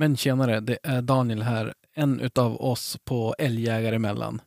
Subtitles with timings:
[0.00, 4.40] Men tjenare, det är Daniel här, en utav oss på Älgjägare emellan.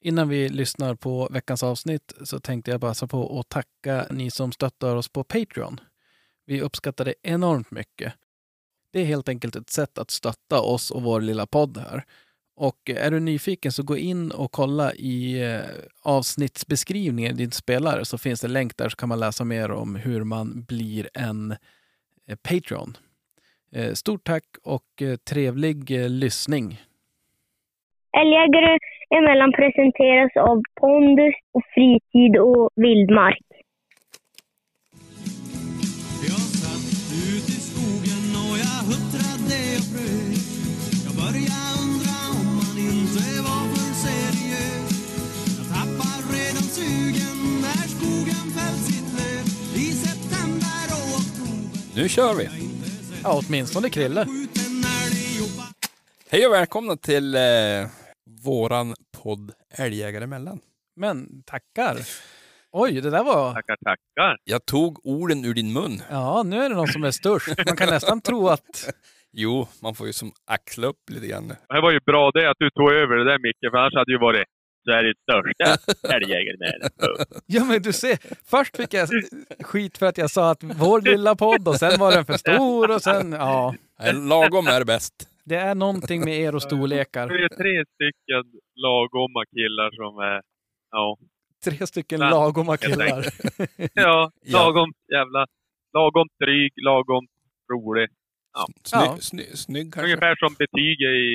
[0.00, 4.52] Innan vi lyssnar på veckans avsnitt så tänkte jag passa på att tacka ni som
[4.52, 5.80] stöttar oss på Patreon.
[6.46, 8.12] Vi uppskattar det enormt mycket.
[8.90, 12.04] Det är helt enkelt ett sätt att stötta oss och vår lilla podd här.
[12.56, 15.60] Och är du nyfiken så gå in och kolla i eh,
[16.02, 19.96] avsnittsbeskrivningen i din spelare så finns det länk där så kan man läsa mer om
[19.96, 21.56] hur man blir en
[22.26, 22.96] eh, Patreon.
[23.76, 26.66] Eh, Stort tack och eh, trevlig eh, lyssning.
[28.20, 28.78] Älgjägare
[29.18, 33.46] emellan presenteras av Pondus och Fritid och Vildmark.
[36.28, 36.86] Jag satt
[37.28, 40.44] ut i skogen och jag huttrade och frös
[41.06, 44.90] Jag började undra om man inte var för seriös
[45.58, 49.44] Jag tappar redan sugen när skogen fällt sitt löv
[49.84, 52.73] I september och oktober Nu kör vi!
[53.24, 54.26] Ja, åtminstone Krille.
[56.30, 57.40] Hej och välkomna till eh,
[58.44, 60.60] våran podd Älgjägare emellan.
[60.96, 61.96] Men tackar.
[62.72, 63.54] Oj, det där var...
[63.54, 64.36] Tackar, tackar.
[64.44, 66.02] Jag tog orden ur din mun.
[66.10, 67.66] Ja, nu är det någon som är störst.
[67.66, 68.90] Man kan nästan tro att...
[69.36, 71.48] Jo, man får ju som axla upp lite grann.
[71.48, 74.10] Det var ju bra det att du tog över det där Micke, för annars hade
[74.10, 74.46] det ju varit
[74.84, 76.90] Sveriges största älgjägare med
[77.46, 78.18] Ja, men du ser.
[78.50, 79.08] Först fick jag
[79.60, 82.90] skit för att jag sa att vår lilla podd och sen var den för stor
[82.94, 83.32] och sen...
[83.32, 83.74] Ja,
[84.12, 85.28] Lagom är bäst.
[85.44, 87.22] det är någonting med er och Det storlekar.
[87.28, 90.40] är tre stycken lagomma killar som är...
[90.90, 91.16] Ja.
[91.64, 93.24] Tre stycken Men- lagoma killar.
[93.94, 95.46] Ja, lagom jävla...
[95.94, 97.26] Lagom dryg, lagom
[97.72, 98.08] rolig.
[98.84, 99.16] Sny, Ja.
[99.20, 100.06] sny, snygg kanske.
[100.06, 101.28] Ungefär som betyget i,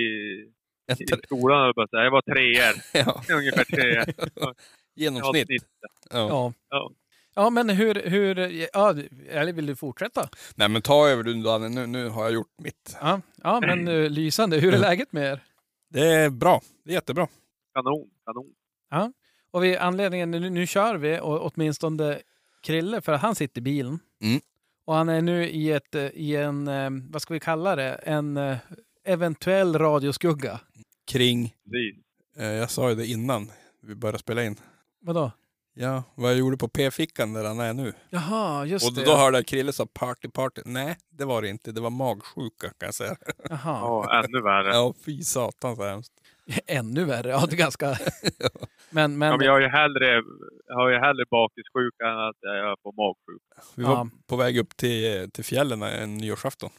[0.89, 2.05] En i skolan, höll jag.
[2.05, 2.75] Jag var treor.
[2.93, 4.53] ja, Ungefär treor.
[4.95, 5.47] genomsnitt.
[5.47, 5.63] snitt.
[6.09, 6.29] Ja.
[6.29, 6.53] Ja.
[6.69, 6.91] Ja.
[7.35, 8.09] Ja, men hur...
[8.09, 8.37] hur
[8.73, 8.95] ja,
[9.29, 10.29] eller vill du fortsätta?
[10.55, 12.97] Nej men ta över du Danne, nu, nu har jag gjort mitt.
[13.01, 14.57] Ja, ja men uh, lysande.
[14.57, 15.43] Hur är läget med er?
[15.89, 17.27] Det är bra, det är jättebra.
[17.73, 19.13] Kanon, kanon.
[19.51, 22.19] Och vi, anledningen, nu, nu kör vi, och åtminstone
[22.63, 23.99] Krille, för att han sitter i bilen.
[24.21, 24.41] Mm.
[24.85, 27.93] Och han är nu i, ett, eh, i en, eh, vad ska vi kalla det,
[27.93, 28.37] en
[29.09, 30.59] eventuell radioskugga.
[31.11, 31.55] Kring,
[32.37, 34.55] eh, jag sa ju det innan vi började spela in.
[35.01, 35.31] Vadå?
[35.73, 37.93] Ja, vad jag gjorde på p-fickan där han är nu.
[38.09, 39.05] Jaha, just Och det.
[39.05, 40.61] då hörde jag Krille sa party party.
[40.65, 41.71] Nej, det var det inte.
[41.71, 43.15] Det var magsjuka kan jag säga.
[43.49, 43.59] Jaha.
[43.79, 44.67] Ja, ännu värre.
[44.73, 46.13] Ja, fy satan så hemskt.
[46.67, 47.29] Ännu värre.
[47.29, 47.87] Ja, det är ganska...
[48.89, 50.21] men, men, Ja, men jag har ju hellre,
[50.67, 53.61] jag har ju hellre bakissjuka än att jag får magsjuka.
[53.75, 54.09] Vi var Ja.
[54.27, 56.69] på väg upp till, till fjällen en nyårsafton.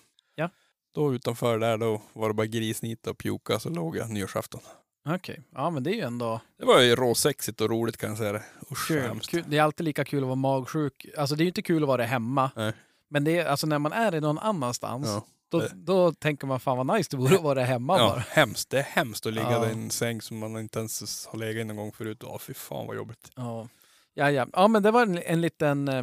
[0.95, 4.61] Då utanför där då var det bara grisnita och pjuka så låg jag nyårsafton.
[5.09, 5.43] Okej.
[5.55, 8.33] Ja, men det är ju ändå Det var ju råsexigt och roligt kan jag säga
[8.33, 8.43] det.
[8.73, 9.03] Usch vad kul.
[9.09, 9.31] hemskt.
[9.31, 9.45] kul.
[9.49, 11.07] Det är alltid lika kul att vara magsjuk.
[11.19, 12.51] Alltså det är ju inte kul att vara hemma.
[12.57, 12.73] Nej.
[13.09, 15.27] Men det är, alltså när man är i någon annanstans, Ja.
[15.49, 18.25] då, Det- då tänker man fan vad nice det vore att vara hemma Ja, bara.
[18.29, 18.71] hemskt.
[18.71, 19.69] Det är hemskt att ligga Ja.
[19.69, 22.19] i en säng som man inte ens har legat i någon gång förut.
[22.23, 23.31] Ja, fy fan vad jobbigt.
[23.37, 23.69] Ja.
[24.15, 24.47] Ja, ja.
[24.53, 25.89] ja, men det var en, en liten...
[25.89, 26.03] Eh,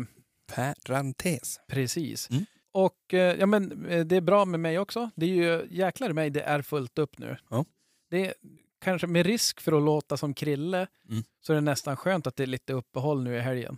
[0.85, 1.59] Parentes.
[1.67, 2.29] precis.
[2.29, 2.45] Mm.
[2.72, 5.09] Och eh, ja, men eh, det är bra med mig också.
[5.16, 7.38] Det är ju jäklar mig, det är fullt upp nu.
[7.50, 7.66] Ja.
[8.09, 8.33] Det är
[8.81, 11.23] kanske med risk för att låta som Krille Mm.
[11.41, 13.77] så är det nästan skönt att det är lite uppehåll nu i helgen.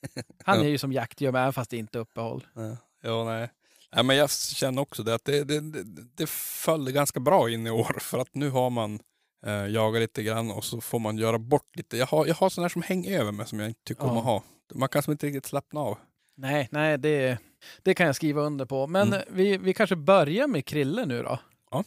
[0.44, 0.64] Han Ja.
[0.64, 2.46] är ju som jaktgöm även fast det inte är uppehåll.
[2.54, 3.50] Ja, ja nej.
[3.94, 4.04] nej.
[4.04, 5.84] men jag känner också det att det, det, det,
[6.14, 7.96] det föll ganska bra in i år.
[8.00, 9.00] För att nu har man
[9.46, 11.96] eh, jagat lite grann och så får man göra bort lite.
[11.96, 14.10] Jag har, jag har sådana här som hänger över mig som jag inte tycker om
[14.14, 14.18] Ja.
[14.18, 14.42] att ha.
[14.74, 15.98] Man kan som inte riktigt slappna av.
[16.40, 17.38] Nej, nej, det,
[17.82, 18.86] det kan jag skriva under på.
[18.86, 19.20] Men Mm.
[19.30, 21.38] vi, vi kanske börjar med Krille nu då?
[21.70, 21.84] Ja.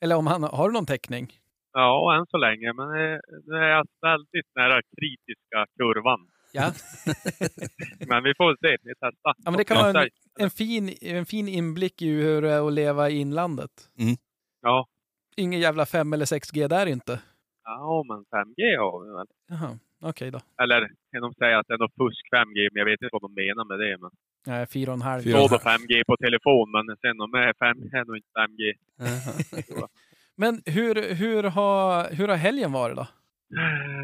[0.00, 1.32] Eller om han har någon teckning?
[1.72, 2.72] Ja, än så länge.
[2.72, 6.20] Men eh, nu är jag väldigt nära kritiska kurvan.
[6.52, 6.72] Ja.
[8.08, 8.76] Men vi får se.
[8.82, 9.34] Vi testar.
[9.44, 10.08] Ja, men det kan vara en,
[10.38, 13.70] en, fin, en fin inblick i hur det är att leva i inlandet.
[14.62, 14.86] Ja.
[15.36, 17.20] Ingen jävla 5 eller 6G där inte.
[17.64, 19.26] ja, men 5G har vi väl.
[19.48, 20.40] Jaha, okej då.
[20.62, 20.80] Eller
[21.12, 23.34] kan de säga att det är något fusk 5G, men jag vet inte vad de
[23.34, 23.96] menar med det.
[24.00, 24.10] Men
[24.46, 25.22] Nej, 4,5.
[25.22, 25.38] Fyra.
[25.38, 28.62] då då 5G på telefon, men sen om det är 5 är nog inte 5G.
[30.38, 33.06] Men hur, hur, har, hur har helgen varit då?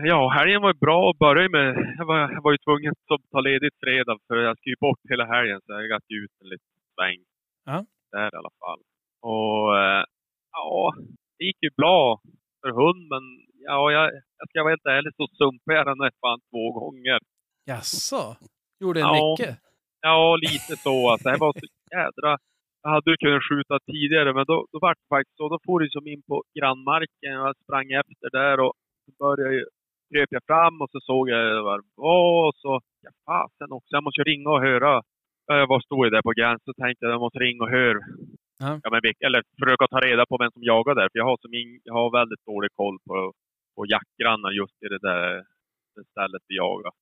[0.05, 1.95] Ja, helgen var bra att börja med.
[1.99, 5.01] Jag var, jag var ju tvungen att ta ledigt fredag för jag skulle ju bort
[5.09, 7.21] hela helgen så jag gatt ju ut en liten sväng.
[7.65, 7.85] Ja.
[8.13, 8.81] Där i alla fall.
[9.21, 10.05] Och eh,
[10.53, 10.95] ja,
[11.39, 12.21] det gick ju bra
[12.61, 13.23] för hund men
[13.65, 14.05] ja, jag,
[14.39, 17.19] jag ska vara helt ärlig så sumpade jag den där fan två gånger.
[17.65, 18.37] Jaså?
[18.81, 19.37] Gjorde en Ja.
[19.39, 19.51] Micke?
[20.01, 21.29] Ja, lite så alltså.
[21.29, 21.67] Det var så
[21.97, 22.39] jädra...
[22.85, 25.49] Jag hade ju kunnat skjuta tidigare men då, då var det faktiskt så.
[25.49, 28.73] Då får det som in på grannmarken och jag sprang efter där och
[29.05, 29.67] så började jag,
[30.11, 32.81] kröp jag fram och så såg jag vad det var och så...
[33.05, 33.91] Ja, fasen också.
[33.97, 35.03] Jag måste ringa och höra.
[35.47, 38.01] Ja, Jag var stod där på gränsen så tänkte jag jag måste ringa och höra
[38.63, 38.81] Ja.
[38.83, 41.09] Ja, men, eller försöka ta reda på vem som jagar där.
[41.11, 43.15] För jag har, som in, jag har väldigt dålig koll på,
[43.75, 45.45] på jaktgrannar just i det där
[45.97, 46.93] det stället vi jagar.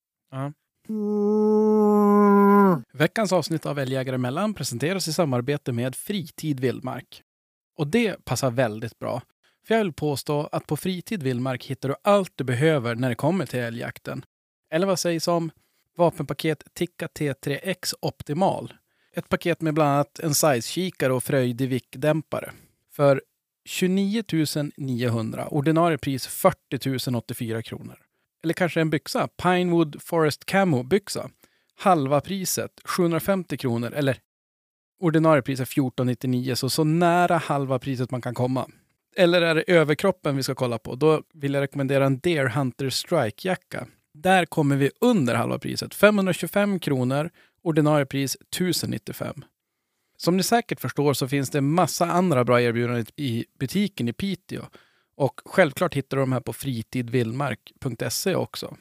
[2.92, 7.22] Veckans avsnitt av Älgjägare emellan presenteras i samarbete med Fritid Vildmark.
[7.76, 9.22] Och det passar väldigt bra.
[9.66, 13.14] För jag vill påstå att på Fritid Vildmark hittar du allt du behöver när det
[13.14, 14.24] kommer till älgjakten.
[14.70, 15.50] Eller vad sägs om
[15.96, 18.72] vapenpaket Tikka T3X Optimal?
[19.12, 22.52] Ett paket med bland annat en size-kikare och fröjdig vickdämpare.
[22.92, 23.22] För
[23.68, 24.24] 29
[24.76, 27.98] 900, ordinarie pris 40 084 kronor.
[28.42, 31.30] Eller kanske en byxa, Pinewood Forest Camo byxa.
[31.78, 34.18] Halva priset, 750 kronor, eller
[35.00, 38.66] ordinarie pris är 1499, så så nära halva priset man kan komma.
[39.16, 40.94] Eller är det överkroppen vi ska kolla på?
[40.94, 43.86] Då vill jag rekommendera en Deer Hunter Strike-jacka.
[44.14, 47.30] Där kommer vi under halva priset, 525 kronor,
[47.62, 49.44] ordinarie pris 1095.
[50.20, 54.62] Som ni säkert förstår så finns det massa andra bra erbjudanden i butiken i Piteå.
[55.16, 58.76] Och självklart hittar du de här på fritidvildmark.se också.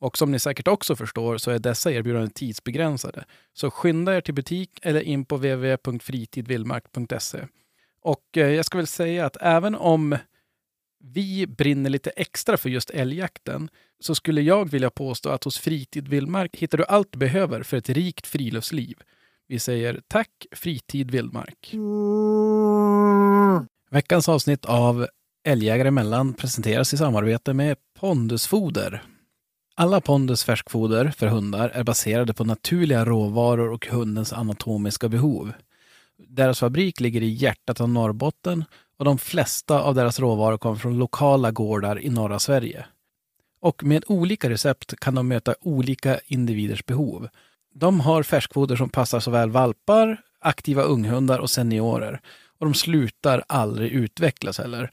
[0.00, 3.24] Och som ni säkert också förstår så är dessa erbjudanden tidsbegränsade.
[3.52, 7.46] Så skynda er till butik eller in på www.fritidvildmark.se.
[8.02, 10.16] Och eh, jag ska väl säga att även om
[11.00, 13.70] vi brinner lite extra för just älgjakten
[14.00, 17.76] så skulle jag vilja påstå att hos Fritid Vildmark hittar du allt du behöver för
[17.76, 18.98] ett rikt friluftsliv.
[19.50, 21.74] Vi säger tack Fritid Vildmark.
[23.90, 25.06] Veckans avsnitt av
[25.44, 29.02] Älgjägare emellan presenteras i samarbete med Pondusfoder.
[29.74, 35.52] Alla Pondus färskfoder för hundar är baserade på naturliga råvaror och hundens anatomiska behov.
[36.28, 38.64] Deras fabrik ligger i hjärtat av Norrbotten
[38.98, 42.86] och de flesta av deras råvaror kommer från lokala gårdar i norra Sverige.
[43.60, 47.28] Och med olika recept kan de möta olika individers behov.
[47.78, 52.20] De har färskfoder som passar såväl valpar, aktiva unghundar och seniorer.
[52.58, 54.90] Och de slutar aldrig utvecklas heller.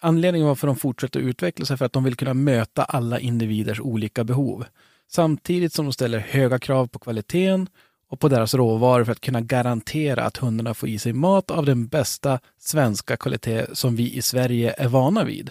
[0.00, 4.24] Anledningen varför de fortsätter utvecklas är för att de vill kunna möta alla individers olika
[4.24, 4.64] behov.
[5.10, 7.68] Samtidigt som de ställer höga krav på kvaliteten
[8.10, 11.66] och på deras råvaror för att kunna garantera att hundarna får i sig mat av
[11.66, 15.50] den bästa svenska kvalitet som vi i Sverige är vana vid.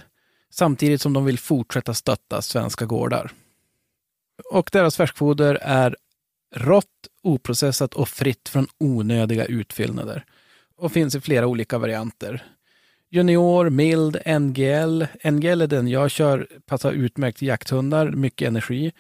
[0.50, 3.32] Samtidigt som de vill fortsätta stötta svenska gårdar.
[4.52, 5.96] Och deras färskfoder är
[6.56, 6.86] rått,
[7.24, 10.26] oprocessat och fritt från onödiga utfyllnader.
[10.78, 12.44] Och finns i flera olika varianter.
[13.10, 15.06] Junior, mild, NGL.
[15.32, 18.92] NGL är den jag kör, passar utmärkt till jakthundar, mycket energi.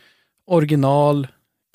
[0.47, 1.27] Original,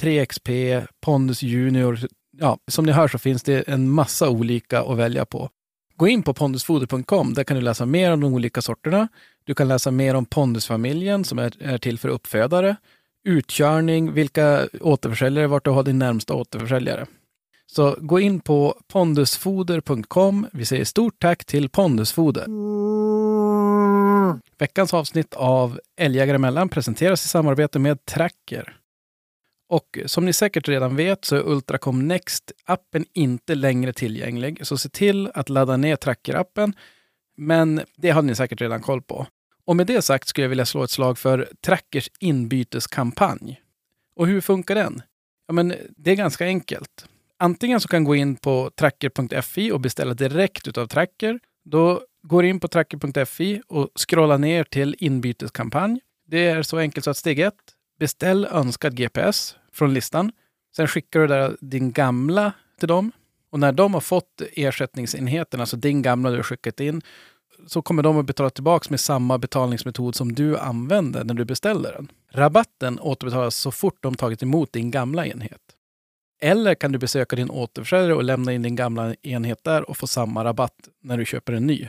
[0.03, 1.99] 3XP, Pondus Junior.
[2.31, 5.51] Ja, som ni hör så finns det en massa olika att välja på.
[5.97, 7.35] Gå in på pondusfoder.com.
[7.35, 9.09] Där kan du läsa mer om de olika sorterna.
[9.45, 12.77] Du kan läsa mer om pondusfamiljen som är, är till för uppfödare.
[13.25, 17.07] Utkörning, vilka återförsäljare, vart du har din närmsta återförsäljare.
[17.67, 20.47] Så gå in på pondusfoder.com.
[20.53, 22.47] Vi säger stort tack till Pondusfoder.
[24.59, 28.77] Veckans avsnitt av Älgjägare emellan presenteras i samarbete med Tracker.
[29.69, 34.67] Och som ni säkert redan vet så är Ultracom Next-appen inte längre tillgänglig.
[34.67, 36.73] Så se till att ladda ner Tracker-appen.
[37.37, 39.27] Men det har ni säkert redan koll på.
[39.69, 43.61] Och med det sagt skulle jag vilja slå ett slag för Trackers inbyteskampanj.
[44.17, 45.03] Och hur funkar den?
[45.47, 47.09] Ja, men det är ganska enkelt.
[47.39, 51.41] Antingen så kan gå in på tracker.fi och beställa direkt utav Tracker.
[51.65, 56.01] Då går in på tracker.fi och scrollar ner till inbyteskampanj.
[56.27, 57.55] Det är så enkelt så att steg ett,
[57.99, 60.33] beställ önskad GPS från listan.
[60.77, 63.13] Sen skickar du där din gamla till dem.
[63.51, 67.03] Och när de har fått ersättningsenheten, alltså din gamla du har skickat in,
[67.67, 71.93] så kommer de att betala tillbaka med samma betalningsmetod som du använde när du beställde
[71.93, 72.09] den.
[72.33, 75.61] Rabatten återbetalas så fort de tagit emot din gamla enhet.
[76.41, 80.07] Eller kan du besöka din återförsäljare och lämna in din gamla enhet där och få
[80.07, 81.89] samma rabatt när du köper en ny.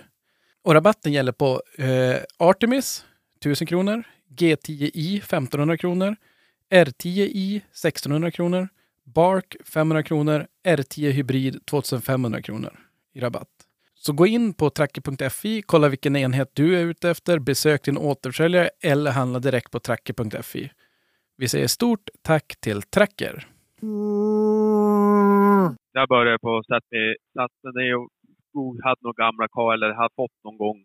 [0.63, 3.05] Och rabatten gäller på eh, Artemis
[3.39, 6.15] 1000 kronor, G10i 1500 kronor,
[6.71, 8.69] R10i 1600 kronor,
[9.03, 12.79] Bark 500 kronor, R10 Hybrid 2500 kronor
[13.13, 13.58] i rabatt.
[14.05, 18.69] Så gå in på tracker.fi, kolla vilken enhet du är ute efter, besök din återförsäljare
[18.83, 20.71] eller handla direkt på tracker.fi.
[21.37, 23.47] Vi säger stort tack till Tracker.
[25.91, 28.09] Jag började på att sätta mig, och
[28.83, 30.79] hade några gamla kvar eller hade fått någon gång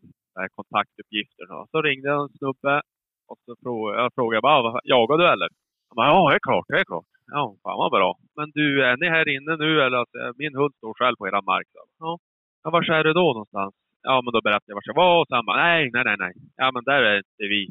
[0.57, 0.57] kontaktuppgifterna.
[0.57, 1.47] kontaktuppgifter.
[1.71, 2.83] Så ringde en snubbe
[3.31, 5.49] och så frågade jag frågade bara, jagar du eller?
[5.89, 7.11] Han bara, ja, det är klart, det är klart.
[7.27, 8.19] Ja, fan vad bra.
[8.37, 10.05] Men du, är ni här inne nu eller?
[10.21, 11.67] Eh, min hund står själv på era mark.
[11.99, 12.19] Ja
[12.65, 13.75] ja, var är du då någonstans?
[14.03, 16.17] Ja, men då berättade jag vart jag var och så han bara, nej, nej, nej,
[16.19, 16.33] nej.
[16.57, 17.63] Ja, men där är inte vi.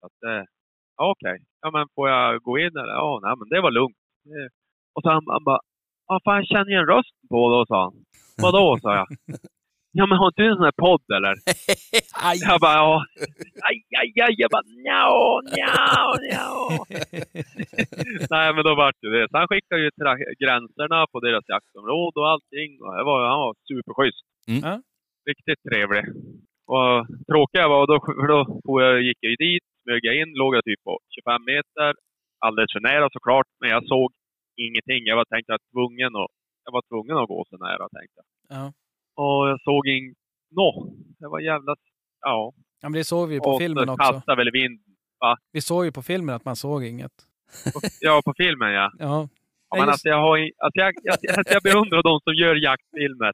[0.00, 0.44] Så att, eh,
[0.96, 1.38] ja, okej.
[1.62, 2.94] Ja, men får jag gå in eller?
[3.02, 3.96] Ja, nej, men det var lugnt.
[4.94, 5.60] Och så han, han bara,
[6.10, 7.94] Ja, fan jag känner igen rösten på det, sa han.
[8.42, 9.08] Vadå, sa jag.
[9.92, 11.34] Ja, men har inte du en sån här podd eller?
[12.26, 12.36] Aj!
[12.48, 13.04] Jag bara, ja.
[13.68, 14.34] Aj, aj, aj.
[14.42, 15.16] Jag bara, njau,
[15.56, 16.58] njau, njau.
[18.34, 19.28] Nej, men då vart det det.
[19.30, 19.90] Så han skickade ju
[20.42, 22.70] gränserna på deras jaktområde och allting.
[22.82, 24.24] Och det var, han var superschysst.
[24.48, 24.60] Mm.
[24.64, 24.82] Ja.
[25.30, 26.04] Riktigt trevlig.
[26.74, 30.54] Och tråkiga var då, för då får jag, gick jag dit, smög jag in, låg
[30.56, 31.94] jag typ på 25 meter.
[32.38, 34.12] Alldeles för nära såklart, men jag såg
[34.56, 35.00] ingenting.
[35.10, 36.32] Jag var tänkte att tvungen att,
[36.64, 38.26] jag var tvungen att gå så nära tänkte jag.
[38.56, 38.72] Ja.
[39.22, 40.14] Och jag såg ing...
[40.56, 40.68] Nå,
[41.18, 41.76] det var jävla...
[42.20, 42.52] Ja.
[42.80, 44.12] ja, men det såg vi ju på och filmen så också.
[44.12, 44.80] kastade väl vind...
[45.52, 47.12] Vi såg ju på filmen att man såg inget.
[48.00, 49.28] Ja, på filmen Ja, Ja,
[49.78, 53.32] men just- alltså, jag, har, alltså, jag, jag, jag, jag beundrar de som gör jaktfilmer.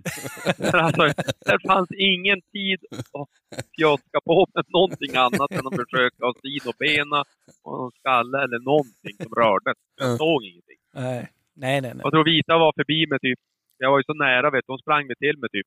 [0.85, 1.03] Alltså,
[1.51, 2.81] det fanns ingen tid
[3.19, 3.29] att
[3.77, 7.21] fjoska på med någonting annat än att försöka ha sid och bena
[7.65, 9.75] och en skalle eller någonting som rörde.
[9.97, 10.81] Jag såg ingenting.
[11.55, 12.01] nej, nej, nej.
[12.05, 13.39] Jag tror Vita var förbi med typ,
[13.79, 15.67] jag var ju så nära vet du, hon sprang mig till med typ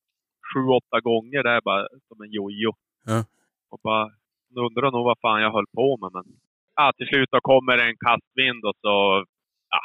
[0.54, 2.72] sju, åtta gånger där bara som en jojo.
[3.06, 3.24] Ja.
[3.70, 4.04] Och bara,
[4.48, 6.24] hon undrar nog vad fan jag höll på med men.
[6.76, 9.24] Ja, till slut då kommer en kastvind och så,
[9.74, 9.80] ja,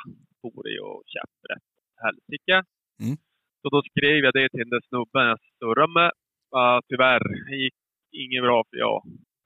[0.53, 1.65] for det ju käpprätt
[2.03, 2.57] helsike.
[3.03, 3.15] Mm.
[3.61, 6.11] Så då skrev jag det till den där snubben jag surrade med.
[6.51, 7.77] Ja, tyvärr, det gick
[8.23, 8.99] inget bra för jag.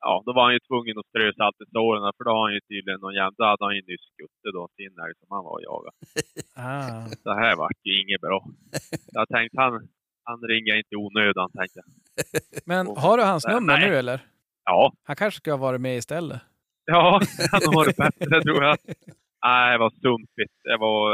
[0.06, 2.54] Ja, då var han ju tvungen att strö salt i såren för då har han
[2.58, 5.44] ju tydligen någon jävla, då hade han ju nyss skuttit då sin älg som han
[5.48, 5.96] var och jagade.
[6.62, 7.08] Ah.
[7.24, 8.40] Så här vart ju inget bra.
[9.18, 9.88] Jag tänkte han,
[10.24, 11.88] han ringer inte i onödan tänkte jag.
[12.66, 13.90] Men har du hans Nej, nummer nej.
[13.90, 14.20] nu eller?
[14.66, 16.42] Ja, Han kanske ska ha varit med istället.
[16.86, 18.78] ja, han har det bättre tror jag.
[19.46, 20.54] Nej, det var sumpigt.
[20.64, 21.12] Det var,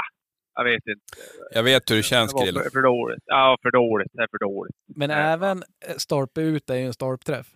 [0.00, 0.08] ah,
[0.54, 1.04] jag vet inte.
[1.54, 3.22] Jag vet hur det känns Det var för, för dåligt.
[3.26, 4.10] Ja, för dåligt.
[4.12, 4.76] Det är för dåligt.
[4.96, 5.16] Men Ja.
[5.16, 7.46] även eh, stolpe ut är ju en stolpträff.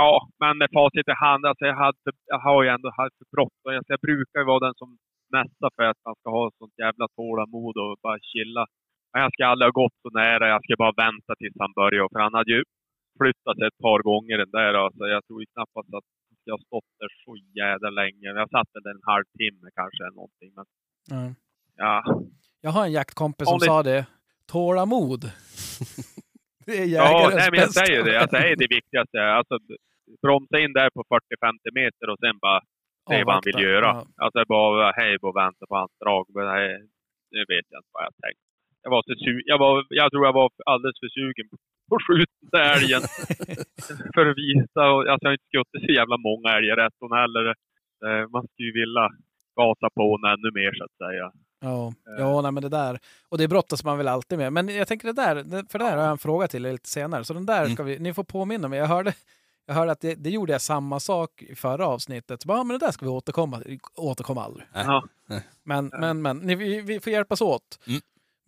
[0.00, 3.28] Ja, men med facit i hand, alltså jag, hade, jag har ju ändå haft för
[3.36, 3.68] bråttom.
[3.78, 4.88] Alltså jag brukar ju vara den som
[5.36, 8.64] mässar för att man ska ha sånt jävla tålamod och bara chilla.
[9.12, 10.44] Men jag ska aldrig ha gått så nära.
[10.54, 12.06] Jag ska bara vänta tills han börjar.
[12.12, 12.62] För han hade ju
[13.20, 14.72] flyttat sig ett par gånger den där.
[14.84, 16.08] Alltså jag tror ju knappast att
[16.48, 18.26] jag har stått där så jävla länge.
[18.40, 20.50] Jag satt väl en halvtimme kanske eller någonting.
[20.56, 20.66] Men
[21.10, 21.32] Ja.
[21.76, 22.22] ja,
[22.60, 24.06] Jag har en jaktkompis som Om det- sa det.
[24.46, 25.20] Tålamod.
[26.66, 27.80] det är ja jägarens nej, men jag bästa.
[27.86, 28.20] säger det.
[28.20, 29.18] Alltså, det är det viktigaste.
[29.38, 29.54] Alltså,
[30.22, 32.60] bromsa in där på 40-50 meter och sen bara
[33.10, 33.86] se vad han vill göra.
[33.86, 34.06] Ja.
[34.24, 36.24] Alltså bara hej och vänta på hans drag.
[36.34, 36.68] Men nej,
[37.34, 38.44] nu vet jag inte vad jag tänkte.
[38.82, 41.46] Jag, var så su- jag, var, jag tror jag var alldeles för sugen
[42.40, 43.02] den där älgen.
[44.14, 44.82] för att visa.
[44.94, 47.44] Och, alltså, jag har inte skjutit så jävla många älgar rätt hon heller.
[48.06, 49.06] Eh, Man skulle ju vilja
[49.56, 51.26] gasa på henne ännu mer så att säga.
[51.60, 52.20] Ja, Eh.
[52.24, 52.98] ja nej, men det där.
[53.28, 54.52] Och det brottas man väl alltid med.
[54.52, 55.34] Men jag tänker det där,
[55.70, 57.24] för det här har jag en fråga till er lite senare.
[57.24, 57.74] Så den där Mm.
[57.74, 58.78] ska vi, ni får påminna mig.
[58.78, 59.12] Jag hörde,
[59.66, 62.42] jag hörde att det, det gjorde jag samma sak i förra avsnittet.
[62.42, 63.62] Så bara, ja, men det där ska vi återkomma
[63.96, 64.66] Återkomma aldrig.
[64.74, 65.04] Ja.
[65.64, 67.80] Men, men, men ni, vi, vi får hjälpas åt.
[67.86, 68.00] Mm.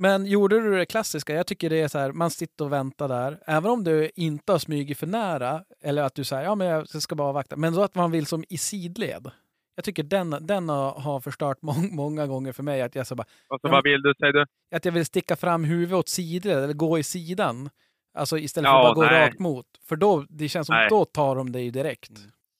[0.02, 1.34] Men gjorde du det klassiska?
[1.34, 3.38] Jag tycker det är så här, man sitter och väntar där.
[3.46, 6.88] Även om du inte har smugit för nära, eller att du säger ja men jag
[6.88, 7.56] ska bara vakta.
[7.56, 9.30] Men så att man vill som i sidled.
[9.76, 12.82] Jag tycker den, den har, förstört mång, många gånger för mig.
[12.82, 14.14] Att jag, så bara, Och så vad vill du?
[14.20, 14.46] Säger du?
[14.76, 17.70] att jag vill sticka fram huvudet åt sidled eller gå i sidan.
[18.18, 19.26] Alltså istället för Ja, att bara gå nej.
[19.26, 19.66] rakt mot.
[19.88, 20.86] För då, det känns som Nej.
[20.90, 22.12] då tar de dig direkt.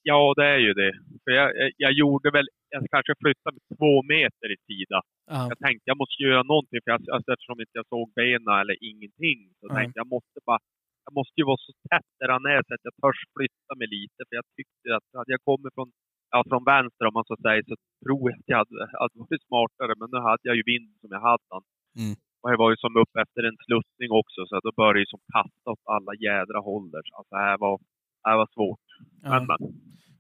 [0.03, 0.93] Ja, det är ju det.
[1.25, 4.99] För jag, jag gjorde väl, jag kanske flyttade mig två meter i sida.
[5.33, 5.41] Ja.
[5.53, 8.77] Jag tänkte jag måste göra någonting för jag, alltså, eftersom inte jag såg benen eller
[8.91, 9.39] ingenting.
[9.61, 9.75] Så Nej.
[9.77, 10.63] tänkte jag måste bara,
[11.07, 13.89] jag måste ju vara så tätt där han är så att jag törs flytta mig
[13.99, 14.21] lite.
[14.27, 15.89] För jag tyckte att hade jag kommit från,
[16.33, 19.45] ja, från vänster om man så säger så tror jag att jag hade, hade varit
[19.51, 19.93] smartare.
[20.01, 21.47] Men nu hade jag ju vind som jag hade.
[21.53, 21.65] den.
[22.03, 22.15] Mm.
[22.43, 25.23] Och jag var ju som upp efter en sluttning också så då började jag som
[25.37, 27.05] kasta åt alla jädra håll där.
[27.19, 27.75] Alltså det här var,
[28.23, 28.87] det här var svårt.
[29.23, 29.47] Men, Ja.
[29.49, 29.59] men.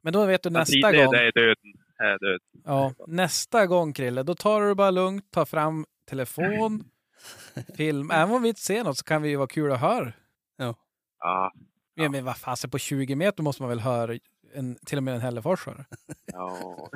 [0.04, 1.10] Men då vet du Men nästa gång.
[1.16, 1.70] Det är döden.
[2.00, 2.38] Döden.
[2.64, 6.84] Ja, nästa gång Krille, då tar du det bara lugnt, tar fram telefon,
[7.76, 8.10] film.
[8.10, 10.12] Även om vi inte ser något så kan vi ju vara kul att höra.
[10.56, 10.74] Ja,
[11.20, 11.52] Ja.
[12.08, 14.18] Men vad fasen, på 20 meter måste man väl höra
[14.54, 15.84] en, till och med en hälleforsare.
[16.32, 16.56] ja.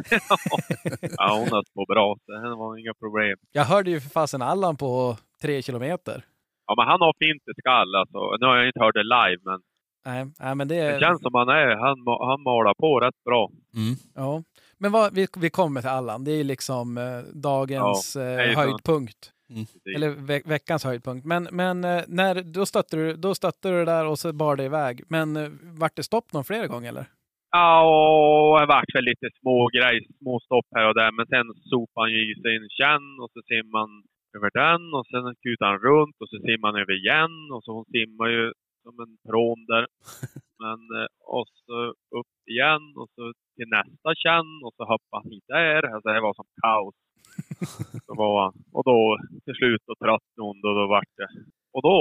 [1.16, 2.16] ja, hon har små bra.
[2.26, 3.38] Det var inga problem.
[3.52, 6.25] Jag hörde ju för fasen Allan på tre kilometer.
[6.66, 8.37] Ja, men han har fint i skall alltså.
[8.40, 9.61] Nu har jag inte hört det live, men
[10.06, 11.76] Nej, nej men det det känns som han är.
[11.76, 11.96] Han,
[12.30, 13.50] han malar på rätt bra.
[13.76, 13.94] Mm.
[14.14, 14.42] Ja.
[14.85, 16.25] Men vad, vi, vi kommer till Allan.
[16.25, 19.21] Det är ju liksom eh, dagens eh, höjdpunkt.
[19.49, 19.97] Precis.
[19.97, 21.26] Eller ve veckans höjdpunkt.
[21.26, 24.57] Men, men eh, när, då, stötte du, då stötte du det där och så bar
[24.57, 25.03] det iväg.
[25.09, 25.49] Men eh,
[25.81, 27.07] vart det stopp någon flera gånger eller?
[27.50, 31.11] Ja, och det vart väl lite små grejer, små stopp här och där.
[31.19, 33.95] Men sen sopade han ju i sig en känn och så simmar han
[34.37, 37.71] över den och sen kutar han runt och så simmar han över igen och så
[37.76, 38.45] hon simmar ju
[38.85, 39.85] som en pråm där.
[40.62, 41.76] Men, eh, och så
[42.19, 43.25] upp igen och så
[43.56, 45.82] till nästa känn och så hoppade han hit där.
[45.94, 46.96] Alltså det var som kaos.
[48.06, 48.54] Så var han.
[48.76, 48.99] Och då
[49.44, 51.30] till slut då tröttnade hon och då vart det.
[51.75, 51.99] Och då,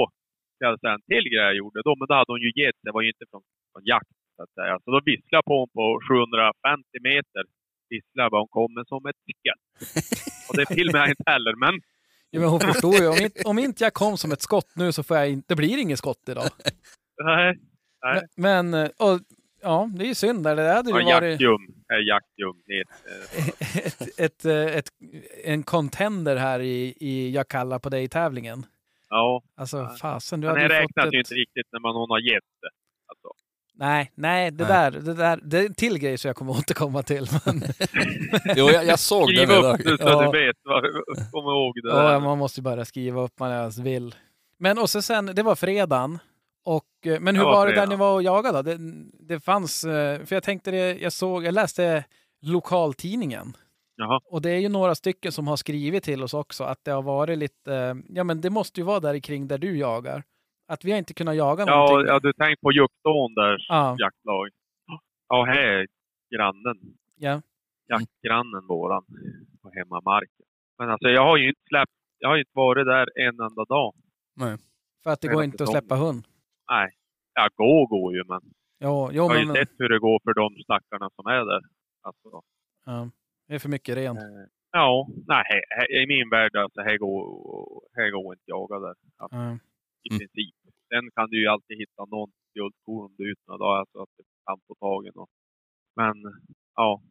[0.54, 1.78] ska jag säga en till grej jag gjorde.
[1.86, 2.78] Då, men då hade hon ju gett.
[2.86, 3.42] Det var ju inte från,
[3.72, 4.74] från jakt så att säga.
[4.84, 7.42] Så då visslade jag på hon på 750 meter.
[7.90, 9.64] Visslade bara hon kommer som ett skott.
[10.48, 11.54] Och det filmade jag inte heller.
[11.64, 11.74] Men
[12.34, 14.92] Ja, men hon förstår ju, om inte, om inte jag kom som ett skott nu
[14.92, 16.44] så får jag inte, det blir inget skott idag.
[17.24, 17.58] nej.
[18.04, 18.22] Nej.
[18.36, 19.20] Men, men och,
[19.64, 20.44] ja, det är ju synd.
[20.44, 20.56] där.
[20.56, 21.40] Det hade ju Ja, varit
[21.88, 22.88] är Jaktljumhet.
[23.36, 24.88] eh, ett, ett, eh, ett,
[25.44, 28.66] en contender här i, i Jag kallar på dig-tävlingen.
[29.08, 29.42] Ja.
[29.56, 29.96] Alltså Ja.
[30.00, 31.12] fasen, du Men hade det ju räknas ett...
[31.12, 32.68] ju inte riktigt när man hon har gett det.
[33.08, 33.28] Alltså.
[33.76, 34.72] Nej, nej, det Nej.
[34.72, 37.26] där, det där, det är en till grej som jag kommer återkomma till.
[37.46, 37.62] Men,
[38.56, 39.78] Jo, jag, jag såg Skriv den upp idag.
[39.78, 40.32] det så Ja.
[40.32, 40.56] du vet.
[40.62, 40.82] vad-
[41.32, 41.88] Kom ihåg det.
[41.88, 42.20] ja, där.
[42.20, 44.14] man måste ju bara skriva upp man ens vill.
[44.58, 46.18] Men och så sen, det var fredagen.
[46.64, 48.62] Och, eh, men hur var, det där ni var och jagade?
[48.62, 48.76] Det,
[49.28, 52.04] det fanns, eh, för jag tänkte det, jag såg, jag läste
[52.42, 53.56] lokaltidningen.
[53.96, 54.20] Jaha.
[54.30, 57.02] Och det är ju några stycken som har skrivit till oss också att det har
[57.02, 60.22] varit lite, ja men det måste ju vara där kring där du jagar.
[60.68, 62.06] Att vi har inte kunnat jaga Ja, någonting.
[62.08, 63.96] ja, du tänkte på Juktån där, Ja.
[63.98, 64.48] jaktlag.
[65.28, 65.86] Ja, här är
[66.36, 66.76] grannen.
[67.16, 67.42] Ja.
[67.88, 69.04] Jaktgrannen våran
[69.62, 70.46] på hemmamarken.
[70.78, 73.64] Men alltså jag har ju inte släppt, jag har ju inte varit där en enda
[73.64, 73.94] dag.
[75.02, 76.24] För att det går inte att släppa hund.
[76.70, 76.88] Nej,
[77.34, 78.40] jag går går ju men
[78.80, 81.44] Jo, jo jag har ju men sett hur det går för de stackarna som är
[81.52, 81.62] där.
[82.02, 82.28] Alltså,
[82.86, 83.10] ja,
[83.48, 84.16] det är för mycket ren.
[84.16, 85.44] eh, ja, nej,
[86.02, 87.22] i min värld alltså, här går,
[87.96, 88.94] här går inte jaga där.
[89.16, 89.58] Alltså, Ja.
[90.06, 90.18] I Mm.
[90.18, 90.54] princip.
[90.88, 94.02] Sen kan du ju alltid hitta någon guldkorn om du är ute några dagar så
[94.02, 95.30] att du kan få tag i något.
[95.96, 96.14] Men
[96.76, 97.02] ja,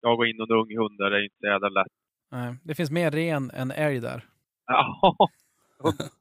[0.00, 1.92] jag går in någon ung hund där det är inte så jävla lätt.
[2.30, 4.24] Nej, det finns mer ren än älg där.
[4.66, 5.14] Ja,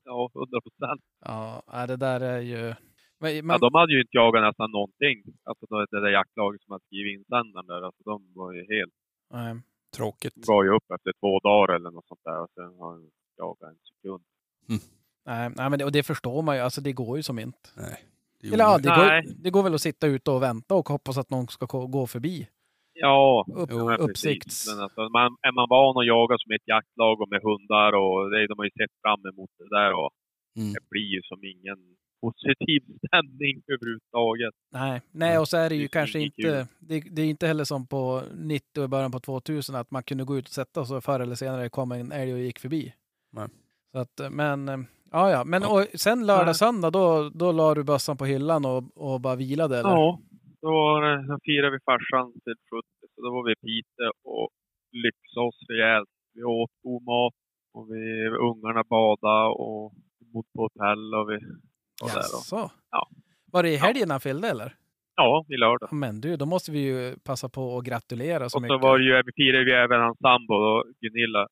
[0.03, 1.01] ja, hundra procent.
[1.25, 2.75] Ja, det där är ju...
[3.19, 5.17] Men, Ja, men, de hade ju inte jagat nästan någonting.
[5.43, 8.93] Alltså det, där jaktlaget som hade skrivit insändaren där, alltså de var ju helt,
[9.33, 9.61] nej.
[9.95, 10.35] Tråkigt.
[10.35, 13.09] de gav ju upp efter två dagar eller något sånt där och sen har de
[13.37, 14.23] jagat en sekund.
[15.25, 16.61] Nej, nej, men det, och det förstår man ju.
[16.61, 17.69] Alltså det går ju som inte.
[17.75, 17.97] Nej.
[18.41, 21.17] Det Eller ja, det går, det går väl att sitta ute och vänta och hoppas
[21.17, 22.47] att någon ska gå förbi.
[22.99, 24.05] Ja, Upp, Jo, precis.
[24.09, 24.67] uppsikts...
[24.69, 28.29] Men alltså, man, är man van att jaga som ett jaktlag och med hundar och
[28.31, 30.09] det, de har ju sett fram emot det där och
[30.57, 30.73] Mm.
[30.73, 31.77] det blir ju som ingen
[32.21, 34.53] positiv stämning överhuvudtaget.
[34.71, 36.67] Nej, nej, och så är det ju Det är kanske inte...
[36.79, 40.03] Det, det är inte heller som på 90 och i början på 2000 att man
[40.03, 42.59] kunde gå ut och sätta sig och förr eller senare kom en älg och gick
[42.59, 42.93] förbi.
[43.31, 43.47] Nej.
[43.91, 45.43] Så att, men, ja, ja.
[45.43, 49.35] Men och sen lördag, söndag, då, då la du bössan på hyllan och, och bara
[49.35, 49.89] vilade eller?
[49.89, 50.19] Ja,
[50.67, 54.11] då, var det- då firade vi farsan till 70, så då var vi i Piteå
[54.35, 54.49] och
[55.05, 56.09] lyxade oss rejält.
[56.33, 57.33] Vi åt god mat
[57.73, 59.93] och vi, ungarna badade och
[60.33, 61.37] bodde på hotell och vi
[62.01, 62.17] var där.
[62.17, 62.71] Och, Jaså?
[62.91, 63.07] Ja.
[63.51, 64.75] Var det i helgen han fyllde eller?
[65.19, 65.89] ja, i lördag.
[65.93, 68.81] Men du, då måste vi ju passa på att gratulera så Och så mycket.
[68.81, 71.47] var det ju, vi firade ju även hans sambo, då, Gunilla.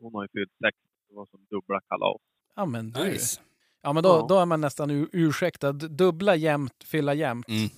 [0.00, 0.78] Hon har ju fyllt 60.
[1.08, 2.16] Det var som dubbla kalas.
[2.56, 3.04] Ja, men du.
[3.04, 3.40] Nice.
[3.82, 4.26] Ja, men då, Ja.
[4.28, 5.72] då är man nästan ur, ursäktad.
[5.72, 7.48] Dubbla jämnt, fylla jämnt.
[7.48, 7.68] Mm.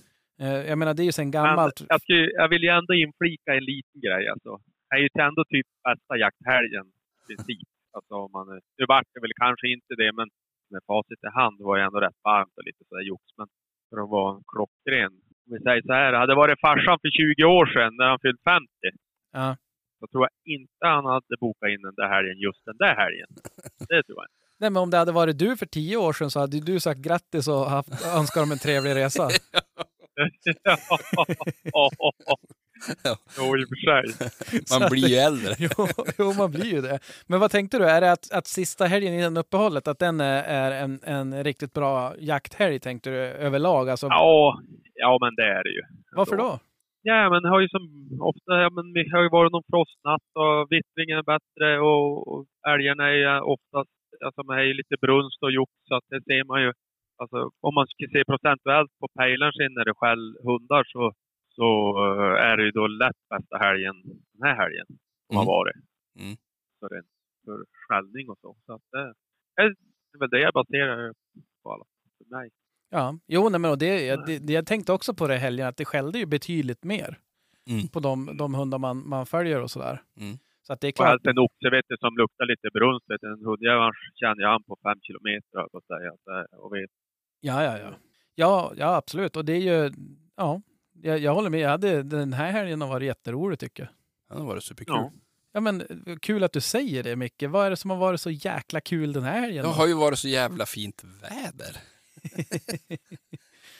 [0.41, 1.77] Eh, jag menar, det är ju sen Men gammalt.
[1.93, 4.23] jag, skulle, jag vill ju ändå inflika en liten grej.
[4.33, 4.51] Alltså.
[4.89, 6.85] Det är ju ändå typ bästa jakthelgen
[7.19, 7.67] i princip.
[7.95, 8.45] Alltså, om man,
[8.77, 10.27] nu vart det väl kanske inte det, men
[10.73, 13.23] med facit i hand var det ändå rätt varmt och lite sådär jox.
[13.37, 13.47] Men
[13.89, 15.13] för att vara klockren.
[15.45, 18.19] Om vi säger så här, hade det varit farsan för 20 år sedan när han
[18.25, 18.67] fyllt 50,
[19.39, 19.49] Ja.
[19.99, 23.29] så tror jag inte han hade bokat in den där helgen just den där helgen.
[23.91, 24.41] Det tror jag inte.
[24.61, 26.99] Nej, men om det hade varit du för tio år sedan så hade du sagt
[26.99, 29.29] grattis och haft, önskat dem en trevlig resa.
[30.63, 30.77] ja,
[33.37, 34.03] jo, i och för sig.
[34.79, 35.53] Man blir ju äldre.
[35.59, 36.99] jo, jo, man blir ju det.
[37.27, 37.85] Men vad tänkte du?
[37.85, 41.73] Är det att, att sista helgen innan uppehållet, att den är, är en, en riktigt
[41.73, 43.89] bra jakthelg tänkte du överlag?
[43.89, 44.61] Alltså, Ja,
[44.93, 45.81] ja, men det är det ju.
[46.15, 46.59] varför då?
[47.03, 47.85] Ja, men har ju som
[48.21, 52.45] ofta, ja, men det har ju varit någon frostnatt och vittringen är bättre och, och
[52.73, 53.95] älgarna är ju oftast,
[54.25, 56.71] alltså man är ju lite brunst och jox så att det ser man ju.
[57.21, 61.13] Alltså om man ska se procentuellt på pejlaren sen när det skäll hundar så,
[61.57, 61.67] så
[62.05, 63.95] eh, är det ju då lätt bästa helgen
[64.33, 65.37] den här helgen som Mm.
[65.39, 65.75] har varit.
[66.19, 66.35] Mm.
[66.79, 67.03] För, en,
[67.45, 67.57] för
[67.87, 68.55] skällning och så.
[68.65, 69.13] Så att det,
[69.55, 69.61] det
[70.15, 71.13] är väl det jag baserar
[71.63, 71.85] på alla
[72.17, 72.49] för mig.
[72.89, 75.77] Ja, jo, nej, men och det, jag, det, jag tänkte också på det helgen, att
[75.77, 77.11] det skällde ju betydligt mer
[77.69, 77.87] Mm.
[77.93, 80.01] på de, de hundar man, man följer och sådär.
[80.21, 80.35] Mm.
[80.65, 81.09] Så att det är Och klart.
[81.09, 83.05] helst en oxe vet du, som luktar lite brunst.
[83.09, 83.27] vet du.
[83.33, 86.11] En hundjävel känner jag an på fem kilometer på att säga.
[86.23, 86.89] Så, eh, Och vet.
[87.41, 87.93] Ja, ja, ja.
[88.35, 89.35] Ja, ja, absolut.
[89.35, 89.93] Och det är ju,
[90.37, 90.61] ja,
[91.01, 91.59] jag, jag håller med.
[91.59, 93.91] Jag hade, den här helgen har varit jätterolig tycker jag.
[94.29, 94.95] Ja, det var det superkul.
[94.95, 95.11] Ja.
[95.53, 97.43] Ja, men eh, kul att du säger det, Micke.
[97.43, 99.63] Vad är det som har varit så jäkla kul den här helgen?
[99.65, 101.77] Det har ju varit så jävla fint väder.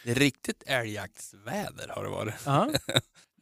[0.04, 2.36] Det är riktigt älgjaktsväder har det varit.
[2.46, 2.72] Ja,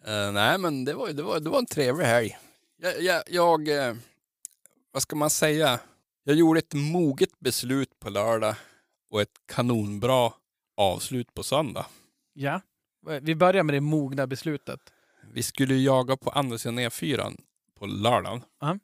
[0.06, 2.38] Eh, nej, men det var, det, var, det var en trevlig helg.
[2.82, 3.96] Jag, jag, jag eh,
[4.92, 5.80] vad ska man säga?
[6.24, 8.56] Jag gjorde ett moget beslut på lördag
[9.10, 10.32] och ett kanonbra
[10.78, 11.86] avslut på söndag.
[12.34, 12.62] Ja.
[13.22, 14.80] Vi börjar med det mogna beslutet.
[15.34, 17.38] Vi skulle ju jaga på andra sidan E4
[17.80, 18.44] på lördagen.
[18.60, 18.78] Ja.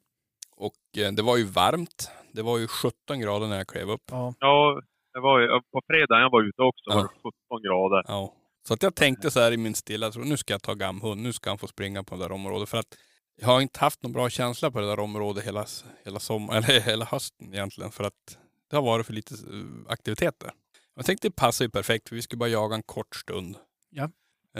[0.58, 2.10] Och eh, det var ju varmt.
[2.32, 4.04] Det var ju 17 grader när jag klev upp.
[4.12, 4.34] Ja.
[4.40, 4.82] Ja,
[5.14, 7.02] det var ju, på fredag jag var ute också var Ja.
[7.02, 8.04] det 17 grader.
[8.08, 8.34] Ja.
[8.68, 11.22] Så att jag tänkte så här i min stilla tro, nu ska jag ta gamhund,
[11.22, 12.70] nu ska han få springa på det där området.
[12.70, 12.98] För att
[13.42, 15.66] jag har inte haft någon bra känsla på det där området hela,
[16.06, 17.92] hela, sommar, eller hela hösten egentligen.
[17.92, 18.38] För att
[18.69, 20.51] det har varit för lite eh, aktivitet där.
[20.95, 23.58] Jag tänkte det passar ju perfekt för vi skulle bara jaga en kort stund.
[23.89, 24.04] Ja.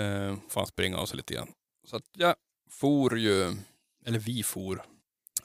[0.02, 1.52] Eh, får han springa av sig lite grann.
[1.88, 2.36] Så att jag
[2.70, 3.56] for ju,
[4.06, 4.76] eller vi for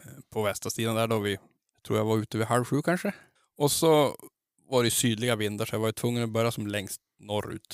[0.04, 1.38] eh, på västra sidan där då vi,
[1.86, 3.14] tror jag var ute vid halv sju kanske.
[3.56, 4.16] Och så
[4.68, 7.68] var det sydliga vindar så jag var tvungen att börja som längst norrut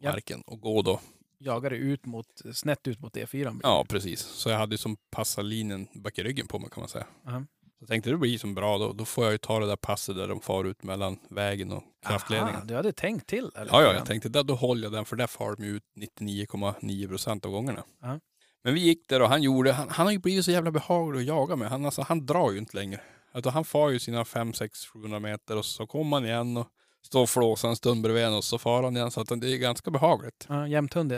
[0.00, 0.10] på Ja.
[0.12, 1.00] marken och gå då.
[1.38, 3.60] Jagade ut mot, snett ut mot E4.
[3.62, 4.20] Ja, precis.
[4.20, 7.06] Så jag hade ju som passat linjen bak i ryggen på mig kan man säga.
[7.24, 7.44] Ja.
[7.80, 8.92] Så tänkte det blir som bra då.
[8.92, 11.82] Då får jag ju ta det där passet där de far ut mellan vägen och
[12.06, 12.56] kraftledningen.
[12.56, 13.50] Aha, du hade tänkt till?
[13.54, 13.72] Eller?
[13.72, 15.82] Ja, ja, jag tänkte där, då håller jag den för där far de ut
[16.20, 17.84] 99,9 procent av gångerna.
[18.02, 18.20] Ja.
[18.64, 21.20] Men vi gick där och han gjorde, han, han har ju blivit så jävla behaglig
[21.20, 21.68] att jaga med.
[21.68, 23.00] Han, alltså, han drar ju inte längre.
[23.32, 26.66] Alltså, han far ju sina 5, 6, 700 meter och så kommer han igen och
[27.02, 29.10] står och flåsar en stund bredvid en och så far han igen.
[29.10, 30.46] Så att det är ganska behagligt.
[30.48, 31.12] Ja, jämthund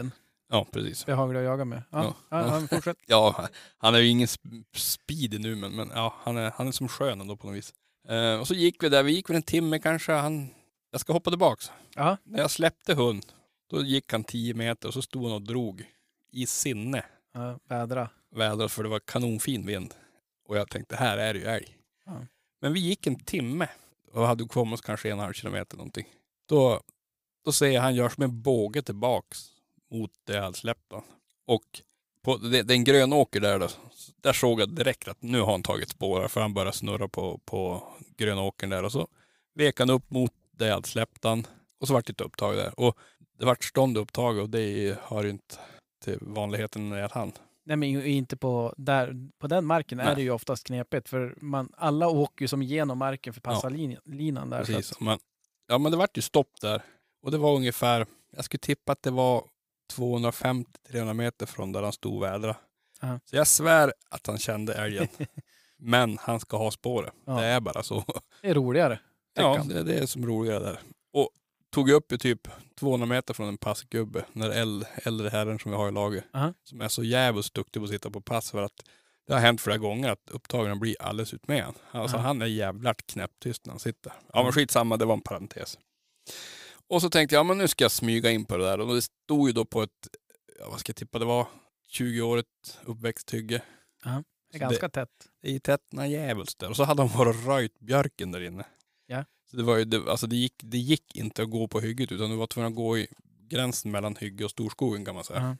[0.52, 1.06] Ja, precis.
[1.06, 1.82] Behaglig att jaga med.
[1.90, 2.14] Ja, Ja.
[2.40, 2.60] ja.
[2.60, 2.66] ja.
[2.76, 2.96] fortsätt.
[3.06, 6.72] Ja, han är ju ingen sp- speedy nu men, men ja, han är, han är
[6.72, 7.74] som skön ändå på något vis.
[8.08, 10.12] Eh, och så gick vi där, vi gick väl en timme kanske.
[10.12, 10.48] Han,
[10.90, 11.72] jag ska hoppa tillbaks.
[11.94, 13.26] Ja, När jag släppte hund,
[13.70, 15.84] då gick han 10 meter och så stod han och drog
[16.32, 18.08] i sinne ja, vädra.
[18.34, 19.94] vädret för det var kanonfin vind.
[20.48, 21.76] Och jag tänkte, här är det ju älg.
[22.06, 22.26] Ja.
[22.60, 23.68] Men vi gick en timme
[24.12, 26.06] och hade kommit oss kanske en halv kilometer någonting.
[26.48, 26.80] Då,
[27.44, 29.51] då ser jag han gör som en båge tillbaks
[29.92, 31.04] mot det jag hade släppt då.
[31.46, 31.64] Och
[32.22, 33.68] på det, det är en grön åker där då.
[34.20, 37.38] Där såg jag direkt att nu har han tagit spår för han började snurra på,
[37.44, 37.82] på
[38.16, 39.08] gröna åkern där och så
[39.54, 41.46] vek han upp mot det jag hade släppt han.
[41.80, 42.80] Och så vart det ett upptag där.
[42.80, 42.98] Och
[43.38, 45.54] det vart stånd upptag och det har ju inte
[46.04, 47.32] till vanligheten när han.
[47.64, 50.14] Nej, men inte på, där, på den marken är Nej.
[50.14, 53.70] det ju oftast knepigt för man, alla åker ju som genom marken för passa Ja.
[54.50, 54.64] där.
[54.64, 54.92] Precis.
[54.92, 55.18] att- Men,
[55.66, 56.82] ja men det vart ju stopp där.
[57.22, 59.44] Och det var ungefär, jag skulle tippa att det var
[59.96, 62.56] 250-300 meter från där han stod och vädra.
[63.00, 63.20] Ja.
[63.24, 65.08] Så jag svär att han kände älgen.
[65.76, 67.12] men han ska ha spåret.
[67.24, 67.40] Ja.
[67.40, 68.04] Det är bara så.
[68.42, 68.98] Det är roligare.
[69.34, 70.80] Ja, det, det är som roligare där.
[71.12, 71.30] Och
[71.74, 75.76] tog upp i typ 200 meter från en passgubbe, den där äldre, herren som vi
[75.76, 76.24] har i laget.
[76.34, 76.54] Aha.
[76.64, 78.82] Som är så jävligt duktig på att sitta på pass för att
[79.26, 81.74] det har hänt flera gånger att upptagen blir alldeles ut med han.
[81.90, 82.20] Alltså Ja.
[82.22, 84.12] han är jävligt knäpptyst när han sitter.
[84.26, 84.44] Ja Mm.
[84.44, 85.78] men skitsamma, det var en parentes.
[86.92, 88.80] Och så tänkte jag, ja men nu ska jag smyga in på det där.
[88.80, 90.08] Och det stod ju då på ett,
[90.58, 91.46] ja, vad ska jag tippa det var,
[91.90, 93.62] 20-årigt uppväxt hygge.
[94.50, 95.08] Det är ganska tätt.
[95.42, 96.70] Det är tätt när djävulskt där.
[96.70, 98.64] Och så hade de bara röjt björken där inne.
[99.06, 99.24] Ja.
[99.50, 102.12] Så det var ju, det, alltså det gick, det gick inte att gå på hygget
[102.12, 103.06] utan du var tvungen att gå i
[103.48, 105.40] gränsen mellan hygge och storskogen kan man säga.
[105.40, 105.56] Ja.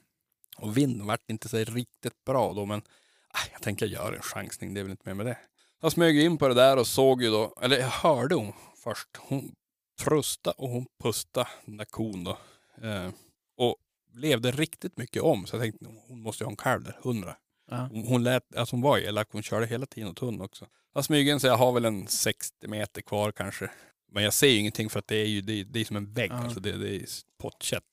[0.57, 2.79] Och vinden vart inte så riktigt bra då men
[3.27, 5.37] ah, jag tänker jag gör en chansning, det är väl inte mer med det.
[5.81, 9.17] Jag smög in på det där och såg ju då, eller jag hörde hon först.
[9.17, 9.55] Hon
[9.99, 12.37] frusta och hon pusta den där kon då.
[12.81, 13.09] Eh,
[13.57, 13.75] och
[14.13, 17.35] levde riktigt mycket om så jag tänkte hon måste ju ha en kalv där, hundra.
[17.71, 17.87] Ja.
[17.91, 20.67] Hon, hon lät, alltså hon var elak, hon körde hela tiden åt hund också.
[20.93, 23.71] Jag smyger in så jag har väl en 60 meter kvar kanske.
[24.11, 25.95] Men jag ser ju ingenting för att det är ju det är, det är som
[25.95, 26.35] en vägg, Ja.
[26.35, 27.05] alltså det, det är
[27.41, 27.83] pottkött.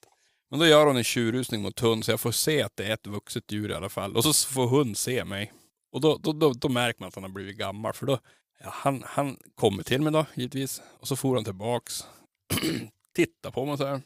[0.50, 2.94] Men då gör hon en tjurrusning mot hund så jag får se att det är
[2.94, 4.16] ett vuxet djur i alla fall.
[4.16, 5.52] Och så får hund se mig.
[5.92, 8.18] Och då, då, då, då märker man att han har blivit gammal för då,
[8.64, 10.82] ja, han, han kommer till mig då givetvis.
[11.00, 12.04] Och så får han tillbaks.
[13.16, 14.02] Titta på mig så här.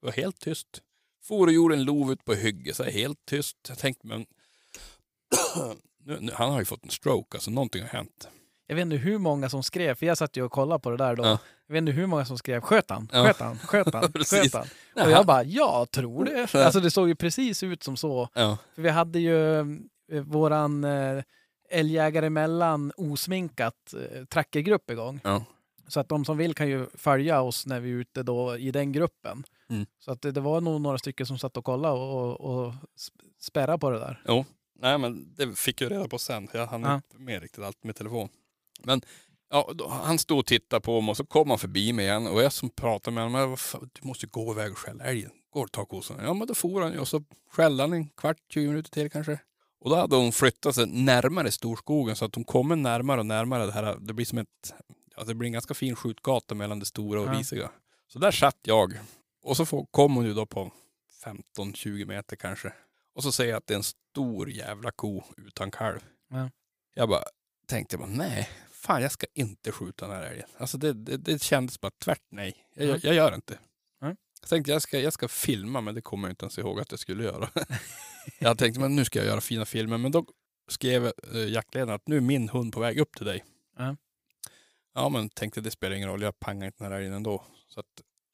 [0.00, 0.66] Var helt tyst.
[1.24, 3.56] For och gjorde en lov ut på hygge så här, helt tyst.
[3.68, 4.26] Jag tänkte men
[6.04, 8.28] nu, nu, han har ju fått en stroke, alltså någonting har hänt.
[8.66, 10.96] Jag vet inte hur många som skrev, för jag satt ju och kollade på det
[10.96, 11.24] där då.
[11.24, 11.38] Ja.
[11.66, 13.24] Jag vet inte hur många som skrev sköt han, Ja.
[13.24, 14.66] sköt han, sköt han, sköt han.
[15.04, 16.54] Och jag bara, jag tror det.
[16.64, 18.28] Alltså det såg ju precis ut som så.
[18.34, 19.58] Ja, För vi hade ju
[20.12, 21.22] eh, våran eh,
[21.68, 25.20] älgjägare emellan osminkat eh, trackergrupp igång.
[25.24, 25.44] ja.
[25.88, 28.70] Så att de som vill kan ju följa oss när vi är ute då i
[28.70, 29.44] den gruppen.
[29.68, 29.86] Mm.
[29.98, 32.72] Så att det, det var nog några stycken som satt och kollade och, och, och
[32.72, 34.22] sp- spärrade på det där.
[34.28, 34.44] Jo,
[34.78, 36.48] nej men det fick jag reda på sen.
[36.52, 36.94] Jag hann Ja.
[36.94, 38.28] inte med riktigt allt med telefon.
[38.82, 39.00] Men
[39.50, 42.26] ja, då, han stod och tittade på mig och så kom han förbi mig igen
[42.26, 45.04] och jag som pratade med honom, "Men vad fan, du måste gå iväg och skälla
[45.04, 45.30] älgen.
[45.50, 46.16] Gå och ta kossan.
[46.22, 49.10] Ja men då for han ju och så skällde han en kvart, 20 minuter till
[49.10, 49.38] kanske.
[49.80, 53.66] Och då hade hon flyttat sig närmare storskogen så att hon kommer närmare och närmare
[53.66, 53.96] det här.
[54.00, 54.74] Det blir som ett,
[55.16, 57.32] ja det blir en ganska fin skjutgata mellan det stora och Ja.
[57.38, 57.70] risiga.
[58.08, 58.98] Så där satt jag.
[59.42, 60.72] Och så kom hon ju då på
[61.56, 62.72] 15-20 meter kanske.
[63.14, 66.00] Och så säger jag att det är en stor jävla ko utan kalv.
[66.30, 66.50] Ja.
[66.94, 67.22] Jag bara
[67.66, 70.46] tänkte bara, nej, fan jag ska inte skjuta den här älgen.
[70.58, 72.56] Alltså det, det, det kändes bara tvärt nej.
[72.74, 73.58] Jag, jag, jag gör inte.
[74.00, 74.16] Nej.
[74.40, 76.90] Jag tänkte jag ska, jag ska filma, men det kommer jag inte ens ihåg att
[76.90, 77.48] jag skulle göra.
[78.38, 79.98] jag tänkte, men nu ska jag göra fina filmer.
[79.98, 80.26] Men då
[80.68, 83.44] skrev eh, jaktledaren att nu är min hund på väg upp till dig.
[83.78, 83.96] Ja.
[84.94, 87.44] Ja, men tänkte det spelar ingen roll, jag pangar inte den här älgen ändå.
[87.68, 87.86] Så att,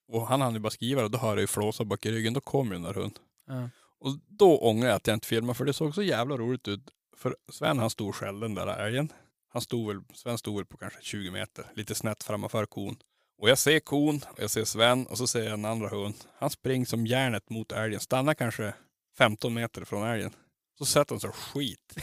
[0.09, 2.33] och han hann ju bara skriva och då hör jag ju flåsa bak i ryggen,
[2.33, 3.23] då kom ju den där hunden.
[3.47, 3.69] Ja.
[3.99, 6.81] Och då ångrar jag att jag inte filmade för det såg så jävla roligt ut.
[7.17, 9.13] För Sven han stod själv den där älgen.
[9.49, 12.97] Han stod väl, Sven stod väl på kanske 20 meter, lite snett framför kon.
[13.39, 16.15] Och jag ser kon och jag ser Sven och så ser jag en andra hund.
[16.39, 18.75] Han springer som järnet mot älgen, stannar kanske
[19.19, 20.31] 15 meter från älgen.
[20.79, 21.95] Så han sig och skit.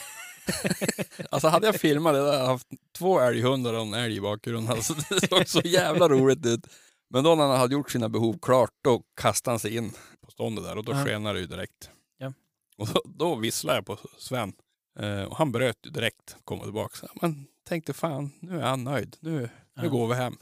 [1.32, 2.68] alltså hade jag filmat det, hade jag haft
[2.98, 4.74] två älghundar och en älg i bakgrunden.
[4.76, 6.68] Alltså, det såg så jävla roligt ut.
[7.10, 9.92] Men då när han hade gjort sina behov klart, då kastade han sig in
[10.26, 11.06] på ståndet där och då Ja.
[11.06, 11.90] skenade det ju direkt.
[12.18, 12.34] Ja.
[12.78, 14.54] Och då, då visslade jag på Sven.
[15.00, 16.96] Eh, och han bröt ju direkt, kom tillbaka.
[16.98, 19.18] Så Man tänkte fan, nu är han nöjd.
[19.20, 19.50] Nu, nu
[19.84, 19.88] Ja.
[19.90, 20.38] går vi hem.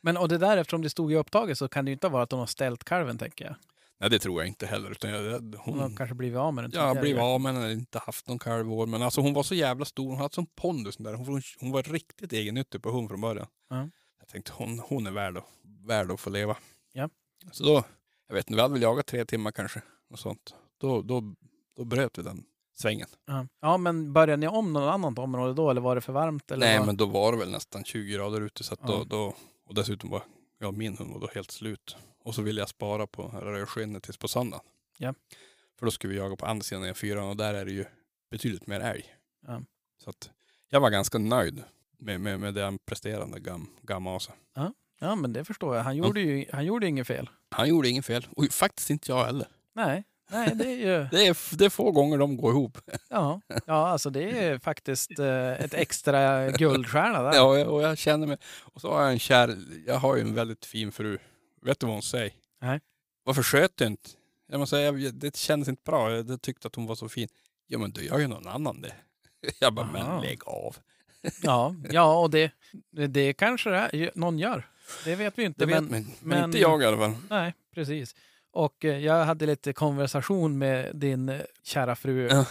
[0.00, 2.22] Men och det där, eftersom det stod i upptaget så kan det ju inte vara
[2.22, 3.54] att de har ställt kalven, tänker jag.
[4.00, 4.90] Nej det tror jag inte heller.
[4.90, 6.84] Utan jag, Hon har hon, kanske blivit av med den Mm.
[6.84, 7.02] ja, tidigare.
[7.02, 8.86] blivit av med den, eller inte haft någon kalv i år.
[8.86, 10.08] Men alltså hon var så jävla stor.
[10.10, 11.14] Hon hade sån pondus där.
[11.14, 13.46] Hon, hon var riktigt egennyttig på hon från början.
[13.70, 13.88] Ja.
[14.18, 15.44] Jag tänkte hon, hon är värd att,
[15.86, 16.56] värd att få leva.
[16.92, 17.08] Ja.
[17.52, 17.84] Så då,
[18.28, 19.82] jag vet inte, vi hade väl jagat tre timmar kanske.
[20.10, 20.54] Och sånt.
[20.80, 21.34] Då, då,
[21.76, 22.44] då bröt vi den
[22.76, 23.08] svängen.
[23.26, 23.46] Ja.
[23.60, 26.50] ja, men började ni om något annat område då, eller var det för varmt?
[26.50, 26.86] Eller Nej vad?
[26.86, 28.64] men då var det väl nästan 20 grader ute.
[28.64, 28.86] Så Ja.
[28.86, 29.34] då, då,
[29.66, 30.22] och dessutom var
[30.58, 31.96] ja, min hund var då helt slut.
[32.24, 34.60] Och så ville jag spara på rödskinnet tills på söndag.
[34.98, 35.14] Ja.
[35.78, 37.84] För då skulle vi jaga på andra sidan E4 och där är det ju
[38.30, 39.14] betydligt mer älg.
[39.46, 39.62] Ja.
[40.04, 40.30] Så att
[40.68, 41.62] jag var ganska nöjd
[41.98, 44.32] med, med, med det han presterade, Gam, Gamasa.
[45.04, 45.82] Ja, men det förstår jag.
[45.82, 47.30] Han gjorde ju han gjorde inget fel.
[47.50, 48.26] Han gjorde inget fel.
[48.36, 49.46] Och faktiskt inte jag heller.
[49.72, 51.08] Nej, nej det är ju...
[51.10, 52.78] Det är, det är få gånger de går ihop.
[53.10, 57.34] Ja, ja alltså det är faktiskt eh, ett extra guldstjärna där.
[57.34, 58.36] Ja, och jag, och jag känner mig...
[58.60, 59.58] Och så har jag en kär...
[59.86, 61.18] Jag har ju en väldigt fin fru.
[61.64, 62.32] Vet du vad hon säger?
[62.60, 62.80] Nej.
[63.24, 64.10] Varför sköt du inte?
[64.46, 66.10] Jag måste säga, det kändes inte bra.
[66.16, 67.28] Jag tyckte att hon var så fin.
[67.66, 68.94] Ja men du gör ju någon annan det.
[69.60, 70.12] Jag bara, Aha.
[70.12, 70.76] men lägg av.
[71.42, 72.52] Ja, ja och det,
[73.08, 74.68] det kanske det är, någon gör.
[75.04, 75.66] Det vet vi inte.
[75.66, 75.90] Vet men.
[75.90, 77.16] Men, men- inte jag i alla fall.
[77.30, 78.14] Nej, precis.
[78.50, 82.28] Och eh, jag hade lite konversation med din eh, kära fru.
[82.28, 82.46] Ja.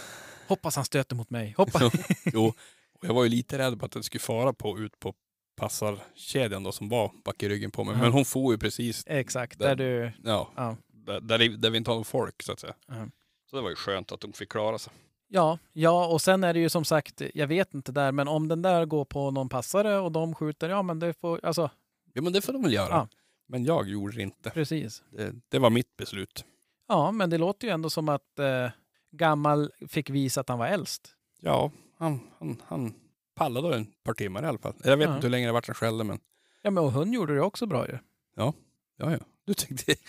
[0.48, 1.54] Hoppas han stöter mot mig.
[1.56, 1.92] Hoppas.
[2.32, 2.52] Jo,
[2.92, 5.14] och jag var ju lite rädd på att den skulle fara på, ut på
[5.56, 7.94] passarkedjan då som var bak i ryggen på mig.
[7.96, 8.02] Ja.
[8.02, 10.12] Men hon får ju precis Exakt, Där- där du...
[10.30, 10.76] ja, Ja.
[10.88, 12.74] där, där, där vi inte har någon folk så att säga.
[12.86, 13.06] Ja.
[13.50, 14.92] Så det var ju skönt att de fick klara sig.
[15.28, 18.48] Ja, ja, och sen är det ju som sagt, jag vet inte där, men om
[18.48, 21.70] den där går på någon passare och de skjuter, ja men det får, alltså
[22.12, 22.88] Ja men det får de väl göra.
[22.90, 23.08] Ja.
[23.48, 24.50] Men jag gjorde det inte.
[24.50, 25.02] precis.
[25.10, 26.44] Det, det var mitt beslut.
[26.88, 28.68] Ja, men det låter ju ändå som att eh,
[29.12, 31.14] gammal fick visa att han var äldst.
[31.40, 32.94] Ja, han, han, han
[33.34, 34.74] pallade ett par timmar i alla fall.
[34.84, 35.14] Jag vet Ja.
[35.14, 36.18] inte hur länge det vart han skällde men
[36.62, 37.98] Ja, men och hund gjorde det också bra ju.
[38.36, 38.52] ja,
[38.96, 39.18] ja.
[39.44, 39.94] Du tyckte...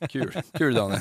[0.00, 1.00] Ja, kul, kul Daniel.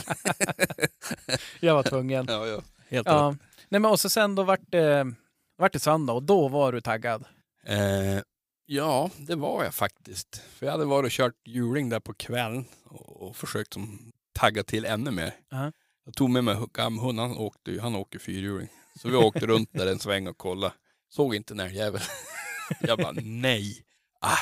[1.60, 2.25] Jag var tvungen.
[2.30, 2.62] ja, ja.
[2.89, 3.32] Helt Ja.
[3.34, 3.47] rätt.
[3.69, 5.13] Nej, men och så sen då vart det,
[5.58, 7.25] vart det söndag och då var du taggad.
[7.65, 8.21] Eh,
[8.65, 10.36] ja, det var jag faktiskt.
[10.38, 14.63] För jag hade varit och kört hjuling där på kvällen och, och försökt som, tagga
[14.63, 15.34] till ännu mer.
[15.49, 15.71] Ja.
[16.06, 18.67] Jag tog med mig gamhunden, han åkte, han åker fyrhjuling.
[19.01, 20.73] Så vi åkte runt där en sväng och kollade.
[21.12, 22.02] Såg inte en älgjävel.
[22.80, 23.84] Jag bara nej.
[24.21, 24.38] Ah,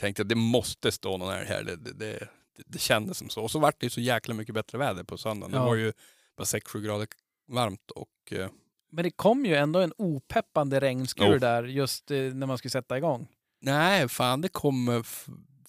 [0.00, 1.62] tänkte att det måste stå någon älg här.
[1.62, 2.28] Det, det, det,
[2.66, 3.42] det, kändes som så.
[3.42, 5.54] Och så vart det ju så jäkla mycket bättre väder på söndagen.
[5.54, 5.58] Ja.
[5.58, 5.92] Det var ju
[6.36, 7.08] bara 6-7 grader
[7.48, 8.48] varmt och eh,
[8.90, 11.38] Men det kom ju ändå en opeppande regnskur Jo.
[11.38, 13.28] där just eh, när man skulle sätta igång.
[13.60, 15.02] nej fan det kom eh,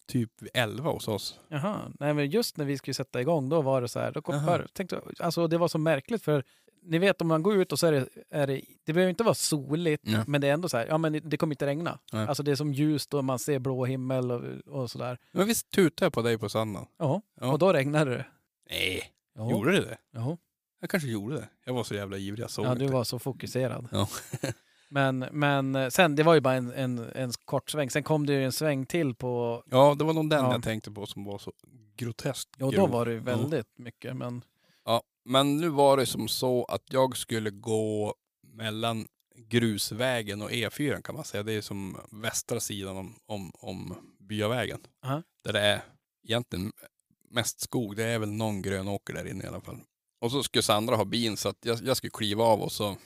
[0.08, 1.40] typ 11 hos oss.
[1.48, 4.12] Jaha, nej men just när vi skulle sätta igång då var det så här.
[4.12, 6.44] Då kom för, tänkte, alltså det var så märkligt för
[6.84, 9.24] ni vet om man går ut och så är det, är det, det behöver inte
[9.24, 10.24] vara soligt, Ja.
[10.28, 12.00] men det är ändå så här, ja men det, kommer inte regna.
[12.14, 12.28] Nej.
[12.28, 14.42] Alltså det är som ljust och man ser blå himmel och,
[14.82, 15.18] och sådär.
[15.32, 16.88] Men visst tutade jag på dig på söndagen?
[16.98, 17.52] Ja, Ja.
[17.52, 18.26] och då regnade det.
[18.70, 19.04] Nej,
[19.36, 19.52] Ja.
[19.52, 19.98] gjorde det det?
[20.12, 20.38] Ja.
[20.82, 21.50] Jag kanske gjorde det.
[21.66, 22.86] Jag var så jävla ivrig, jag såg Ja, inte.
[22.86, 23.88] du var så fokuserad.
[23.92, 24.08] Ja.
[24.90, 27.90] men, men eh, sen, det var ju bara en, en, en kort sväng.
[27.90, 30.52] Sen kom det ju en sväng till på, Ja, det var nog den Ja.
[30.52, 31.52] jag tänkte på som var så
[31.96, 32.90] groteskt ja då grov.
[32.90, 34.16] var det ju väldigt mycket.
[34.16, 34.44] Men
[35.26, 38.16] men nu var det som så att jag skulle gå
[38.48, 41.44] mellan grusvägen och E4 kan man säga.
[41.44, 44.80] Det är som västra sidan om, om, om byavägen.
[45.04, 45.24] Aha.
[45.44, 45.82] Där det är
[46.24, 46.72] egentligen
[47.30, 47.96] mest skog.
[47.96, 49.80] Det är väl någon grön åker där inne i alla fall.
[50.22, 52.98] Och så skulle Sandra ha bin så att jag, jag skulle kliva av och så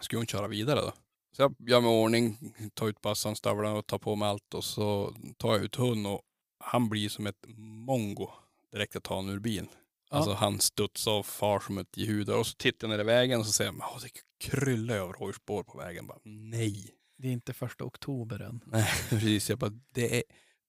[0.00, 0.92] skulle hon köra vidare då.
[1.36, 4.64] Så jag gör mig ordning, tar ut bassan, stövlarna och tar på mig allt och
[4.64, 6.20] så tar jag ut hund och
[6.58, 7.46] han blir som ett
[7.86, 8.30] mongo
[8.72, 9.68] direkt jag tar honom ur bilen.
[10.10, 10.16] Ja.
[10.16, 12.30] Alltså han studsade och far som ett jehud.
[12.30, 14.10] Och så tittar jag ner i vägen och så säger jag, "Åh, det
[14.50, 16.06] kryllar av rådjursspår på vägen.
[16.06, 16.90] Bara, nej.
[17.18, 18.60] Det är inte första oktober än.
[18.66, 19.50] Nej, precis.
[19.50, 20.22] Jag bara, det är,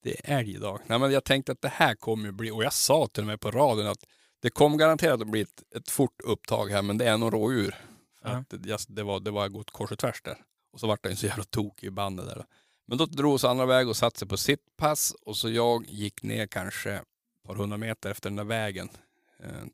[0.03, 0.79] det är älg idag.
[0.85, 3.27] Nej, men jag tänkte att det här kommer ju bli, och jag sa till och
[3.27, 4.03] med på radion att
[4.39, 7.75] det kommer garanterat att bli ett, ett fort upptag här, men det är nog rådjur.
[8.21, 8.35] För Ja.
[8.37, 10.37] att det, jag- det, var, det var gått kors och tvärs där.
[10.73, 12.45] Och så vart en så jävla tokig i bandet där.
[12.87, 15.85] Men då drog sig andra väg och satte sig på sitt pass och så jag
[15.87, 17.03] gick ner kanske ett
[17.47, 18.89] par hundra meter efter den där vägen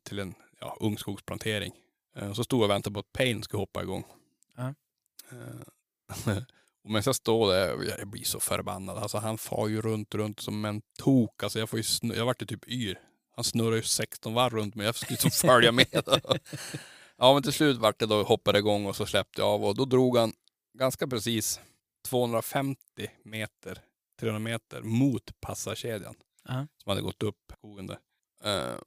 [0.02, 1.72] till en ja, ungskogsplantering.
[2.16, 4.04] Eh, så stod jag och väntade på att Payne skulle hoppa igång.
[4.56, 4.74] Ja.
[5.30, 6.36] Eh,
[6.84, 8.98] och medan jag står där, jag blir så förbannad.
[8.98, 11.42] Alltså han far ju runt, runt som en tok.
[11.42, 13.00] Alltså jag, får ju snurra, jag vart ju typ yr.
[13.36, 14.86] Han snurrar ju 16 varv runt mig.
[14.86, 15.86] Jag skulle liksom följa med.
[17.16, 19.74] ja men till slut vart det då, hoppade igång och så släppte jag av och
[19.74, 20.32] då drog han
[20.78, 21.60] ganska precis
[22.08, 22.78] 250
[23.24, 23.82] meter,
[24.20, 26.14] 300 meter mot passarkedjan.
[26.48, 26.66] Ja.
[26.82, 27.98] Som hade gått upp skogen där.
[28.44, 28.78] Eh,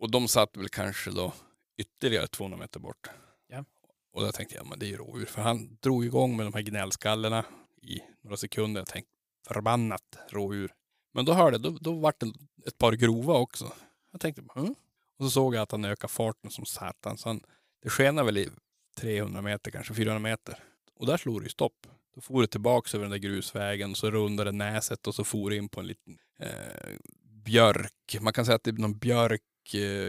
[0.00, 1.32] och de satt väl kanske då
[1.78, 3.10] ytterligare 200 meter bort.
[3.48, 3.64] Ja.
[4.12, 5.26] Och då tänkte jag, men det är ju rådjur.
[5.26, 7.44] För han drog igång med de här gnällskallarna
[7.82, 8.80] i några sekunder.
[8.80, 9.12] Jag tänkte,
[9.48, 10.72] förbannat rådjur.
[11.12, 12.32] Men då hörde jag, då, då vart det
[12.66, 13.72] ett par grova också.
[14.12, 14.74] Jag tänkte, hm?
[15.18, 17.18] Och så såg jag att han ökade farten som satan.
[17.18, 17.40] Så han,
[17.82, 18.48] det skenade väl i
[18.96, 20.58] 300 meter, kanske 400 meter.
[20.94, 21.86] Och där slog det ju stopp.
[22.14, 25.56] Då for det tillbaks över den där grusvägen, så rundade näset och så for det
[25.56, 26.96] in på en liten eh,
[27.44, 28.18] björk.
[28.20, 29.42] Man kan säga att det är någon björk,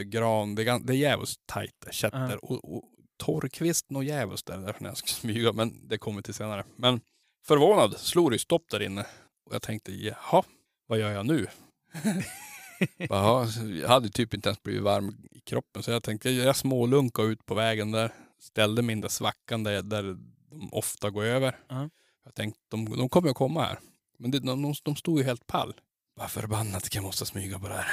[0.05, 0.55] gran.
[0.55, 2.29] Det är, det är jävligt tajt där, kätter.
[2.31, 2.37] Ja.
[2.41, 2.83] Och, och
[3.17, 5.53] torrkvist något jävligt där, därför när jag ska smyga.
[5.53, 6.63] Men det kommer till senare.
[6.75, 7.01] Men
[7.45, 9.05] förvånad slog det ju stopp där inne.
[9.45, 10.43] Och jag tänkte, jaha,
[10.87, 11.47] vad gör jag nu?
[12.97, 13.47] Jaha,
[13.81, 15.83] jag hade typ inte ens blivit varm i kroppen.
[15.83, 18.13] Så jag tänkte, jag smålunkade ut på vägen där.
[18.39, 20.03] Ställde min där svackan där, där
[20.49, 21.59] de ofta går över.
[21.67, 21.89] Ja.
[22.25, 23.79] Jag tänkte, de, de kommer att komma här.
[24.17, 25.73] Men det, de, de, de stod ju helt pall.
[26.15, 27.85] Vad förbannat jag måste smyga på det här.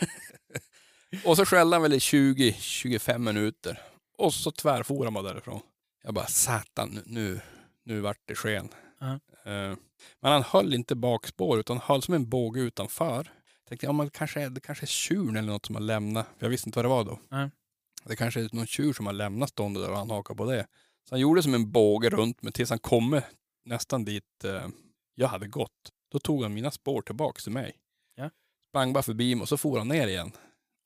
[1.24, 3.82] och så skällde han väl i 20-25 minuter.
[4.18, 5.60] Och så tvärfor han bara därifrån.
[6.04, 7.40] Jag bara, satan, nu,
[7.84, 8.68] nu, vart det sken.
[8.98, 9.12] Ja.
[9.44, 9.76] Eh,
[10.20, 13.32] men han höll inte bakspår utan höll som en båge utanför.
[13.68, 16.26] Tänkte, ja, men det, kanske är, det kanske är tjuren eller något som har lämnat.
[16.38, 17.18] För jag visste inte vad det var då.
[17.28, 17.50] Nej.
[18.04, 20.66] Det kanske är någon tjur som har lämnat ståndet där och han hakar på det.
[21.08, 23.20] Så han gjorde som en båge runt mig tills han kom
[23.64, 24.68] nästan dit eh,
[25.14, 25.92] jag hade gått.
[26.12, 27.76] Då tog han mina spår tillbaks till mig.
[28.14, 28.30] Ja.
[28.68, 30.32] Sprang bara förbi mig och så for han ner igen.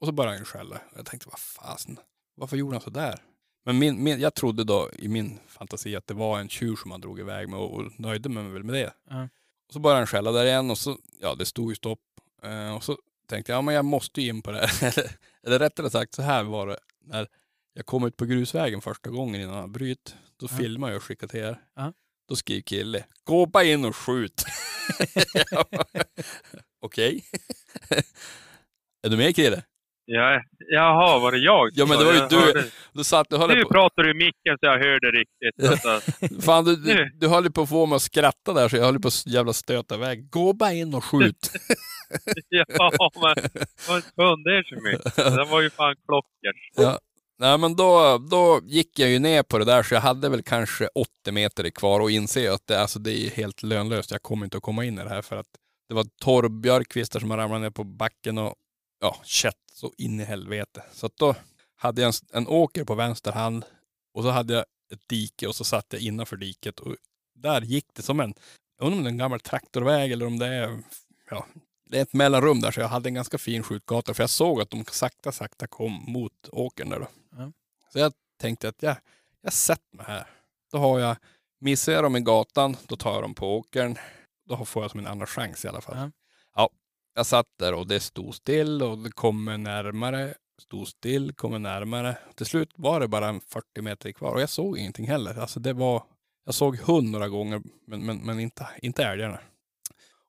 [0.01, 0.81] Och så började han skälla.
[0.97, 1.99] Jag tänkte, vad fasen,
[2.35, 3.23] varför gjorde han så där?
[3.65, 6.91] Men min, min, jag trodde då i min fantasi att det var en tjur som
[6.91, 8.93] han drog iväg med och, och nöjde mig väl med det.
[9.11, 9.23] Ja.
[9.69, 12.01] Och så började han skälla där igen och så, ja det stod ju stopp.
[12.43, 14.85] Eh, och så tänkte jag, ja men jag måste ju in på det här.
[14.99, 15.11] eller,
[15.47, 17.29] eller rättare sagt så här var det när
[17.73, 20.15] jag kom ut på grusvägen första gången innan han bryt.
[20.37, 20.57] Då Ja.
[20.57, 21.61] filmade jag och skickade till er.
[21.77, 21.93] Ja.
[22.29, 24.45] Då skrev kille, gå bara in och skjut.
[26.81, 27.25] Okej.
[29.03, 29.63] är du med Krille?
[30.13, 31.69] Ja, jaha, var det jag?
[31.75, 32.37] Ja, men det var ju du.
[32.37, 35.71] hörde- Du satt, du höll Nu på, pratar du i micken så jag hörde riktigt.
[35.71, 36.01] Alltså,
[36.47, 39.01] fan, du, du, du höll på att få mig att skratta där så jag höll
[39.01, 40.31] på att jävla stöta iväg.
[40.31, 41.51] Gå bara in och skjut.
[42.49, 45.17] ja, men inte fundera så mycket.
[45.17, 46.53] Det var ju fan klockor.
[46.77, 46.99] Ja.
[47.39, 50.43] Nej men då, då gick jag ju ner på det där så jag hade väl
[50.43, 54.11] kanske 80 meter kvar och inser att det, alltså, det är helt lönlöst.
[54.11, 55.47] Jag kommer inte att komma in i det här för att
[55.89, 58.55] det var torrbjörkkvistar som har ramlat ner på backen och
[59.01, 60.83] ja, kött så in i helvete.
[60.93, 61.35] Så att då
[61.77, 63.65] hade jag en, en åker på vänster hand
[64.15, 66.97] och så hade jag ett dike och så satt jag innanför diket och
[67.35, 68.35] där gick det som en,
[68.79, 70.83] jag undrar om det är en gammal traktorväg eller om det är,
[71.31, 71.47] ja,
[71.91, 74.61] det är ett mellanrum där så jag hade en ganska fin skjutgata för jag såg
[74.61, 77.09] att de sakta sakta kom mot åkern där då.
[77.37, 77.53] Ja.
[77.93, 78.97] Så jag tänkte att jag,
[79.43, 80.27] jag sätter mig här.
[80.73, 81.17] Då har jag,
[81.61, 83.99] missar jag dem i gatan, då tar jag dem på åkern.
[84.49, 85.97] Då får jag som en andra chans i alla fall.
[85.97, 86.11] Ja.
[87.15, 91.59] Ja, jag satt där och det stod still och det kommer närmare, stod still, kommer
[91.59, 92.19] närmare.
[92.35, 95.39] Till slut var det bara en 40 meter kvar och jag såg ingenting heller.
[95.41, 96.03] Alltså det var,
[96.45, 99.41] jag såg hund några gånger men, men, men inte, inte älgarna.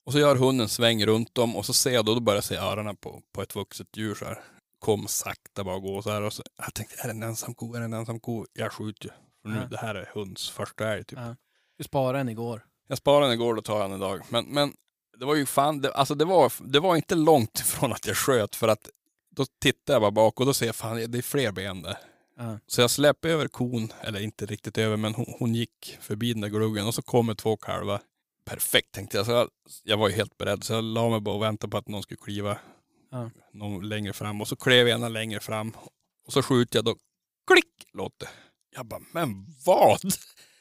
[0.05, 2.43] Och så gör hunden sväng runt dem och så ser jag då, då börjar jag
[2.43, 4.39] se öronen på, på ett vuxet djur så här.
[4.79, 7.73] Kom sakta bara gå så här och så, jag tänkte är det en ensam ko,
[7.75, 8.45] är det en ensam ko?
[8.53, 9.11] Jag skjuter ju.
[9.51, 9.67] Nu, Ja.
[9.67, 11.19] det här är hunds första älg typ.
[11.19, 11.35] Ja.
[11.77, 12.65] Du sparade en igår.
[12.87, 14.21] Jag sparade den igår, då tar jag den idag.
[14.29, 14.73] Men, men
[15.21, 18.17] det var ju fan, det, alltså det var, det var inte långt ifrån att jag
[18.17, 18.89] sköt för att
[19.29, 21.97] då tittar jag bara bak och då ser jag fan det är fler ben där.
[22.37, 22.59] Ja.
[22.67, 26.41] Så jag släpper över kon, eller inte riktigt över men hon, hon gick förbi den
[26.41, 28.01] där gluggen och så kommer två kalvar.
[28.45, 29.25] Perfekt tänkte jag.
[29.25, 29.49] Så jag,
[29.83, 32.03] jag var ju helt beredd så jag la mig bara och väntade på att någon
[32.03, 32.57] skulle kliva
[33.11, 33.29] Ja.
[33.53, 35.73] någon längre fram och så klev ena längre fram
[36.25, 36.95] och så skjuter jag då
[37.51, 38.29] klick låter.
[38.75, 39.99] Jag bara, men vad?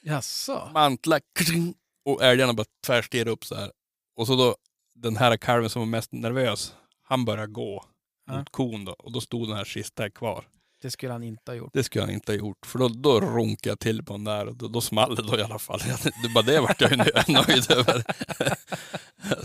[0.02, 0.70] Jaså?
[0.74, 3.72] mantlar kring, och älgarna bara tvärstirrar upp så här.
[4.20, 4.56] Och så då
[4.94, 7.84] den här kalven som var mest nervös, han börjar gå.
[8.26, 8.38] Ja.
[8.38, 8.92] mot kon då.
[8.92, 10.44] Och då stod den här sista kvar.
[10.82, 11.70] Det skulle han inte ha gjort.
[11.72, 12.66] Det skulle han inte ha gjort.
[12.66, 15.38] För då, då ronkade jag till på den där och då, då small det då
[15.38, 15.80] i alla fall.
[16.22, 16.96] Det bara det vart jag ju
[17.28, 18.04] nöjd över.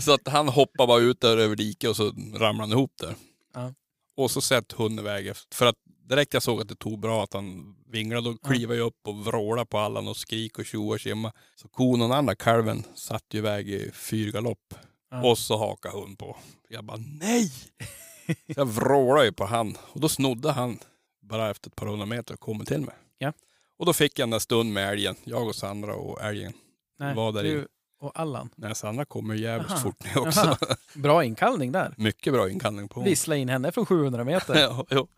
[0.00, 2.04] Så att han hoppade bara ut där över diket och så
[2.34, 3.14] ramlade han ihop där.
[3.54, 3.74] Ja.
[4.16, 5.32] Och så sett hunden iväg.
[5.54, 5.76] För att
[6.08, 9.24] direkt jag såg att det tog bra att han vinglade, då klivade jag upp och
[9.24, 11.32] vrålade på allan och skrik och tjo och tjimma.
[11.54, 14.74] Så kon och den andra kalven satt ju iväg i fyrgalopp.
[15.10, 15.30] Ja.
[15.30, 16.36] Och så hakade hon på.
[16.68, 17.52] Jag bara nej!
[18.26, 20.78] Så jag vrålade ju på han och då snodde han
[21.22, 22.94] bara efter ett par hundra meter och kom till mig.
[23.18, 23.32] Ja.
[23.78, 25.16] Och då fick jag en där stund med älgen.
[25.24, 26.52] Jag och Sandra och älgen.
[26.98, 27.68] Nej, var där du
[28.00, 28.50] och Allan.
[28.56, 29.80] Nej, Sandra kommer jävligt Aha.
[29.80, 30.40] fort ner också.
[30.40, 30.56] Aha.
[30.94, 31.94] Bra inkallning där.
[31.96, 34.54] Mycket bra inkallning på Vissla in henne från 700 meter.
[34.60, 35.08] ja, jo.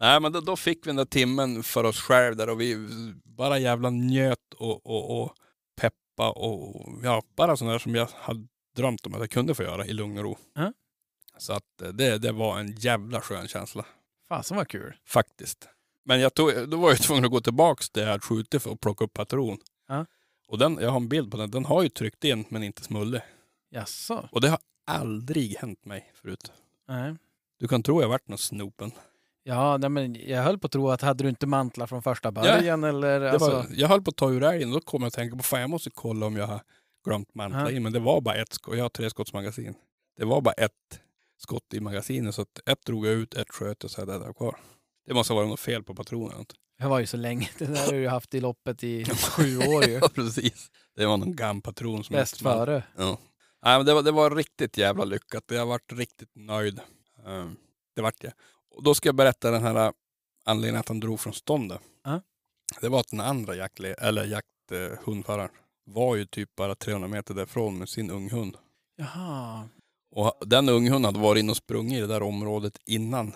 [0.00, 2.76] Nej men då, då fick vi den där timmen för oss själv där och vi
[3.24, 5.34] bara jävla njöt och, och, och
[5.76, 9.62] peppa och ja, bara sådana där som jag hade drömt om att jag kunde få
[9.62, 10.38] göra i lugn och ro.
[10.54, 10.72] Ja.
[11.38, 13.86] Så att eh, det, det var en jävla skön känsla.
[14.28, 14.96] Fasen vad kul.
[15.06, 15.68] Faktiskt.
[16.04, 18.72] Men jag tog, då var jag tvungen att gå tillbaks där jag hade skjutit för
[18.72, 19.58] att plocka upp patron.
[19.88, 20.06] Ja.
[20.48, 22.82] Och den, jag har en bild på den, den har ju tryckt in men inte
[22.82, 23.22] smullit.
[23.70, 24.28] Jaså?
[24.32, 26.52] Och det har aldrig hänt mig förut.
[26.88, 27.14] Nej.
[27.58, 28.92] Du kan tro jag varit någon snopen.
[29.48, 32.32] Ja, nej, men jag höll på att tro att hade du inte mantlar från första
[32.32, 35.02] början eller Det alltså, var, jag höll på att ta ur älgen och då kom
[35.02, 36.60] jag att tänka på fan jag måste kolla om jag har
[37.04, 37.70] glömt mantla Ja.
[37.70, 37.82] in.
[37.82, 38.76] Men det var bara ett skott.
[38.76, 39.74] Jag har tre skottsmagasin.
[40.18, 41.00] Det var bara ett
[41.38, 44.20] skott i magasinet så att ett drog jag ut, ett sköt och så hade jag
[44.26, 44.56] det kvar.
[45.06, 46.32] Det måste ha varit något fel på patronen.
[46.32, 46.46] eller
[46.78, 47.48] det var ju så länge.
[47.58, 49.92] Det där har du ju haft i loppet i sju år ju.
[50.02, 50.70] Ja precis.
[50.96, 52.82] Det var någon gammal patron som Bäst före.
[52.96, 53.18] Ja.
[53.64, 55.44] Nej, men det, var, det var riktigt jävla lyckat.
[55.48, 56.80] Jag varit riktigt nöjd.
[57.26, 57.56] Ehm,
[57.96, 58.32] det vart jag.
[58.76, 59.92] Och då ska jag berätta den här äh,
[60.44, 61.80] anledningen att han drog från ståndet.
[62.04, 62.20] Ja.
[62.80, 65.50] Det var att den andra jaktle, eller jakthundföraren
[65.84, 68.56] var ju typ bara 300 meter därifrån med sin unghund.
[68.96, 69.68] Jaha.
[70.10, 73.32] Och den unghunden hade varit inne och sprungit i det där området innan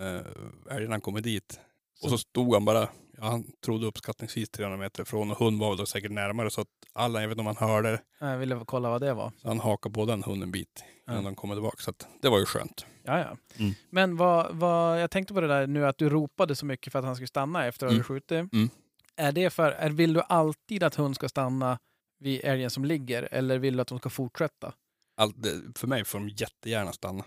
[0.00, 1.60] äh, älgarna kommit dit.
[2.02, 5.76] Och så stod han bara, ja, han trodde uppskattningsvis 300 meter ifrån och hunden var
[5.76, 8.90] väl säkert närmare så att alla, jag vet inte om han hörde Jag ville kolla
[8.90, 9.32] vad det var.
[9.42, 11.28] så han hakade på den hunden en bit innan Ja.
[11.30, 11.76] de kommer tillbaka.
[11.78, 12.86] Så att det var ju skönt.
[13.02, 13.36] Ja, ja.
[13.58, 13.72] Mm.
[13.90, 16.98] Men vad, vad, jag tänkte på det där nu att du ropade så mycket för
[16.98, 17.98] att han skulle stanna efter att Mm.
[18.00, 18.52] du skjutit.
[18.52, 18.68] Mm.
[19.16, 21.78] Är det för, är, vill du alltid att hund ska stanna
[22.18, 24.72] vid älgen som ligger eller vill du att de ska fortsätta?
[25.16, 25.36] Allt
[25.76, 27.24] för mig får de jättegärna stanna.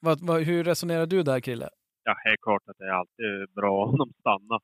[0.00, 1.68] Vad, vad, hur resonerar du där Krille?
[2.02, 4.60] Ja, det är klart att det är alltid bra om de stannar.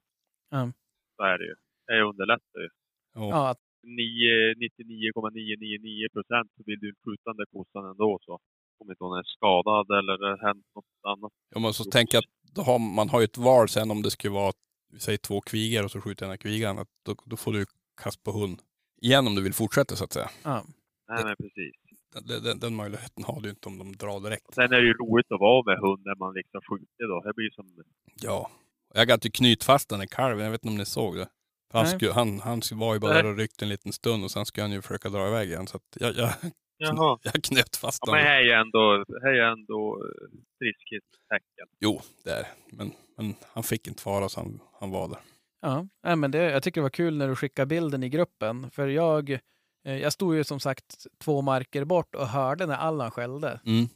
[0.51, 0.73] Ja.
[1.17, 1.55] Så är det ju.
[1.87, 2.69] Det underlättar ju.
[3.15, 3.29] Ja.
[3.31, 8.39] Ja, att, 9 99,999 procent så vill du skjuta den där kossan ändå så.
[8.81, 11.33] Om inte hon är skadad eller det har hänt något annat.
[11.55, 14.03] Ja, men så tänker jag att då har, man har ju ett val sen om
[14.03, 14.53] det skulle vara,
[14.99, 16.79] säger två kvigor och så skjuter här kvigan.
[16.79, 17.65] Att då, då får du
[18.03, 18.59] kast på hund.
[19.03, 20.31] Igen om du vill fortsätta så att säga.
[20.45, 20.65] ja.
[21.09, 21.75] Nej, men precis.
[22.13, 24.55] Den, den, den möjligheten har du inte om de drar direkt.
[24.55, 27.21] Sen är det ju roligt att vara med hund när man liksom skjuter då.
[27.21, 27.67] Det blir som...
[28.23, 28.51] Ja.
[28.95, 31.29] Jag hade ju knyt fast den i kalven, jag vet inte om ni såg det.
[31.73, 34.47] Han, skulle, han, han var ju bara där och ryckte en liten stund och sen
[34.47, 35.67] skulle han ju försöka dra iväg igen.
[35.67, 36.31] Så att jag, jag,
[36.77, 37.19] Jaha.
[37.23, 38.31] jag knöt fast Ja, men honom.
[38.33, 41.67] här är ju ändå, här är ändå eh, friskhetstecken.
[41.81, 45.19] Jo, det är men, men han fick inte fara så han, han var där.
[46.03, 48.71] Ja, men det, jag tycker det var kul när du skickade bilden i gruppen.
[48.71, 49.31] För jag,
[49.85, 53.61] eh, jag stod ju som sagt två marker bort och hörde när Allan skällde.
[53.67, 53.89] Mm.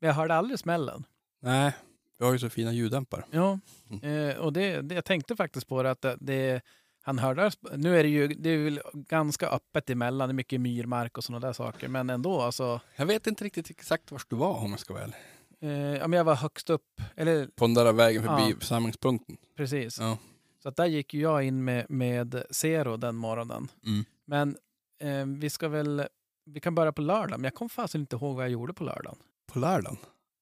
[0.00, 1.04] Men jag hörde aldrig smällen.
[1.42, 1.72] Nej,
[2.18, 3.24] vi har ju så fina ljuddämpare.
[3.30, 3.58] Ja,
[3.90, 4.28] Mm.
[4.28, 6.62] eh, och det, det, jag tänkte faktiskt på det att det, det
[7.02, 10.60] han hörde, nu är det ju det är väl ganska öppet emellan, det är mycket
[10.60, 11.88] myrmark och sådana där saker.
[11.88, 15.14] Men ändå, alltså, Jag vet inte riktigt exakt var du var om jag ska ärlig.
[15.60, 18.66] eh, ja, men jag var högst upp, eller På den där vägen förbi Ja.
[18.66, 19.36] samlingspunkten.
[19.56, 19.98] precis.
[20.00, 20.18] Ja.
[20.62, 23.68] Så att där gick ju jag in med, med Zero den morgonen.
[23.86, 24.04] Mm.
[24.24, 24.56] Men
[25.00, 26.06] eh, vi ska väl,
[26.44, 28.84] vi kan börja på lördag, men jag kommer fasen inte ihåg vad jag gjorde på
[28.84, 29.18] lördagen.
[29.52, 29.96] På lördagen?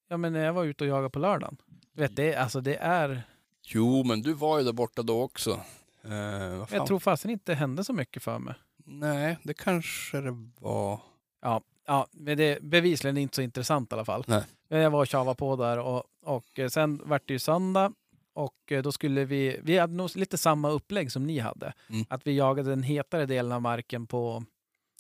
[0.09, 1.57] Ja, men när jag var ute och jagade på lördagen.
[1.93, 3.23] Du vet, det, alltså det är,
[3.63, 5.61] Jo, men du var ju där borta då också.
[6.05, 8.55] Eh, jag tror fasen inte hände så mycket för mig.
[8.85, 11.01] Nej, det kanske det var.
[11.87, 14.25] Ja, men det är bevisligen inte så intressant i alla fall.
[14.27, 14.43] Nej.
[14.69, 17.93] Men Jag var och tjavade på där och, och eh, sen vart det ju söndag
[18.33, 21.73] och eh, då skulle vi, vi hade nog lite samma upplägg som ni hade.
[21.91, 22.07] Mm.
[22.09, 24.45] Att vi jagade den hetare delen av marken på,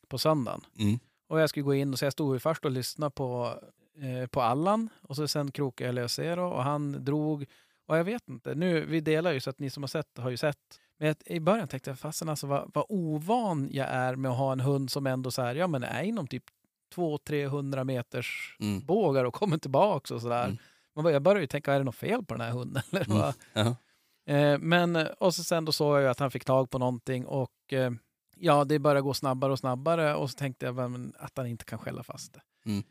[0.09, 0.61] på söndagen.
[0.78, 0.99] Mm.
[1.28, 3.55] Och jag skulle gå in och så jag stod ju först och lyssnade på,
[3.96, 7.46] eh, på Allan och så sen krokade jag lös Zero och han drog
[7.86, 10.30] och jag vet inte, nu vi delar ju så att ni som har sett har
[10.30, 10.80] ju sett.
[10.99, 14.53] Men i början tänkte jag fasen alltså vad, vad ovan jag är med att ha
[14.53, 16.44] en hund som ändå så här, ja men är inom typ
[16.94, 18.80] 200-300 meters Mm.
[18.86, 20.44] bågar och kommer tillbaks och sådär.
[20.44, 21.12] Mm.
[21.12, 22.82] Jag började ju tänka, är det något fel på den här hunden?
[22.92, 23.18] Eller Mm.
[23.18, 23.34] vad?
[23.53, 23.76] Ja.
[24.34, 26.78] Eh, men, eh, och så sen då såg jag ju att han fick tag på
[26.78, 27.90] någonting och eh,
[28.36, 31.64] ja, det började gå snabbare och snabbare och så tänkte jag men, att han inte
[31.64, 32.40] kan skälla fast det.
[32.70, 32.82] Mm.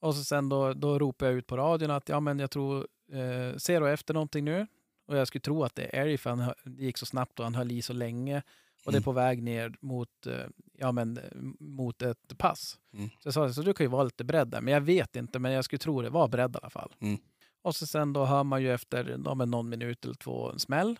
[0.00, 2.86] Och så sen då, då ropade jag ut på radion att ja, men jag tror
[3.12, 4.66] eh, ser du efter någonting nu?
[5.12, 7.54] Och jag skulle tro att det är för han, det gick så snabbt och han
[7.54, 8.42] höll i så länge.
[8.84, 9.04] Och det är Mm.
[9.04, 10.34] på väg ner mot, eh,
[10.78, 11.22] ja, men, eh,
[11.60, 12.78] mot ett pass.
[12.94, 13.08] Mm.
[13.08, 14.60] Så jag sa, så du kan ju vara lite beredd där.
[14.60, 16.92] Men jag vet inte, men jag skulle tro det var beredd i alla fall.
[17.00, 17.18] Mm.
[17.62, 20.58] Och så sen då hör man ju efter ja, men någon minut eller två en
[20.58, 20.98] smäll.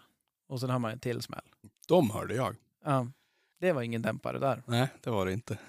[0.49, 1.41] Och sen hör man en till smäll.
[1.89, 2.57] De hörde jag.
[2.85, 3.07] Ja,
[3.61, 4.63] det var ingen dämpare där.
[4.67, 5.59] Nej, det var det inte.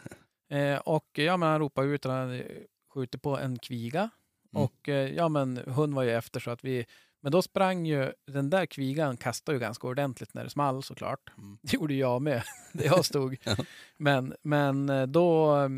[0.50, 2.46] Eh, och ja, men han ropade ut att han hade
[2.94, 4.10] skjutit på en kviga.
[4.54, 4.64] Mm.
[4.64, 6.86] Och eh, ja, men hund var ju efter så att vi...
[7.24, 11.32] Men då sprang ju den där kvigan kastade ju ganska ordentligt när det small såklart.
[11.38, 11.58] Mm.
[11.62, 12.44] Det gjorde jag med,
[12.74, 13.38] där jag stod.
[13.44, 13.56] Ja.
[13.98, 15.70] men, men eh, då eh,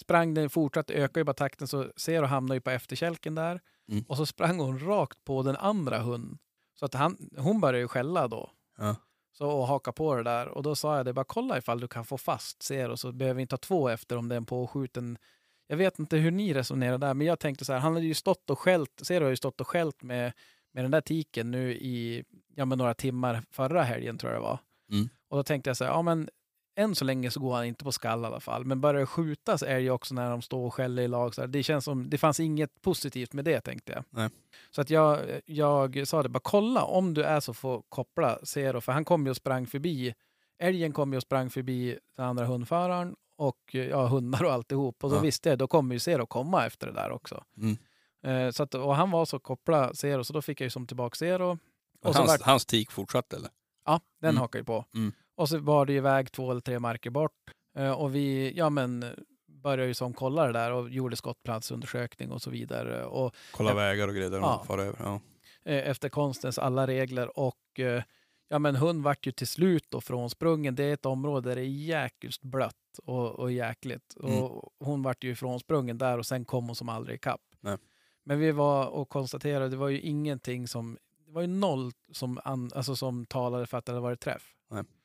[0.00, 3.60] sprang den fortsatt, ökade ju bara takten så ser och hamnade ju på efterkälken där.
[3.88, 4.04] Mm.
[4.08, 6.38] Och så sprang hon rakt på den andra hunden.
[6.78, 8.50] Så att han, hon började ju skälla då.
[8.78, 8.96] Ja.
[9.32, 10.48] Så och haka på det där.
[10.48, 13.12] Och då sa jag det, bara kolla ifall du kan få fast ser och så
[13.12, 15.18] behöver vi inte ha två efter om det är en påskjuten.
[15.66, 18.14] Jag vet inte hur ni resonerar där, men jag tänkte så här, han hade ju
[18.14, 20.32] stått och skällt, ser du har ju stått och skällt med,
[20.74, 24.46] med den där tiken nu i ja, men några timmar förra helgen tror jag det
[24.46, 24.58] var.
[24.90, 25.08] Mm.
[25.28, 26.28] Och då tänkte jag så här, ja men
[26.76, 28.64] än så länge så går han inte på skall i alla fall.
[28.64, 31.34] Men börjar det skjutas är det ju också när de står och skäller i lag.
[31.34, 34.04] Så här, det känns som, det fanns inget positivt med det tänkte jag.
[34.10, 34.28] Nej.
[34.70, 38.80] Så att jag, jag sa det, bara kolla om du är så får koppla Zero.
[38.80, 40.14] För han kom ju och sprang förbi.
[40.58, 45.04] Älgen kom ju och sprang förbi den andra hundföraren och ja, hundar och alltihop.
[45.04, 45.20] Och så Ja.
[45.20, 47.44] visste jag, då kommer ju Zero komma efter det där också.
[47.56, 47.76] Mm.
[48.24, 50.86] Eh, så att, och han var så koppla Zero, så då fick jag ju som
[50.86, 51.58] tillbaka Zero.
[52.02, 53.50] Och så hans, vart- hans tik fortsatte eller?
[53.84, 54.40] Ja, den Mm.
[54.40, 54.84] hakar ju på.
[54.94, 55.12] Mm.
[55.36, 57.50] Och så var det ju iväg två eller tre marker bort.
[57.78, 59.04] Eh, Och vi, ja men,
[59.46, 63.04] började ju som kolla det där och gjorde skottplatsundersökning och så vidare.
[63.04, 63.74] Och Kolla Ja.
[63.76, 64.64] vägar och grejer där Ja.
[64.66, 64.96] far över.
[65.02, 65.20] Ja.
[65.64, 68.02] eh, efter konstens alla regler och eh,
[68.48, 70.74] ja men hund vart ju till slut då frånsprungen.
[70.74, 74.14] Det är ett område där det är jäkligt blött och, och jäkligt.
[74.22, 74.42] Mm.
[74.42, 77.40] Och hon vart ju frånsprungen där och sen kom hon som aldrig ikapp.
[77.60, 77.76] Nej.
[78.24, 82.40] Men vi var och konstaterade, det var ju ingenting som, det var ju noll som,
[82.44, 84.54] an, alltså som talade för att det hade varit träff.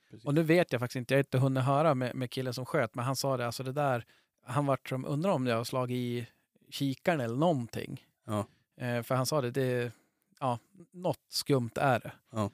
[0.09, 0.26] Precis.
[0.26, 2.65] Och nu vet jag faktiskt inte, jag har inte hunnit höra med, med killen som
[2.65, 4.05] sköt, men han sa det, alltså det där,
[4.45, 6.28] han vart som, undrar om jag har slagit i
[6.70, 8.05] kikaren eller någonting.
[8.26, 8.45] Ja.
[8.78, 9.91] Eh, för han sa det, det,
[10.39, 10.59] ja,
[10.91, 12.11] något skumt är det.
[12.32, 12.51] Ja.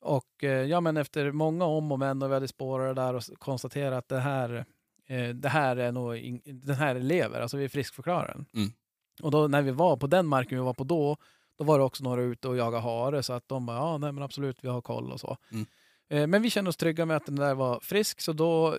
[0.00, 3.22] Och eh, ja, men efter många om och men och vi hade spårat där och
[3.38, 4.64] konstaterat att det här,
[5.06, 8.46] eh, det här är nog, in, den här lever, alltså vi friskförklarar den.
[8.54, 8.72] Mm.
[9.20, 11.16] Och då när vi var på den marken vi var på då,
[11.58, 14.12] då var det också några ute och jagade hare så att de bara, ja nej
[14.12, 15.36] men absolut vi har koll och så.
[15.52, 15.66] Mm.
[16.10, 18.78] Eh, Men vi kände oss trygga med att den där var frisk så då, eh,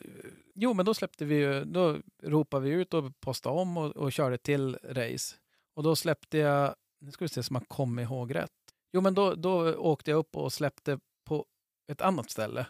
[0.55, 4.37] jo men då släppte vi då ropade vi ut och postade om och, och körde
[4.37, 5.35] till race.
[5.75, 8.51] Och då släppte jag, nu ska vi se så man kommer ihåg rätt.
[8.93, 11.45] Jo men då, då åkte jag upp och släppte på
[11.91, 12.65] ett annat ställe.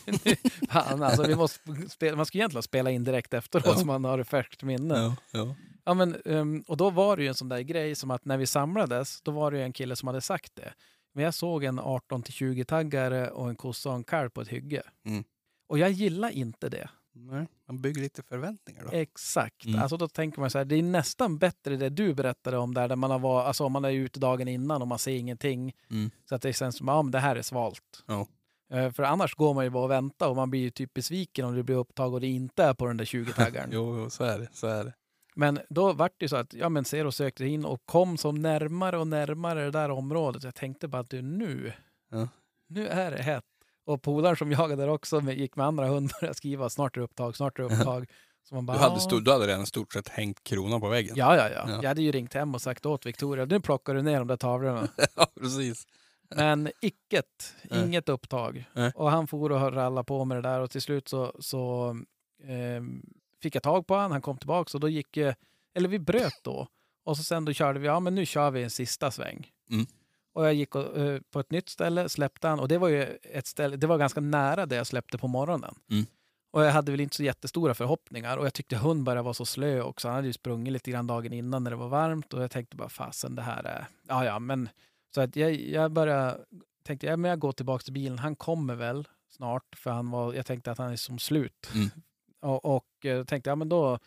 [0.70, 3.74] Fan, alltså, vi måste spela, man ska egentligen spela in direkt efteråt Ja.
[3.74, 4.94] så man har det färskt minne.
[4.94, 5.54] Ja, ja.
[5.84, 8.36] Ja, men, ehm, och då var det ju en sån där grej som att när
[8.36, 10.74] vi samlades, då var det ju en kille som hade sagt det.
[11.14, 14.82] Men jag såg en 18-20-taggare och en kossa och en kalv på ett hygge.
[15.06, 15.24] Mm.
[15.68, 16.88] Och jag gillar inte det.
[17.16, 18.90] Nej, man bygger lite förväntningar då.
[18.96, 19.64] Exakt.
[19.64, 19.80] Mm.
[19.80, 22.88] Alltså då tänker man så här, det är nästan bättre det du berättade om där,
[22.88, 25.72] där man har varit, alltså om man är ute dagen innan och man ser ingenting.
[25.90, 26.10] Mm.
[26.28, 28.04] Så att det känns som, ja men det här är svalt.
[28.06, 28.26] Ja.
[28.72, 31.44] Eh, För annars går man ju bara och väntar och man blir ju typ besviken
[31.44, 33.68] om det blir upptag och det inte är på den där 20-taggaren.
[33.72, 34.48] Jo, jo, så är det.
[34.52, 34.92] Så är det.
[35.34, 38.34] Men då vart det ju så att ja, men Zero sökte in och kom som
[38.34, 40.44] närmare och närmare det där området.
[40.44, 41.72] Jag tänkte bara att du nu,
[42.10, 42.28] Ja.
[42.68, 43.44] nu är det hett.
[43.86, 47.00] Och polaren som jagade där också med, gick med andra hundar och skriva snart är
[47.00, 48.06] det upptag, snart är det upptag.
[48.48, 49.00] Så man bara, Du hade, ja.
[49.00, 51.14] stor, du hade redan stort sett hängt kronan på väggen.
[51.16, 51.78] Ja, ja, ja, Ja.
[51.82, 54.36] Jag hade ju ringt hem och sagt åt Victoria, nu plockar du ner de där
[54.36, 54.88] tavlorna.
[55.16, 55.86] ja precis.
[56.36, 57.84] Men icket, Nej.
[57.84, 58.64] inget upptag.
[58.72, 58.92] Nej.
[58.94, 61.96] Och han for och rallade på med det där och till slut så, så
[62.44, 63.02] ehm,
[63.44, 65.34] fick jag tag på han, han kom tillbaka och då gick, eh,
[65.74, 66.68] eller vi bröt då.
[67.04, 69.50] Och så sen då körde vi, ja men nu kör vi en sista sväng.
[69.70, 69.86] Mm.
[70.32, 73.18] Och jag gick och, eh, på ett nytt ställe, släppte han och det var ju
[73.22, 75.74] ett ställe, det var ganska nära det jag släppte på morgonen.
[75.90, 76.06] Mm.
[76.52, 79.44] Och jag hade väl inte så jättestora förhoppningar och jag tyckte hund började vara så
[79.44, 80.08] slö också.
[80.08, 82.76] Han hade ju sprungit lite grann dagen innan när det var varmt och jag tänkte
[82.76, 84.68] bara fasen det här är, ja ja men
[85.14, 86.38] så att jag, jag började,
[86.84, 90.34] tänkte ja, men jag går tillbaka till bilen, han kommer väl snart för han var,
[90.34, 91.70] jag tänkte att han är som slut.
[91.74, 91.90] Mm.
[92.44, 93.98] Och, och eh, tänkte ja men då,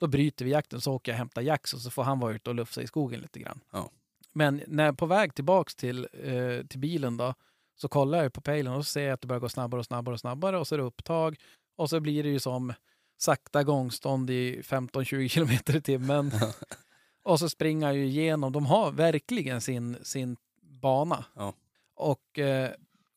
[0.00, 2.34] då bryter vi jakten så åker jag och hämtar Jax och så får han vara
[2.34, 3.60] ute och lufsa i skogen lite grann.
[3.72, 3.90] Ja.
[4.32, 7.34] Men när jag är på väg tillbaks till, eh, till bilen då
[7.76, 9.86] så kollar jag på pejlen och så ser jag att det börjar gå snabbare och
[9.86, 11.36] snabbare och snabbare och så är det upptag
[11.76, 12.72] och så blir det ju som
[13.18, 16.30] sakta gångstånd i 15-20 kilometer i timmen.
[17.22, 18.52] och så springer jag ju igenom.
[18.52, 21.24] De har verkligen sin, sin bana.
[21.34, 21.54] Ja.
[21.94, 22.70] Och eh,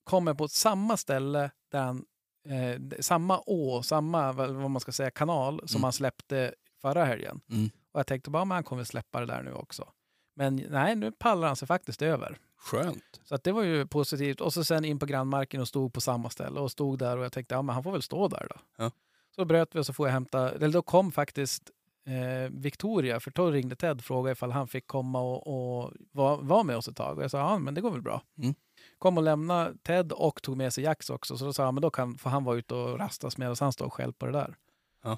[0.04, 2.06] kommer på samma ställe där han,
[2.46, 5.84] eh, samma å, samma vad vad man ska säga, kanal som Mm.
[5.84, 7.42] han släppte förra helgen.
[7.52, 7.70] Mm.
[7.92, 9.88] Och jag tänkte bara, men han kommer släppa det där nu också.
[10.36, 12.38] Men nej, nu pallar han sig faktiskt över.
[12.58, 13.22] Skönt.
[13.24, 14.42] Så att det var ju positivt.
[14.42, 17.26] Och så sen in på grannmarken och stod på samma ställe och stod där och
[17.26, 18.56] jag tänkte, ja men han får väl stå där då.
[18.78, 18.92] Ja.
[19.36, 21.70] Så bröt vi och så får jag hämta, eller då kom faktiskt
[22.08, 25.48] eh, Victoria, för då ringde Ted och frågade ifall han fick komma och,
[25.84, 27.18] och vara var med oss ett tag.
[27.18, 28.22] Och jag sa, ja men det går väl bra.
[28.38, 28.56] Mm.
[29.00, 31.38] Kom och lämna Ted och tog med sig Jax också.
[31.38, 33.74] Så då sa han, men då kan, får han vara ute och rastas medan han
[33.74, 34.56] står själv på det där.
[35.04, 35.18] Ja.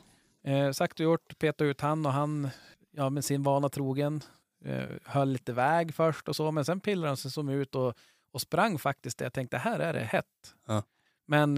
[0.51, 2.49] Eh, sagt och gjort, petade ut han och han,
[2.91, 4.21] ja med sin vana trogen,
[4.65, 7.93] eh, höll lite väg först och så, men sen pillrade han sig som ut och,
[8.31, 10.55] och sprang faktiskt jag tänkte, här är det hett.
[10.67, 10.83] Ja.
[11.25, 11.57] Men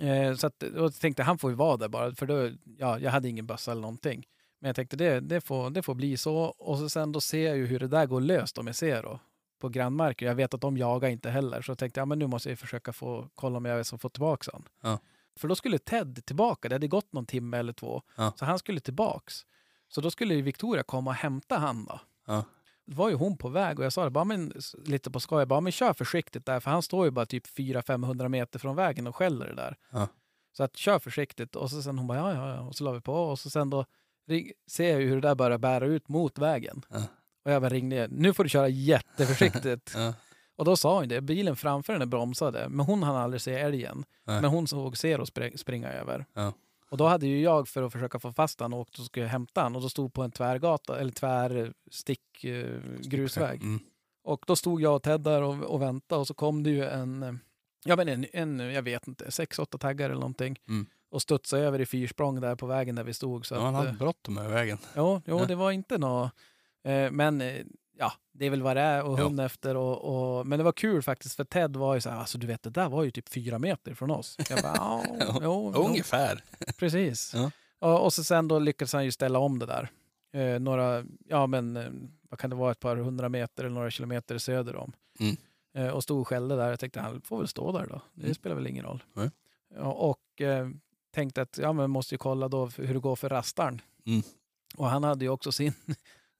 [0.00, 3.10] eh, så att, då tänkte han får ju vara där bara, för då, ja, jag
[3.10, 4.26] hade ingen bössa eller någonting.
[4.58, 6.36] Men jag tänkte det, det, får, det får bli så.
[6.36, 9.02] Och så sen då ser jag ju hur det där går löst om jag ser
[9.02, 9.20] då
[9.60, 10.28] på grannmarken.
[10.28, 11.62] Jag vet att de jagar inte heller.
[11.62, 14.08] Så jag tänkte ja, men nu måste jag försöka få kolla om jag ska få
[14.08, 14.64] tillbaka han.
[14.82, 14.98] Ja.
[15.36, 16.68] För då skulle Ted tillbaka.
[16.68, 18.02] Det hade gått någon timme eller två.
[18.16, 18.32] Ja.
[18.36, 19.46] Så han skulle tillbaks.
[19.88, 22.00] Så då skulle Victoria komma och hämta han då.
[22.26, 22.44] Ja.
[22.86, 24.52] Då var ju hon på väg och jag sa det bara men,
[24.84, 27.46] lite på skoj, jag bara men kör försiktigt där för han står ju bara typ
[27.46, 29.76] 400-500 meter från vägen och skäller det där.
[29.90, 30.08] Ja.
[30.52, 32.92] Så att kör försiktigt och så sen hon bara ja ja ja och så la
[32.92, 33.84] vi på och så sen då
[34.66, 36.82] ser jag ju hur det där börjar bära ut mot vägen.
[36.88, 37.02] Ja.
[37.44, 39.92] Och jag bara ringde, nu får du köra jätteförsiktigt.
[39.96, 40.14] Ja.
[40.56, 44.04] och då sa hon det, bilen framför henne bromsade, men hon hann aldrig se älgen.
[44.24, 44.40] Nej.
[44.40, 46.26] Men hon såg Zero spring, springa över.
[46.34, 46.52] Ja.
[46.90, 49.62] Och då hade ju jag för att försöka få fast han åkt och skulle hämta
[49.62, 53.62] han och då stod på en tvärgata, eller tvärstick eh, grusväg.
[53.62, 53.80] Mm.
[54.24, 56.84] Och då stod jag och Ted där och, och väntade och så kom det ju
[56.84, 57.38] en,
[57.84, 60.58] ja men en, en jag vet inte, sex, åtta taggar eller någonting.
[60.68, 60.86] Mm.
[61.10, 63.46] Och studsade över i fyrsprång där på vägen där vi stod.
[63.46, 64.78] Så Ja, han att, hade eh, bråttom över vägen.
[64.96, 65.46] Jo, jo Ja.
[65.46, 66.32] det var inte något.
[66.84, 67.62] Eh, men eh,
[67.98, 69.22] ja, det är väl vad det är och Ja.
[69.24, 69.76] hund efter.
[69.76, 72.46] Och, och, men det var kul faktiskt för Ted var ju så här, alltså du
[72.46, 74.36] vet det där var ju typ fyra meter från oss.
[74.50, 76.44] Jag bara, ja, Ja, jo, jo, Ungefär.
[76.78, 77.32] precis.
[77.34, 77.50] Ja.
[77.78, 79.90] Och, och så sen då lyckades han ju ställa om det där.
[80.32, 81.90] Eh, några, ja men eh,
[82.30, 84.92] vad kan det vara, ett par hundra meter eller några kilometer söder om.
[85.20, 85.36] Mm.
[85.74, 86.70] Eh, och stod och skällde där.
[86.70, 88.00] Jag tänkte han får väl stå där då.
[88.14, 88.34] Det Mm.
[88.34, 89.02] spelar väl ingen roll.
[89.12, 89.30] Nej.
[89.74, 90.68] Ja, och eh,
[91.14, 93.80] tänkte att ja, men måste ju kolla då hur det går för rastaren.
[94.06, 94.22] Mm.
[94.76, 95.72] Och han hade ju också sin,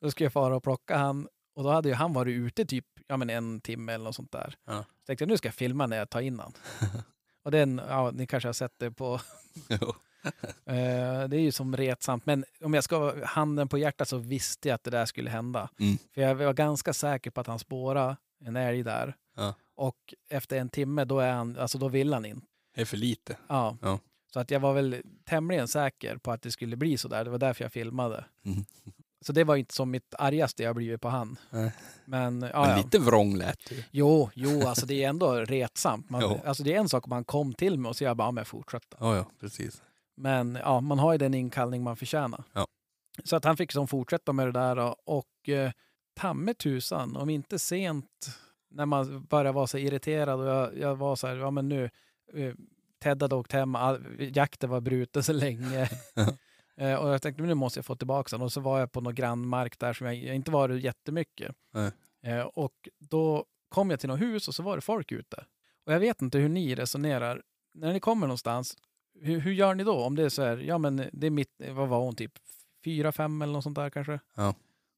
[0.01, 2.87] då skulle jag fara och plocka han och då hade ju han varit ute typ
[3.07, 4.55] ja, men en timme eller något sånt där.
[4.67, 4.83] Ja.
[4.83, 6.53] Så tänkte jag nu ska jag filma när jag tar in han.
[7.45, 9.21] och den, ja ni kanske har sett det på.
[10.67, 14.19] Eh, det är ju som retsamt, men om jag ska ha handen på hjärtat så
[14.19, 15.71] visste jag att det där skulle hända.
[15.81, 15.99] Mm.
[16.15, 19.17] För jag var ganska säker på att han spårade en älg där.
[19.37, 19.55] Ja.
[19.75, 22.41] Och efter en timme, då, är han, alltså då vill han in.
[22.75, 23.37] Det är för lite.
[23.49, 23.77] Ja.
[23.83, 23.99] Ja.
[24.33, 27.25] Så att jag var väl tämligen säker på att det skulle bli så där.
[27.25, 28.25] Det var därför jag filmade.
[28.45, 28.65] Mm.
[29.21, 31.37] Så det var inte som mitt argaste jag blivit på han.
[31.51, 31.73] Nej.
[32.05, 33.85] Men, ja, Men lite vrång lät du.
[33.91, 36.11] Jo, jo, alltså det är ändå retsamt.
[36.11, 38.29] Man, alltså det är en sak om han kom till mig och så jag bara,
[38.29, 38.97] ja, men fortsätta.
[39.01, 39.83] Ja, ja, precis.
[40.17, 42.45] Men ja, man har ju den inkallning man förtjänar.
[42.53, 42.67] Ja.
[43.25, 44.97] Så att han fick som fortsätta med det där då.
[45.05, 45.73] och eh,
[46.15, 48.31] tamme tusan, om inte sent
[48.71, 51.91] när man började vara så irriterad och jag, jag var så här, ja men nu,
[52.35, 52.55] eh,
[53.03, 55.89] Ted hade åkt hem, all, jakten var bruten så länge.
[56.81, 59.01] eh, och jag tänkte nu måste jag få tillbaka den och så var jag på
[59.01, 61.57] någon grannmark där som jag, jag inte varit jättemycket.
[61.73, 61.91] Nej.
[62.23, 65.45] Eh, och då kom jag till något hus och så var det folk ute.
[65.87, 67.43] Och jag vet inte hur ni resonerar.
[67.75, 68.77] När ni kommer någonstans,
[69.21, 69.95] hur, hur gör ni då?
[69.95, 72.33] Om det är så här, ja men det är mitt, vad var hon, typ
[72.85, 74.21] fyra, fem eller något sånt där kanske?
[74.35, 74.55] Ja.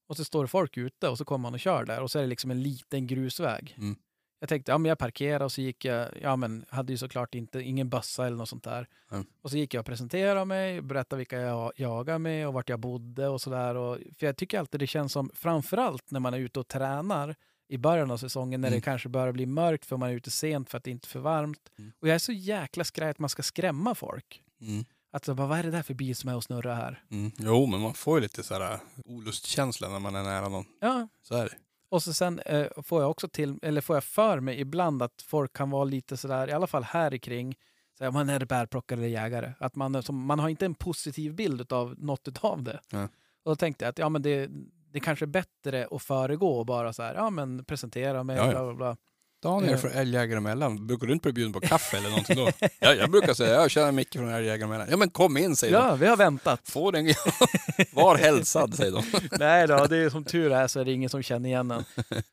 [0.07, 2.19] Och så står det folk ute och så kommer man och kör där och så
[2.19, 3.75] är det liksom en liten grusväg.
[3.77, 3.95] Mm.
[4.43, 7.35] Jag tänkte, ja men jag parkerade och så gick jag, ja men hade ju såklart
[7.35, 8.87] inte, ingen bössa eller något sånt där.
[9.11, 9.25] Mm.
[9.41, 12.79] Och så gick jag och presenterade mig, berättade vilka jag jagar med och vart jag
[12.79, 13.73] bodde och sådär.
[14.19, 17.35] För jag tycker alltid det känns som, framförallt när man är ute och tränar
[17.67, 18.77] i början av säsongen när Mm.
[18.79, 21.09] det kanske börjar bli mörkt för man är ute sent för att det inte är
[21.09, 21.71] för varmt.
[21.79, 21.91] Mm.
[21.99, 24.41] Och jag är så jäkla skraj att man ska skrämma folk.
[24.61, 24.85] Mm.
[25.11, 27.03] Att så bara, vad är det där för bil som är och snurrar här?
[27.11, 27.31] Mm.
[27.37, 30.65] Jo, men man får ju lite så här olustkänsla när man är nära någon.
[30.81, 31.55] Ja, Så är det.
[31.93, 35.21] Och så sen eh, får jag också till, eller får jag för mig ibland att
[35.21, 37.55] folk kan vara lite sådär, i alla fall här kring,
[37.97, 39.53] så här, man är det bärplockare eller jägare.
[39.59, 42.79] Att man, som, man har inte en positiv bild av något av det.
[42.91, 43.03] Ja.
[43.43, 44.49] Och då tänkte jag att ja, men det,
[44.91, 48.45] det kanske är bättre att föregå och bara så här, ja men presentera mig, Ja,
[48.45, 48.51] ja.
[48.51, 48.97] bla bla bla.
[49.43, 52.49] Daniel från Älgjägare emellan, brukar du inte bli bjuden på kaffe eller någonting då?
[52.79, 54.87] ja, jag brukar säga, jag känner Micke från Älgjägare emellan.
[54.89, 55.85] Ja men kom in säger de.
[55.87, 56.69] Ja, vi har väntat.
[56.69, 57.05] Få den,
[57.93, 59.03] var hälsad säger de.
[59.39, 61.83] Nej då, det är som tur är så är det ingen som känner igen en.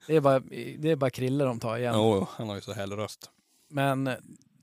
[0.06, 0.40] Det är bara,
[0.78, 1.94] det är bara Krille de tar igen.
[1.96, 3.30] Jo, han har ju så häll röst.
[3.70, 4.10] Men,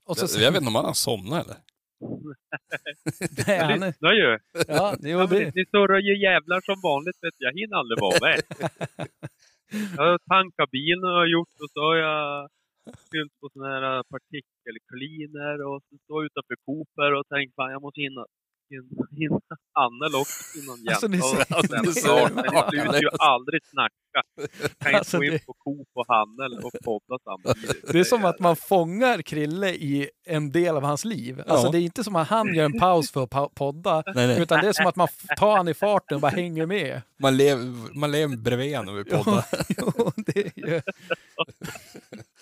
[0.06, 1.56] och så, Jag, jag vet inte om han har somnat eller?
[3.46, 4.38] nej, Jag han är, lyssnar ju.
[4.68, 7.16] ja, det, Ni surrar ju jävlar som vanligt.
[7.22, 7.44] Vet du.
[7.44, 8.40] Jag hinner aldrig vara med.
[9.96, 12.48] Jag har tankat bilen och gjort och så har jag
[13.10, 17.82] fyllt på sådana här partikelcleaner och så står jag utanför Cooper och tänkt fan jag
[17.82, 18.24] måste hinna
[18.70, 18.88] in,
[19.22, 19.40] in
[19.84, 24.20] Annel också i någon Alltså, ni ser- och ni sen- vi slutar ju aldrig snacka.
[24.78, 27.92] Kan inte Alltså, gå in det- på Coop och Handel och podda samtidigt.
[27.92, 31.42] Det är som att man fångar Krille i en del av hans liv.
[31.46, 31.70] Alltså Ja.
[31.72, 34.42] det är inte som att han gör en paus för att podda, Nej, nej.
[34.42, 37.02] utan det är som att man tar han i farten och bara hänger med.
[37.22, 39.44] Man lever, man lever bredvid när vi poddar.
[39.78, 40.80] Jo, det är ju...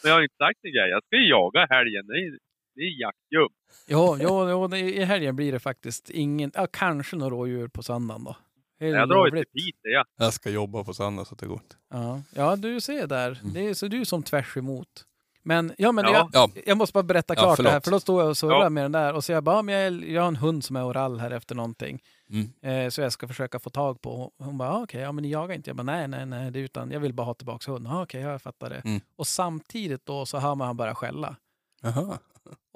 [0.02, 0.90] Men jag har inte sagt en grej.
[0.90, 2.06] Jag ska ju jaga helgen.
[2.06, 2.30] Det är,
[2.74, 3.52] det är jaktgum.
[3.86, 8.24] Jo, jo, det- i helgen blir det faktiskt ingen, ja, kanske några rådjur på söndagen
[8.24, 8.36] då.
[8.80, 9.44] Är Jag drar ju till.
[9.52, 9.90] Piteå.
[9.92, 10.04] Ja.
[10.18, 11.76] Jag ska jobba på söndag så det går inte.
[11.90, 13.38] Ja, ja, du ser där.
[13.42, 13.52] Mm.
[13.54, 15.04] Det är, så du är som tvärs emot.
[15.42, 16.12] Men, ja, men Ja.
[16.12, 18.36] Jag, Ja, jag måste bara berätta Ja, klart det här, för då står jag och
[18.36, 18.68] surrar Ja.
[18.68, 20.76] med den där och så jag bara, ja, men jag, jag har en hund som
[20.76, 22.02] är oral här efter någonting.
[22.30, 22.52] mm.
[22.84, 24.32] Eh, så jag ska försöka få tag på.
[24.38, 25.70] Hon bara, ah, okej, ja men ni jagar inte.
[25.70, 27.92] Jag bara, nej, nej, nej, det är utan jag vill bara ha tillbaka hunden.
[27.92, 28.76] Ah, okej, ja, jag fattar det.
[28.84, 29.00] Mm.
[29.16, 31.36] Och samtidigt då så hör man han börja skälla.
[31.82, 32.18] Jaha.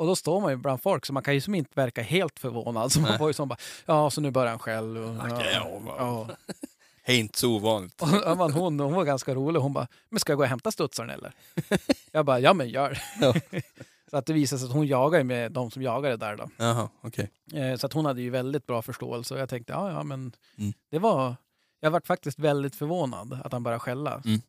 [0.01, 2.39] Och då står man ju bland folk så man kan ju som inte verka helt
[2.39, 2.93] förvånad.
[2.93, 4.97] Så man var ju som bara, ja så nu börjar han själv.
[5.05, 6.29] Och, Okej, ja, ja, ja.
[7.07, 8.03] Det är inte så ovanligt.
[8.03, 8.09] Och
[8.53, 9.61] hon, hon var ganska rolig.
[9.61, 11.33] Hon bara, men ska jag gå och hämta studsaren eller?
[12.13, 13.35] Jag bara, ja men gör Ja.
[14.11, 16.49] Så att det visade sig att hon jagar med de som jagade där då.
[16.57, 17.31] Jaha, okej.
[17.55, 20.33] Eh, Så att hon hade ju väldigt bra förståelse och jag tänkte, ja ja men
[20.59, 20.73] Mm.
[20.91, 21.37] det var,
[21.81, 24.23] jag var faktiskt väldigt förvånad att han började skälla.
[24.25, 24.41] Mm.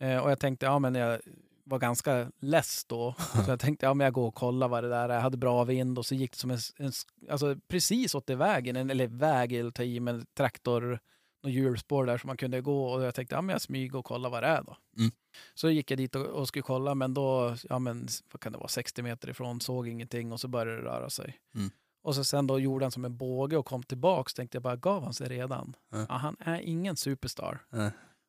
[0.00, 1.20] Eh, Och jag tänkte, ja men jag
[1.66, 3.14] var ganska less då.
[3.44, 5.14] Så jag tänkte, ja men jag går och kollar vad det där är.
[5.14, 6.92] Jag hade bra vind och så gick det som en, en
[7.30, 11.00] alltså precis åt det vägen, en, eller väg eller ta i med traktor,
[11.46, 14.04] och hjulspår där som man kunde gå och jag tänkte, ja men jag smyger och
[14.04, 14.76] kollar vad det är då.
[14.98, 15.10] Mm.
[15.54, 18.58] Så gick jag dit och, och skulle kolla men då, ja men vad kan det
[18.58, 21.38] vara, 60 meter ifrån, såg ingenting och så började det röra sig.
[21.54, 21.70] Mm.
[22.02, 24.34] Och så sen då gjorde han som en båge och kom tillbaks.
[24.34, 25.76] Tänkte jag bara, gav han sig redan?
[25.92, 26.06] Ja.
[26.08, 27.60] Ja, han är ingen superstar.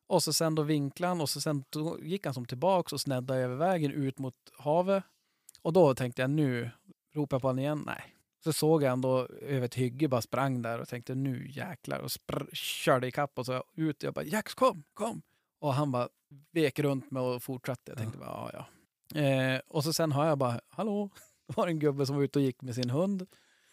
[0.08, 3.00] Och så sen då vinklade han och så sen då gick han som tillbaks och
[3.00, 5.04] sneddade över vägen ut mot havet.
[5.62, 6.70] Och då tänkte jag nu,
[7.14, 7.82] ropar jag på honom igen?
[7.86, 8.14] Nej.
[8.44, 12.08] Så såg jag då över ett hygge bara sprang där och tänkte nu jäklar och
[12.08, 14.02] spr- körde ikapp och så ut.
[14.02, 15.22] Jag bara Jax kom, kom!
[15.60, 16.08] Och han bara
[16.52, 17.90] vek runt mig och fortsatte.
[17.90, 19.20] Jag tänkte bara ja ja.
[19.20, 21.10] Eh, och så sen har jag bara hallå,
[21.48, 23.26] det var en gubbe som var ute och gick med sin hund.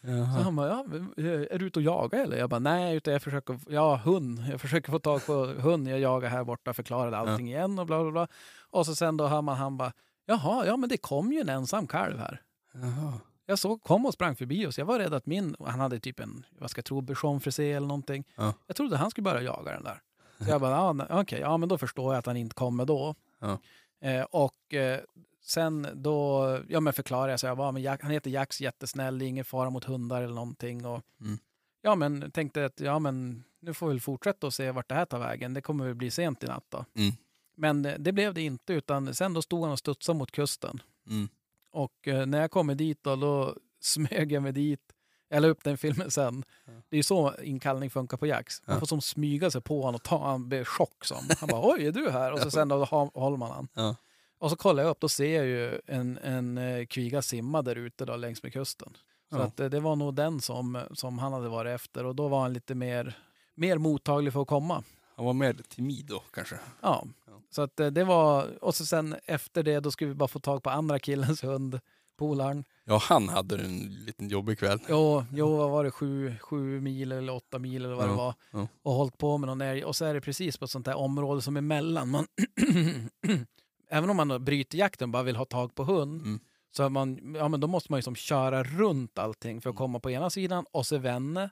[0.06, 0.26] Så Jaha.
[0.26, 0.86] han bara, ja,
[1.24, 2.38] är du ute och jagar eller?
[2.38, 4.46] Jag bara, nej, utan jag försöker, ja, hund.
[4.52, 5.88] Jag försöker få tag på hund.
[5.88, 8.28] Jag jagar här borta, förklarade allting igen och bla bla bla.
[8.70, 9.94] Och så sen då hör man han bara,
[10.26, 12.42] jaha, ja men det kom ju en ensam kalv här.
[12.74, 13.14] Jaha.
[13.46, 14.78] Jag såg, kom och sprang förbi oss.
[14.78, 17.88] Jag var rädd att min, han hade typ en, vad ska jag tro, bichonfrisé eller
[17.88, 18.24] någonting.
[18.36, 18.54] Ja.
[18.68, 20.02] Jag trodde han skulle börja jaga den där.
[20.40, 23.16] Så jag bara, ja, okej, ja men då förstår jag att han inte kommer då.
[23.40, 23.60] Ja.
[24.02, 25.00] Eh, och eh,
[25.46, 29.20] sen då, ja men förklarade jag så jag bara, men Jack, han heter Jax, jättesnäll,
[29.20, 30.86] det är ingen fara mot hundar eller någonting.
[30.86, 31.38] Och, Mm.
[31.82, 34.96] Ja men tänkte att, ja men nu får vi väl fortsätta och se vart det
[34.96, 35.54] här tar vägen.
[35.54, 36.86] Det kommer väl bli sent i natt då.
[36.96, 37.14] Mm.
[37.56, 40.82] Men eh, det blev det inte, utan sen då stod han och studsade mot kusten.
[41.10, 41.30] Mm.
[41.72, 44.82] Och eh, när jag kommer dit då, då smög jag mig dit.
[45.30, 46.44] Jag la upp den filmen sen.
[46.90, 48.62] Det är ju så inkallning funkar på Jax.
[48.66, 48.80] Man Ja.
[48.80, 51.18] får som smyga sig på honom och ta han blir chock som.
[51.40, 52.32] Han bara oj är du här?
[52.32, 53.68] Och så sen då håller man han.
[53.74, 53.96] Ja.
[54.38, 57.76] Och så kollar jag upp, då ser jag ju en, en eh, kviga simma där
[57.76, 58.98] ute då längs med kusten.
[59.32, 59.44] Så Ja.
[59.44, 62.42] att, eh, det var nog den som, som han hade varit efter och då var
[62.42, 63.18] han lite mer,
[63.56, 64.84] mer mottaglig för att komma.
[65.16, 66.56] Han var mer timid då kanske.
[66.82, 67.42] Ja, Ja.
[67.50, 70.40] så att eh, det var, och så sen efter det då skulle vi bara få
[70.40, 71.80] tag på andra killens hund,
[72.18, 72.64] polaren.
[72.84, 74.80] Ja, han hade en liten jobbig kväll.
[74.90, 78.16] Jo, jo, vad var det, sju, sju mil eller åtta mil eller vad det Ja,
[78.18, 78.34] var.
[78.52, 78.68] ja.
[78.84, 79.84] Och hållit på med någon älg.
[79.86, 82.10] Och så är det precis på ett sånt där område som är mellan.
[82.10, 82.26] Man
[83.90, 86.22] Även om man bryter jakten och bara vill ha tag på hund.
[86.22, 86.40] Mm.
[86.72, 89.78] Så man, ja, men då måste man ju som köra runt allting för att Mm.
[89.78, 91.50] komma på ena sidan och så vända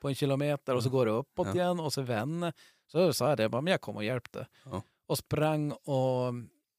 [0.00, 1.54] på en kilometer och så går det uppåt Ja.
[1.54, 2.52] igen och så vända.
[2.86, 4.46] Så sa jag det, bara, men jag kom och hjälpte.
[4.64, 4.82] Ja.
[5.06, 6.34] Och sprang och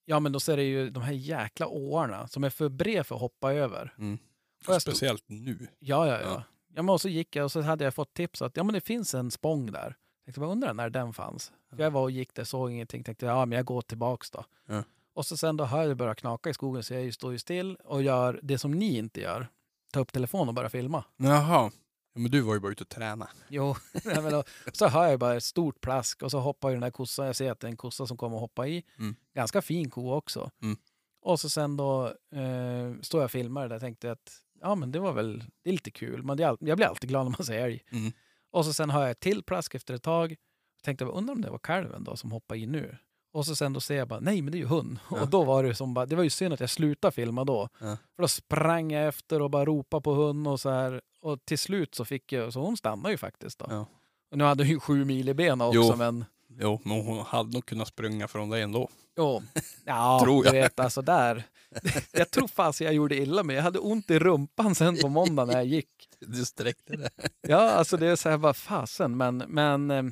[0.06, 3.16] ja men då ser det ju de här jäkla åarna som är för bred för
[3.16, 3.94] att hoppa över.
[3.98, 4.18] Mm.
[4.64, 5.68] Stod- Speciellt nu.
[5.80, 6.44] Ja, ja, Ja.
[6.76, 6.82] ja.
[6.82, 8.82] men och så gick jag och så hade jag fått tips att ja, men det
[8.82, 9.96] finns en spång där.
[10.26, 11.52] Jag tänkte, undrar när den fanns?
[11.70, 13.04] För jag var och gick där, såg ingenting.
[13.04, 14.44] Tänkte, ja men jag går tillbaks då.
[14.68, 14.84] Ja.
[15.18, 17.40] Och så sen då hör jag det börja knaka i skogen så jag står ju
[17.40, 19.48] still och gör det som ni inte gör.
[19.94, 21.04] Ta upp telefonen och börja filma.
[21.18, 21.72] Jaha.
[22.14, 23.30] Ja, men du var ju bara ute och träna.
[23.50, 26.76] Jo, nej, men då, så hör jag bara ett stort plask och så hoppar ju
[26.76, 27.26] den där kossan.
[27.26, 28.84] Jag ser att det är en kossa som kommer att hoppa i.
[29.00, 29.16] Mm.
[29.36, 30.52] Ganska fin ko också.
[30.62, 30.78] Mm.
[31.22, 33.80] Och så sen då eh, står jag och filmar det där.
[33.80, 36.24] Tänkte att ja men det var väl, det är lite kul.
[36.24, 37.84] Men det är all, jag blir alltid glad när man ser älg.
[37.92, 38.12] Mm.
[38.52, 40.36] Och så sen hör jag ett till plask efter ett tag.
[40.84, 42.98] Tänkte jag undrar om det var kalven då som hoppade i nu.
[43.38, 45.00] Och så sen då ser jag bara, nej men det är ju hund.
[45.12, 45.22] Ja.
[45.22, 47.70] Och då var det som bara, det var ju synd att jag slutade filma då.
[47.80, 47.98] Ja.
[48.16, 51.02] För då sprang jag efter och bara ropade på hund och så här.
[51.22, 53.66] Och till slut så fick jag, så hon stannade ju faktiskt då.
[53.70, 53.86] Ja.
[54.32, 55.96] Och nu hade hon ju sju mil i benen också Jo.
[55.96, 56.26] men
[56.60, 58.90] Jo, men hon hade nog kunnat springa från dig ändå.
[59.18, 59.44] jo.
[59.86, 60.54] Ja, Tror du jag.
[60.54, 61.44] vet alltså där.
[62.12, 63.56] jag tror fasen jag gjorde illa mig.
[63.56, 65.90] Jag hade ont i rumpan sen på måndag när jag gick.
[66.20, 67.10] Du sträckte det.
[67.48, 69.18] Ja, alltså det är så här bara fasen.
[69.18, 70.04] Men, men, eh,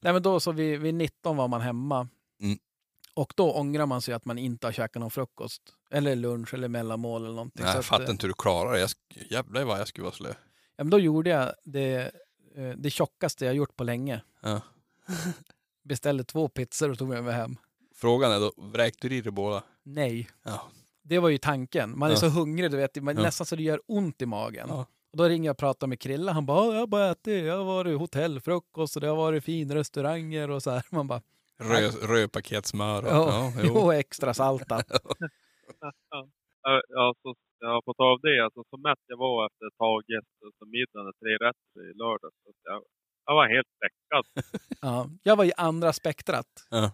[0.00, 2.08] nej, men då så vid, vid 19 var man hemma.
[2.42, 2.58] Mm.
[3.18, 5.62] Och då ångrar man sig att man inte har käkat någon frukost.
[5.90, 7.64] Eller lunch eller mellanmål eller någonting.
[7.64, 8.88] Nej, jag att, fattar eh, inte hur du klarar det.
[9.30, 10.28] Jävlar vad jag skulle vara slö.
[10.76, 12.12] Ja, men då gjorde jag det,
[12.56, 14.20] eh, det tjockaste jag gjort på länge.
[14.42, 14.60] Ja.
[15.84, 17.56] Beställde två pizzor och tog med mig hem.
[17.94, 19.62] Frågan är då, vräkte du i dig båda?
[19.82, 20.62] Nej, Ja.
[21.02, 21.98] det var ju tanken.
[21.98, 22.20] Man är Ja.
[22.20, 24.70] så hungrig, du vet, man, nästan så det gör ont i magen.
[24.70, 26.32] Och då ringer jag och pratar med Krille.
[26.32, 29.44] Han bara, "Ja, jag har bara ätit, jag har varit hotellfrukost och det har varit
[29.44, 30.82] fin restauranger och så här.
[30.90, 31.22] Man bara,
[31.58, 33.08] Rö, rödpaketssmör och...
[33.08, 33.72] ja, jo.
[33.74, 34.86] jo, extra saltat.
[36.62, 39.76] Ja, ja, så, ja, på tal av det, alltså, så mätt jag var efter ett
[39.78, 42.34] tag efter middagen, tre rätter i lördags.
[42.64, 42.82] Jag,
[43.26, 44.24] jag var helt däckad.
[44.80, 46.46] Ja, jag var i andra spektrat.
[46.70, 46.92] Ja.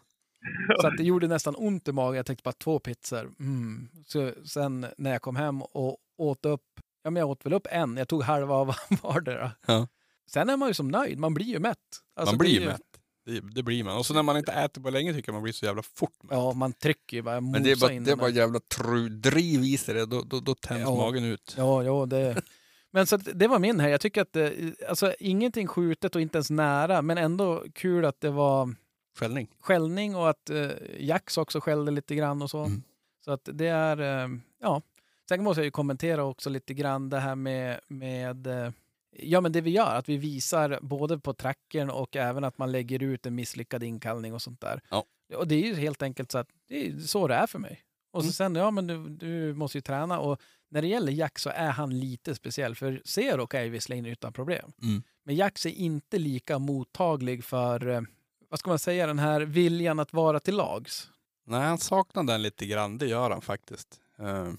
[0.80, 2.16] Så att det gjorde nästan ont i magen.
[2.16, 3.30] Jag tänkte bara två pizzor.
[3.40, 3.88] Mm.
[4.06, 7.66] Så sen när jag kom hem och åt upp, ja men jag åt väl upp
[7.70, 7.96] en.
[7.96, 9.50] Jag tog halva av vardera.
[9.66, 9.88] Ja.
[10.30, 11.18] Sen är man ju som nöjd.
[11.18, 11.78] Man blir ju mätt.
[12.16, 12.93] Alltså, man blir ju mätt.
[13.24, 13.96] Det, det blir man.
[13.98, 16.22] Och så när man inte äter på länge tycker jag man blir så jävla fort
[16.22, 16.32] mätt.
[16.32, 17.40] Ja, man trycker ju bara.
[17.40, 20.40] Men det är bara, det är bara jävla tru, driv i sig det, då, då,
[20.40, 20.94] då tänds Ja.
[20.96, 21.54] magen ut.
[21.58, 22.42] Ja, ja, det...
[22.90, 23.88] Men så det var min här.
[23.88, 24.54] Jag tycker att det,
[24.88, 28.74] alltså ingenting skjutet och inte ens nära, men ändå kul att det var
[29.18, 29.48] Skällning.
[29.60, 30.68] skällning och att eh,
[30.98, 32.64] Jax också skällde lite grann och så.
[32.64, 32.82] Mm.
[33.24, 34.28] Så att det är, eh,
[34.60, 34.82] ja.
[35.28, 38.70] Sen måste jag ju kommentera också lite grann det här med, med eh,
[39.18, 42.72] ja men det vi gör, att vi visar både på trackern och även att man
[42.72, 44.80] lägger ut en misslyckad inkallning och sånt där.
[44.90, 45.04] Ja.
[45.36, 47.80] Och det är ju helt enkelt så att det är så det är för mig.
[48.12, 48.32] Och så Mm.
[48.32, 50.40] sen, ja men du, du måste ju träna och
[50.70, 54.32] när det gäller Jax så är han lite speciell, för Zero kan ju visserligen utan
[54.32, 54.72] problem.
[54.82, 55.02] Mm.
[55.24, 58.00] Men Jax är inte lika mottaglig för, eh,
[58.48, 61.10] vad ska man säga, den här viljan att vara till lags.
[61.46, 62.98] Nej, han saknar den lite grann.
[62.98, 64.00] Det gör han faktiskt.
[64.20, 64.52] Uh,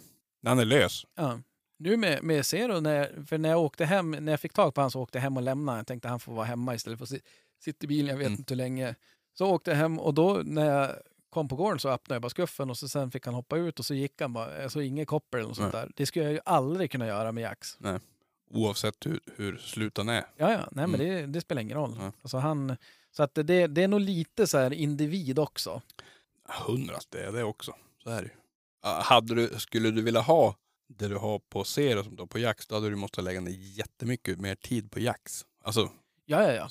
[0.46, 1.06] han är lös.
[1.16, 1.40] Ja.
[1.78, 4.74] Nu med, med Zero, när, jag- för när jag åkte hem, när jag fick tag
[4.74, 5.80] på honom så åkte jag hem och lämnade.
[5.80, 7.22] Jag tänkte han får vara hemma istället för att si-
[7.60, 8.40] sitta i bilen, jag vet Mm.
[8.40, 8.96] inte hur länge.
[9.34, 10.92] Så åkte jag hem och då när jag
[11.30, 13.80] kom på gården så öppnade jag bara skuffen och så sen fick han hoppa ut
[13.80, 15.92] och så gick han bara, alltså inget koppel eller något sånt där.
[15.96, 17.78] Det skulle jag ju aldrig kunna göra med Jax.
[18.52, 20.26] Oavsett hur, hur slutan är.
[20.38, 21.92] Ja, ja, nej men det, det spelar ingen roll.
[21.94, 22.04] Mm.
[22.06, 22.12] Ja.
[22.22, 22.78] Alltså han,
[23.12, 25.82] så att det, det är nog lite så här individ också.
[26.68, 27.76] Hundrast det är det också.
[28.04, 28.34] Så är det ju.
[28.82, 30.56] Ah, Hade du, skulle du vilja ha
[30.88, 33.42] det du har på Zero som du har på Jax, då hade du måste lägga
[33.42, 35.46] ner jättemycket mer tid på Jax.
[35.64, 35.92] Alltså
[36.26, 36.68] Ja, ja, ja.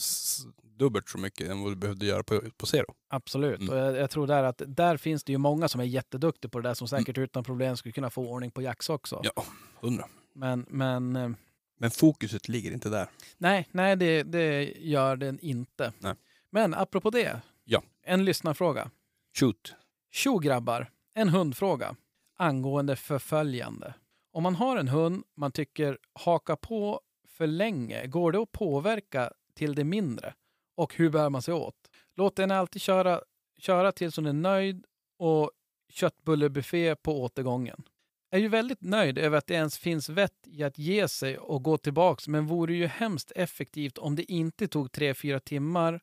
[0.62, 2.94] dubbelt så mycket än vad du behövde göra på, på Zero.
[3.08, 3.60] Absolut.
[3.60, 3.72] Mm.
[3.72, 6.60] Och jag, jag tror där att där finns det ju många som är jätteduktiga på
[6.60, 9.16] det där som säkert utan problem skulle kunna få ordning på Jax också.
[9.16, 9.30] Mm.
[9.36, 9.44] Ja,
[9.80, 10.08] hundra.
[10.32, 11.30] Men, men eh,
[11.78, 13.08] Men fokuset ligger inte där.
[13.38, 15.92] nej, nej det, det gör den inte.
[15.98, 16.14] Nej.
[16.50, 17.40] Men apropå det.
[17.64, 17.82] Ja.
[18.02, 18.90] En lyssnarfråga.
[19.38, 19.74] Shoot.
[20.12, 21.96] Tjo grabbar, en hundfråga
[22.36, 23.94] angående förföljande.
[24.34, 29.32] Om man har en hund man tycker haka på för länge, går det att påverka
[29.54, 30.34] till det mindre?
[30.76, 31.76] Och hur bär man sig åt?
[32.16, 33.20] Låt den alltid köra,
[33.58, 34.84] köra tills hon är nöjd
[35.18, 35.50] och
[35.92, 37.82] köttbullebuffé på återgången.
[38.30, 41.38] Jag Är ju väldigt nöjd över att det ens finns vett i att ge sig
[41.38, 46.00] och gå tillbaks, men vore ju hemskt effektivt om det inte tog 3-4 timmar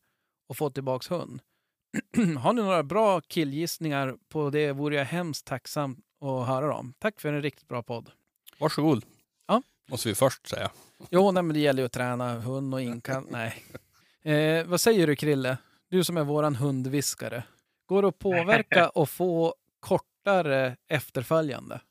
[0.49, 1.41] att få tillbaks hund.
[2.39, 6.93] Har ni några bra killgissningar på det vore jag hemskt tacksam att höra dem.
[6.99, 8.11] Tack för en riktigt bra podd.
[8.61, 9.03] Varsågod.
[9.47, 9.61] Ja.
[9.91, 10.71] Måste vi först säga.
[11.11, 13.23] Jo, nej, men det gäller ju att träna hund och inkall.
[13.31, 13.53] nej.
[14.35, 15.57] Eh, vad säger du Krille?
[15.89, 17.43] Du som är våran hundviskare.
[17.85, 21.81] Går det att påverka och få kortare efterföljande?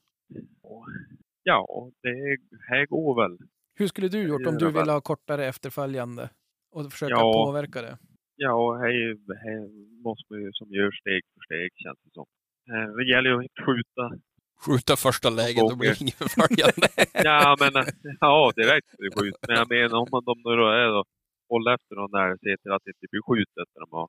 [1.43, 2.37] Ja, det
[2.69, 3.39] här går väl.
[3.75, 6.29] Hur skulle du gjort om du ville ha kortare efterföljande
[6.73, 7.33] och försöka Ja.
[7.33, 7.99] påverka det?
[8.37, 9.69] Ja, här, här
[10.03, 12.27] måste man ju som gör steg för steg känns det som.
[12.71, 14.21] Eh, Det gäller ju att skjuta.
[14.65, 16.87] Skjuta första läget, då blir det ingen förföljande.
[17.31, 17.73] Ja, men
[18.21, 19.37] ja, direkt blir det skjut.
[19.49, 21.05] Men jag menar om man de nu då är då,
[21.53, 24.09] hålla efter dem där och se till att det inte blir skjutet när de har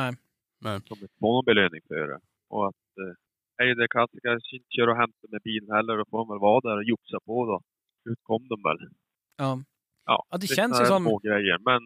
[0.00, 0.12] Nej.
[0.88, 2.20] som inte får någon belöning för det.
[2.54, 6.18] Och att eh, är det klassiker, inte köra och hämta med bilen heller, då får
[6.18, 7.56] man väl vara där och joxa på då.
[8.10, 8.78] Ut kom de väl.
[9.42, 9.50] Ja.
[10.10, 11.02] Ja, Ja, det är känns ju som...
[11.02, 11.58] små grejer.
[11.68, 11.80] Men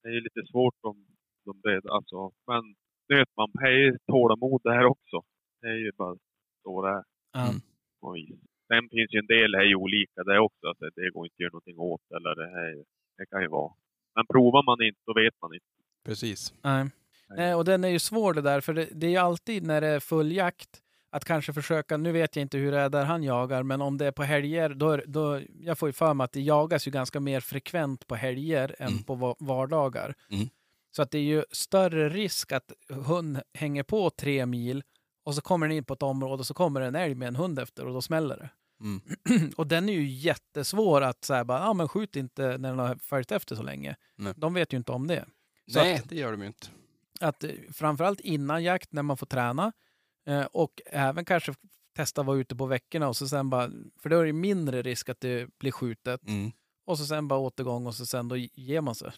[0.00, 0.96] det är ju lite svårt om
[1.44, 2.30] de det, alltså.
[2.50, 2.62] Men
[3.08, 5.16] nöt man, det är ju tålamod det här också.
[5.60, 6.16] Det är ju bara
[6.62, 7.04] så det är.
[7.36, 7.54] Mm.
[8.14, 8.38] vis.
[8.68, 10.66] Sen finns ju en del här olika det också.
[10.70, 12.84] Att det, går inte att göra någonting åt eller det här.
[13.18, 13.72] Det kan ju vara.
[14.14, 15.66] Men provar man inte, då vet man inte.
[16.04, 16.54] Precis.
[16.62, 16.86] Nej.
[17.36, 19.80] Nej, och den är ju svår det där, för det, det är ju alltid när
[19.80, 23.04] det är full jakt att kanske försöka, nu vet jag inte hur det är där
[23.04, 26.24] han jagar, men om det är på helger, då, då jag får ju för mig
[26.24, 29.02] att det jagas ju ganska mer frekvent på helger än Mm.
[29.02, 30.14] på va- vardagar.
[30.30, 30.48] Mm.
[30.90, 32.72] Så att det är ju större risk att
[33.06, 34.82] hund hänger på tre mil
[35.24, 37.36] Och så kommer den in på ett område och så kommer en älg med en
[37.36, 38.50] hund efter och då smäller det.
[38.80, 39.00] Mm.
[39.56, 42.94] och den är ju jättesvår att säga bara, ja men skjut inte när den har
[42.96, 43.96] följt efter så länge.
[44.16, 44.34] Nej.
[44.36, 45.24] De vet ju inte om det.
[45.72, 46.66] Så Nej, det gör de ju inte.
[47.20, 49.72] Att eh, framförallt innan jakt när man får träna
[50.26, 51.54] eh, och även kanske
[51.96, 53.70] testa att vara ute på veckorna och så sen bara,
[54.02, 56.52] för då är det mindre risk att det blir skjutet Mm.
[56.86, 59.10] och så sen bara återgång och så sen då ger man sig.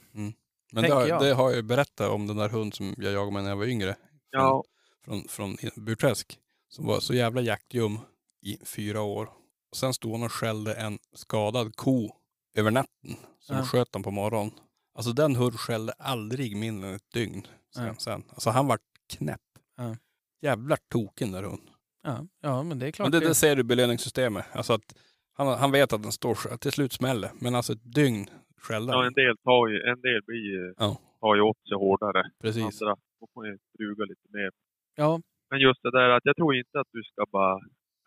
[0.73, 1.23] Men det har, jag.
[1.23, 3.57] det har jag ju berättat om den där hund som jag jagade med när jag
[3.57, 3.97] var yngre.
[4.31, 4.65] Ja,
[5.05, 6.39] Från, från Burträsk.
[6.69, 7.99] Som var så jävla jaktljum
[8.43, 9.29] i fyra år.
[9.71, 12.11] Och sen stod hon och skällde en skadad ko
[12.55, 13.17] över natten.
[13.41, 13.63] Som Ja.
[13.63, 14.51] sköt han på morgonen.
[14.95, 17.47] Alltså den hunden skällde aldrig mindre än ett dygn.
[17.75, 17.95] Sen, Ja.
[17.99, 18.23] sen.
[18.29, 18.79] Alltså han var
[19.09, 19.41] knäpp.
[19.77, 19.97] Ja.
[20.43, 21.71] Jävla token där hund.
[22.03, 23.11] Ja, ja men det är klart.
[23.11, 24.45] Men det, det- ser du belöningssystemet.
[24.53, 24.95] Alltså att
[25.33, 27.31] han, han vet att den står, att till slut smäller.
[27.41, 28.27] Men alltså ett dygn
[28.57, 29.07] skällde ja, han.
[29.07, 30.99] en del tar ju, en del blir ju, Ja.
[31.21, 32.31] tar ju åt sig hårdare.
[32.41, 32.63] Precis.
[32.83, 34.51] Andra får man ju lite mer.
[34.97, 35.21] Ja,
[35.51, 37.55] Men just det där att jag tror inte att du ska bara,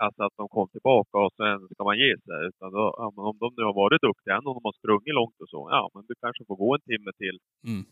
[0.04, 2.40] alltså att de kom tillbaka och sen ska man ge sig.
[2.50, 5.38] Utan då, ja, men om de nu har varit duktiga, om de har sprungit långt
[5.44, 7.38] och så, ja men du kanske får gå en timme till.
[7.72, 7.84] Mm.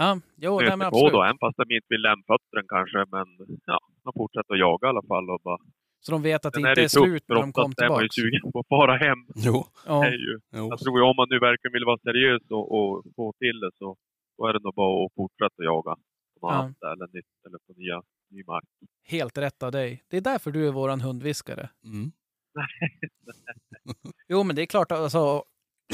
[0.00, 0.10] ja,
[0.44, 1.12] jo, nej, men absolut.
[1.12, 2.98] då, även fast de inte vill lämna föttern kanske.
[3.14, 3.26] Men
[3.70, 5.26] ja, de fortsätter att jaga i alla fall.
[5.34, 5.58] Och bara,
[6.04, 7.70] Så de vet att det sen inte är är det tufft, slut när de kom
[7.70, 8.20] oftast är man ju tillbaka.
[8.20, 9.20] sugen på att fara hem.
[9.48, 9.56] Jo.
[9.90, 10.34] Ja, är ju.
[10.58, 10.64] jo.
[10.72, 13.70] Jag tror ju om man nu verkligen vill vara seriös och, och få till det
[13.80, 13.88] så
[14.36, 15.94] då är det nog bara att fortsätta jaga
[16.40, 16.88] på något Ja.
[16.88, 18.64] annat eller nytt eller på nya, ny mark.
[19.04, 20.02] helt rätt av dig.
[20.08, 21.70] Det är därför du är våran hundviskare.
[21.84, 22.12] Mm.
[24.28, 25.18] Jo, men det är klart, alltså,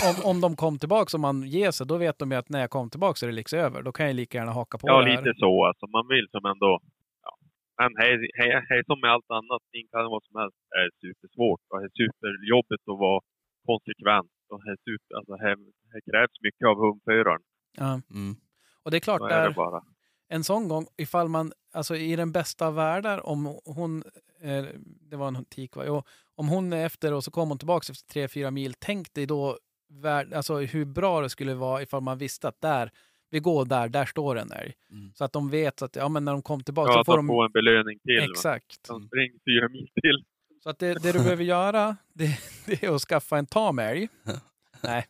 [0.09, 2.61] om, om de kom tillbaka och man ger sig, då vet de ju att när
[2.61, 3.82] jag kom tillbaka så är det liksom över.
[3.82, 5.16] Då kan jag lika gärna haka på Ja, det här.
[5.22, 5.86] lite så alltså.
[5.86, 6.70] Man vill som ändå...
[7.26, 7.32] Ja.
[7.80, 11.78] Men hej, hej, hej som med allt annat, kan vad som helst, är supersvårt och
[11.84, 13.20] är superjobbigt att vara
[13.70, 14.32] konsekvent.
[14.51, 15.55] Och är super, alltså, här,
[15.92, 17.42] här krävs mycket av hundföraren.
[17.82, 17.90] Ja.
[18.18, 18.32] Mm.
[18.82, 19.80] Och det är klart, är där, det bara.
[20.28, 24.04] En sån gång, ifall man, alltså i den bästa av världar, om hon,
[24.40, 24.64] eh,
[25.10, 25.82] det var en tik va?
[25.86, 26.02] Jo,
[26.34, 29.26] om hon är efter och så kommer hon tillbaka efter tre, fyra mil, tänk dig
[29.26, 29.58] då
[29.88, 32.90] värld, alltså hur bra det skulle vara ifall man visste att där,
[33.30, 34.74] vi går där, där står en älg.
[34.90, 35.12] Mm.
[35.14, 37.26] Så att de vet att, ja men när de kom tillbaka Ja, så får de
[37.26, 37.32] de...
[37.32, 38.18] får en belöning till.
[38.18, 38.24] va.
[38.24, 38.88] Exakt.
[38.88, 40.24] De springer fyra mil till.
[40.62, 44.08] Så att det, det du behöver göra, det, det är att skaffa en tam älg.
[44.82, 45.06] Nej,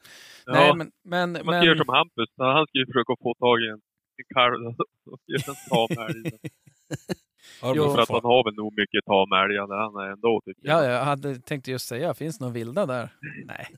[0.47, 2.29] Ja, Nej men, men, man ska göra men som Hampus.
[2.37, 3.81] Han ska ju försöka få tag i en,
[4.19, 4.67] en kalv
[5.11, 6.39] och göra en tamälg.
[7.77, 7.95] Jo.
[7.95, 10.93] För att han har väl nog mycket tamälgar där han är ändå tycker ja, jag.
[10.93, 13.09] jag hade tänkt just säga, finns det några vilda där?
[13.45, 13.67] Nej.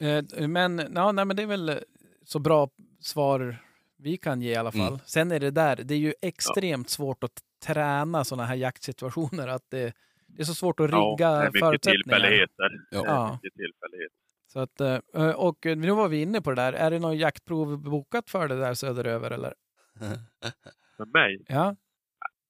[0.00, 1.80] Eh, men, ja, nej, men det är väl
[2.24, 2.68] så bra
[3.00, 3.56] svar
[3.98, 4.88] vi kan ge i alla fall.
[4.88, 4.98] Mm.
[5.04, 7.32] Sen är det där, det är ju extremt svårt att
[7.66, 9.48] träna sådana här jaktsituationer.
[9.48, 9.92] Att det,
[10.26, 12.02] det är så svårt att Ja, det rigga är mycket förutsättningar.
[12.04, 12.70] tillfälligheter.
[12.90, 13.02] Ja.
[13.02, 13.32] Det är Ja.
[13.42, 14.16] mycket tillfälligheter.
[14.52, 16.72] Så att, eh, och nu var vi inne på det där.
[16.72, 19.54] Är det någon jaktprov bokat för det där söderöver eller?
[20.96, 21.76] För mig, Ja,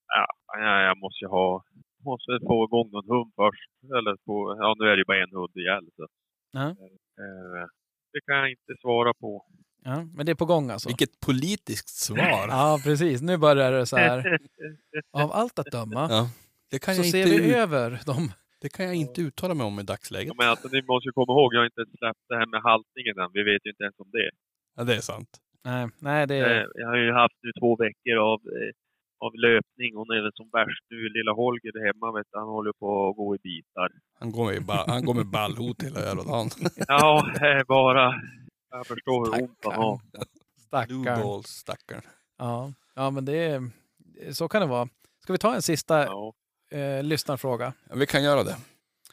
[0.06, 0.26] ja,
[0.58, 1.64] ja, jag måste ju ha...
[2.04, 3.70] Måste få igång någon hund först.
[3.98, 5.84] Eller få, ja, nu är det ju bara en hund ihjäl.
[5.96, 6.06] Så.
[6.52, 6.68] Ja.
[6.68, 7.66] Eh,
[8.12, 9.46] det kan jag inte svara på.
[9.84, 10.88] ja, men det är på gång alltså.
[10.88, 12.46] Vilket politiskt svar.
[12.48, 13.22] Ja, precis.
[13.22, 14.38] Nu börjar det så här.
[15.12, 16.30] Av allt att döma Ja.
[16.70, 18.32] Det, kan så jag ser inte vi ut, över dem.
[18.62, 20.28] Det kan jag inte uttala mig om i dagsläget.
[20.28, 23.18] Ja, Men alltså, ni måste komma ihåg, jag har inte släppt det här med haltningen
[23.18, 23.30] än.
[23.34, 24.30] Vi vet ju inte ens om det.
[24.76, 25.28] Ja, det är sant.
[25.64, 26.66] Nej, nej det Eh, är...
[26.74, 28.72] Jag har ju haft nu två veckor av, eh,
[29.26, 29.90] av löpning.
[30.00, 30.96] Hon är väl som värst nu.
[31.08, 33.88] Lilla Holger där hemma, vet du, han håller på att gå i bitar.
[34.20, 36.48] Han går med, ba- han går med ballhot hela jävla dagen.
[36.88, 38.14] Ja, det är bara...
[38.70, 40.00] Jag förstår hur ont han har.
[40.86, 41.22] Blue Stackarn.
[41.22, 42.02] balls, stackarn.
[42.38, 43.70] Ja, ja, men det är...
[44.32, 44.88] Så kan det vara.
[45.22, 46.32] Ska vi ta en sista Ja,
[46.70, 47.72] eh, lyssnarfråga?
[47.88, 48.56] Ja, vi kan göra det.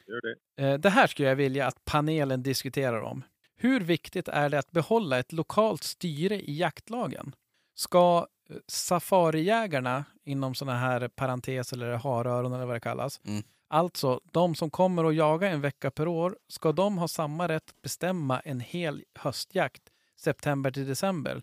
[0.07, 0.21] gör
[0.57, 0.63] det.
[0.63, 3.23] Eh, det här skulle jag vilja att panelen diskuterar om.
[3.57, 7.35] Hur viktigt är det att behålla ett lokalt styre i jaktlagen?
[7.75, 13.43] Ska eh, safarijägarna, inom sådana här parentes eller haröron eller vad det kallas, Mm.
[13.67, 17.69] alltså de som kommer att jaga en vecka per år, ska de ha samma rätt
[17.69, 19.83] att bestämma en hel höstjakt
[20.19, 21.41] september till december?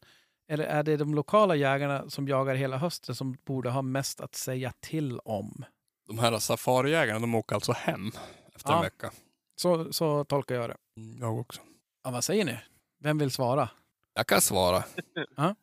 [0.49, 4.35] Eller är det de lokala jägarna som jagar hela hösten som borde ha mest att
[4.35, 5.65] säga till om?
[6.07, 8.09] De här safarijägarna, de åker alltså hem
[8.55, 8.77] efter Ja.
[8.77, 9.11] en vecka.
[9.57, 10.77] Så, så tolkar jag det.
[10.97, 11.61] Mm, Jag också.
[12.05, 12.59] Ja, vad säger ni?
[13.01, 13.69] Vem vill svara?
[14.15, 14.85] Jag kan svara.
[15.37, 15.55] Ja.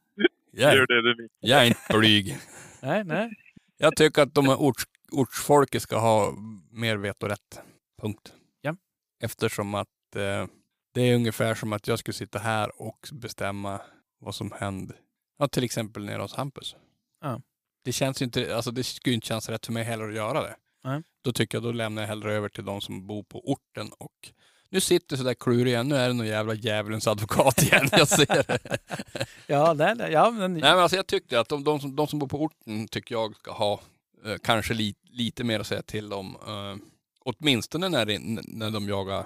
[0.52, 1.32] Jag, Gör är, det du Micke.
[1.40, 2.38] jag är inte blyg.
[2.82, 3.30] Nej, nej.
[3.78, 6.34] Jag tycker att de här orts, ortsfolket ska ha
[6.72, 7.62] mer vetorätt.
[8.02, 8.34] Punkt.
[8.62, 8.76] Ja.
[9.24, 10.46] Eftersom att eh,
[10.94, 13.82] det är ungefär som att jag skulle sitta här och bestämma
[14.20, 14.98] vad som händer.
[15.38, 16.76] Ja, till exempel nere hos Hampus.
[17.22, 17.42] Ja.
[17.84, 20.42] Det känns ju inte, alltså det skulle inte kännas rätt för mig heller att göra
[20.42, 20.56] det.
[20.84, 21.04] Nej.
[21.24, 24.32] Då tycker jag då lämnar jag hellre över till de som bor på orten och
[24.70, 25.88] nu sitter så där klurig igen.
[25.88, 27.90] Nu är det någon jävla djävulens advokat igen.
[27.92, 28.78] Jag ser det.
[29.48, 32.08] Ja, nej, nej, ja men, Nej men alltså jag tyckte att de, de, som, de
[32.08, 33.80] som bor på orten tycker jag ska ha
[34.26, 36.36] eh, kanske li, lite mer att säga till om.
[36.48, 36.86] Eh,
[37.20, 39.26] åtminstone när, det, när de jagar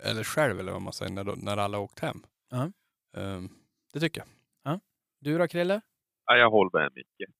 [0.00, 2.22] eller själv eller vad man säger, när, de, när alla har åkt hem.
[2.50, 2.64] Ja.
[3.16, 3.42] Eh,
[3.92, 4.28] det tycker jag.
[5.20, 5.80] Du då Krille?
[6.26, 7.30] Ja, jag håller med Micke.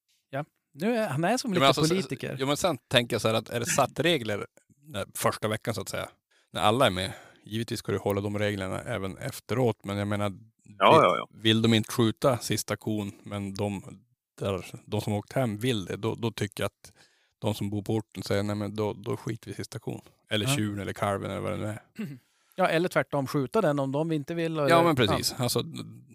[0.73, 2.37] Nu är, han är som Ja, lite alltså, politiker.
[2.41, 4.47] Ja, men sen tänker jag så här att är det satt regler
[4.83, 6.09] när, första veckan så att säga,
[6.53, 7.13] när alla är med.
[7.45, 10.33] Givetvis ska du hålla de reglerna även efteråt, men jag menar,
[10.79, 11.29] Ja, vill, ja, ja.
[11.31, 14.01] vill de inte skjuta sista kon, men de,
[14.39, 16.93] där, de som åkt hem vill det, då, då tycker jag att
[17.39, 20.01] de som bor på orten säger nej men då, då skiter vi i sista kon.
[20.31, 20.57] Eller Ja.
[20.57, 21.83] tjuren eller kalven eller vad det nu är.
[22.57, 24.57] Ja, eller tvärtom, skjuta den om de inte vill.
[24.57, 25.63] Ja eller- men precis, alltså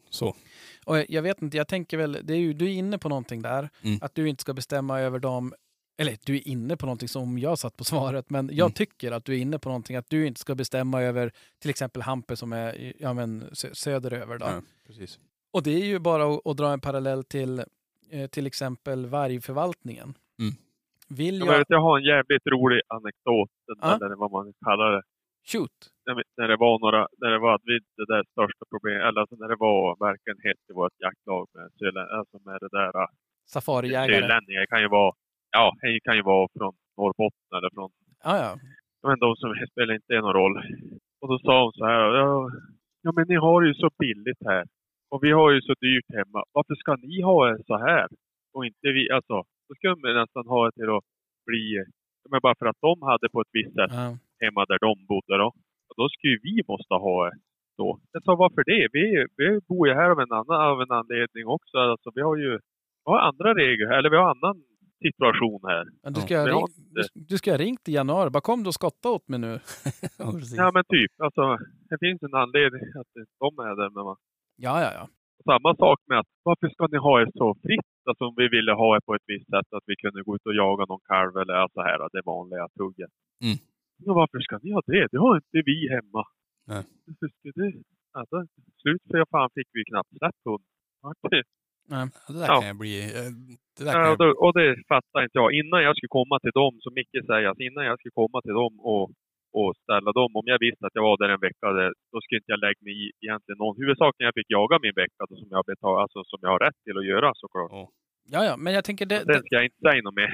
[0.09, 0.35] så.
[0.85, 3.41] Och jag- vet inte, jag tänker väl, det är ju, du är inne på någonting
[3.41, 3.69] där.
[3.83, 3.99] Mm.
[4.01, 5.53] Att du inte ska bestämma över dem.
[6.01, 8.71] Eller du är inne på någonting som jag satt på svaret, men jag Mm.
[8.73, 11.31] tycker att du är inne på någonting att du inte ska bestämma över
[11.61, 14.37] till exempel Hampus som är ja, men, sö- söderöver.
[14.37, 14.45] Då.
[14.45, 15.19] Ja, precis.
[15.53, 17.59] Och det är ju bara att, att dra en parallell till
[18.11, 20.13] eh, till exempel vargförvaltningen.
[20.39, 20.53] Mm.
[21.07, 21.57] Vill Jag, jag...
[21.57, 23.49] vet, jag har en jävligt rolig anekdot,
[23.81, 23.95] Ja.
[24.05, 25.01] eller vad man kallar det.
[25.51, 25.77] Shoot!
[26.05, 29.21] När, när det var några, när det var att vi, det där största problemet, eller
[29.21, 33.07] alltså när det var verkligen hett i vårt jaktlag med alltså med det där äh,
[33.55, 34.21] Safarijägare.
[34.21, 34.65] sörlänningar.
[34.65, 35.11] Kan ju vara,
[35.57, 37.89] ja, det kan ju vara från Norrbotten eller från,
[38.23, 38.51] Ja, ja.
[39.07, 40.55] men de som spelar inte någon roll.
[41.21, 42.49] Och då sa hon så här, ja,
[43.01, 44.65] ja men ni har ju så billigt här.
[45.11, 46.43] Och vi har ju så dyrt hemma.
[46.51, 48.07] Varför ska ni ha så här?
[48.53, 49.35] Och inte vi, alltså,
[49.67, 51.03] då ska de nästan ha det till att
[51.45, 51.83] bli,
[52.29, 54.17] men bara för att de hade på ett visst sätt ja.
[54.43, 55.47] Hemma där de bodde då.
[55.89, 57.35] Och då skulle ju vi måste ha det
[57.77, 57.99] då.
[58.11, 58.87] Jag sa varför det?
[58.97, 59.05] Vi,
[59.37, 61.77] vi bor ju här av en annan av en anledning också.
[61.77, 62.51] Alltså vi har ju
[63.05, 64.57] vi har andra regler, eller vi har annan
[65.05, 65.85] situation här.
[66.03, 66.65] Men du, Ja, ska jag ring,
[66.95, 68.29] du, du ska ha ringt i januari.
[68.29, 69.53] Bara kom du och skotta åt mig nu.
[70.19, 70.25] Ja.
[70.61, 71.43] Ja men typ, alltså
[71.89, 73.11] det finns en anledning att
[73.43, 73.89] de är där.
[73.95, 74.15] Men man,
[74.65, 75.05] Ja, ja, ja.
[75.51, 77.89] samma sak med att varför ska ni ha det så fritt?
[78.09, 80.45] Alltså om vi ville ha det på ett visst sätt, att vi kunde gå ut
[80.45, 83.11] och jaga någon kalv eller så här, det vanliga tugget.
[83.45, 83.57] Mm.
[84.05, 85.07] Men varför ska ni ha det?
[85.11, 86.23] Det har inte vi hemma.
[86.67, 86.83] Nej.
[87.59, 87.73] Det?
[88.19, 88.37] Alltså,
[88.81, 90.63] slut för fan fick vi knappt släppt hund.
[91.01, 91.43] Vart det?
[92.39, 92.55] Där Ja.
[92.59, 92.95] kan jag bli...
[93.19, 93.31] eh,
[93.77, 95.49] Det där kan Ja, jag, då, och det fattar inte jag.
[95.59, 98.57] Innan jag skulle komma till dem, som Micke säger, alltså innan jag skulle komma till
[98.61, 99.05] dem och,
[99.59, 101.65] och ställa dem, om jag visste att jag var där en vecka,
[102.11, 103.75] då skulle inte jag lägga mig i egentligen någon.
[103.81, 106.79] Huvudsaken jag fick jaga min vecka, då, som jag betal, alltså som jag har rätt
[106.85, 107.71] till att göra såklart.
[108.33, 110.31] Ja, ja, men jag tänker det, det, ska jag inte säga något mer.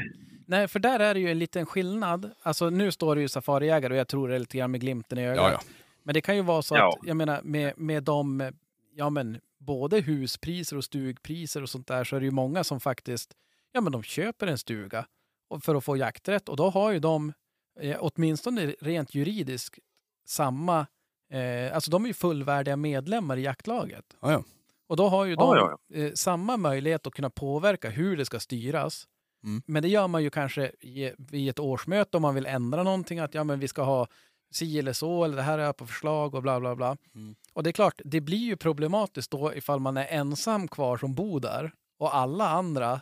[0.48, 2.32] Nej, för där är det ju en liten skillnad.
[2.42, 5.18] Alltså nu står det ju safarijägare och jag tror det är lite grann med glimten
[5.18, 5.38] i ögat.
[5.38, 5.60] ja, ja.
[6.04, 6.90] Men det kan ju vara så Ja.
[6.90, 8.52] att, jag menar med, med de,
[8.96, 12.80] ja men både huspriser och stugpriser och sånt där så är det ju många som
[12.80, 13.34] faktiskt,
[13.72, 15.06] ja men de köper en stuga
[15.62, 17.34] för att få jakträtt och då har ju de,
[17.80, 19.80] eh, åtminstone rent juridiskt,
[20.26, 20.80] samma,
[21.32, 24.06] eh, alltså de är ju fullvärdiga medlemmar i jaktlaget.
[24.22, 24.44] Ja, ja.
[24.88, 28.26] Och då har ju de Ja, ja, Eh, samma möjlighet att kunna påverka hur det
[28.26, 29.08] ska styras.
[29.46, 29.62] Mm.
[29.66, 33.20] Men det gör man ju kanske i, i ett årsmöte om man vill ändra någonting.
[33.20, 34.08] Att ja, men vi ska ha
[34.52, 36.98] si eller så, eller det här är på förslag och bla bla bla.
[37.16, 37.36] Mm.
[37.54, 41.14] Och det är klart, det blir ju problematiskt då ifall man är ensam kvar som
[41.16, 43.02] bor där och alla andra,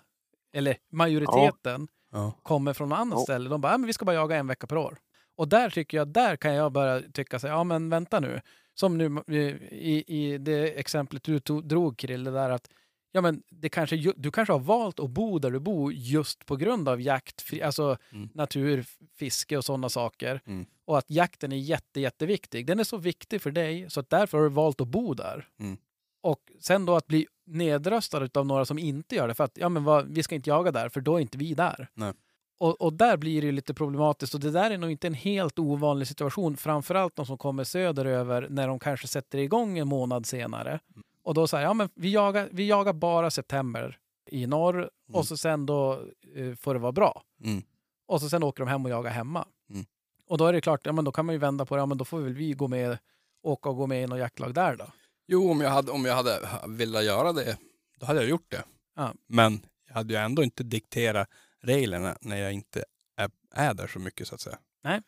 [0.54, 2.34] eller majoriteten, Ja.
[2.44, 3.24] kommer från något annat Ja.
[3.24, 3.50] ställe.
[3.50, 4.98] De bara, ja, men vi ska bara jaga en vecka per år.
[5.38, 8.42] Och där tycker jag, där kan jag börja tycka så ja men vänta nu.
[8.74, 9.24] Som nu
[9.72, 12.70] i, i det exemplet du tog, drog Krille där att
[13.16, 16.56] ja men det kanske, du kanske har valt att bo där du bor just på
[16.56, 18.30] grund av jakt, alltså Mm.
[18.34, 18.86] natur,
[19.16, 20.42] fiske och sådana saker.
[20.46, 20.66] Mm.
[20.86, 22.66] Och att jakten är jätte, jätteviktig.
[22.66, 25.48] Den är så viktig för dig så att därför har du valt att bo där.
[25.60, 25.78] Mm.
[26.22, 29.70] Och sen då att bli nedröstad av några som inte gör det för att ja,
[29.70, 31.88] men vad, vi ska inte jaga där för då är inte vi där.
[31.94, 32.14] Nej.
[32.60, 35.14] Och, och där blir det ju lite problematiskt och det där är nog inte en
[35.14, 36.58] helt ovanlig situation.
[36.58, 40.70] Framförallt de som kommer söderöver när de kanske sätter igång en månad senare.
[40.70, 41.04] Mm.
[41.24, 44.00] Och då säger ja men vi jagar, vi jagar bara september
[44.32, 46.06] i norr och så sen då
[46.36, 47.24] eh, får det vara bra.
[47.44, 47.64] Mm.
[48.06, 49.48] Och så sen åker de hem och jagar hemma.
[49.70, 49.86] Mm.
[50.28, 51.86] Och då är det klart, ja men då kan man ju vända på det, ja
[51.86, 52.98] men då får väl vi gå med,
[53.44, 54.86] åka och gå med i något jaktlag där då.
[55.28, 57.58] Jo, om jag hade, om jag hade velat göra det,
[58.00, 58.64] då hade jag gjort det.
[58.96, 59.14] Ja.
[59.28, 61.30] Men jag hade ju ändå inte dikterat
[61.62, 62.86] reglerna när jag inte
[63.18, 64.58] är, är där så mycket så att säga.
[64.84, 65.02] Nej.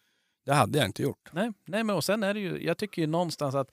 [0.46, 1.30] Det hade jag inte gjort.
[1.32, 3.72] Nej, nej men och sen är det ju, jag tycker ju någonstans att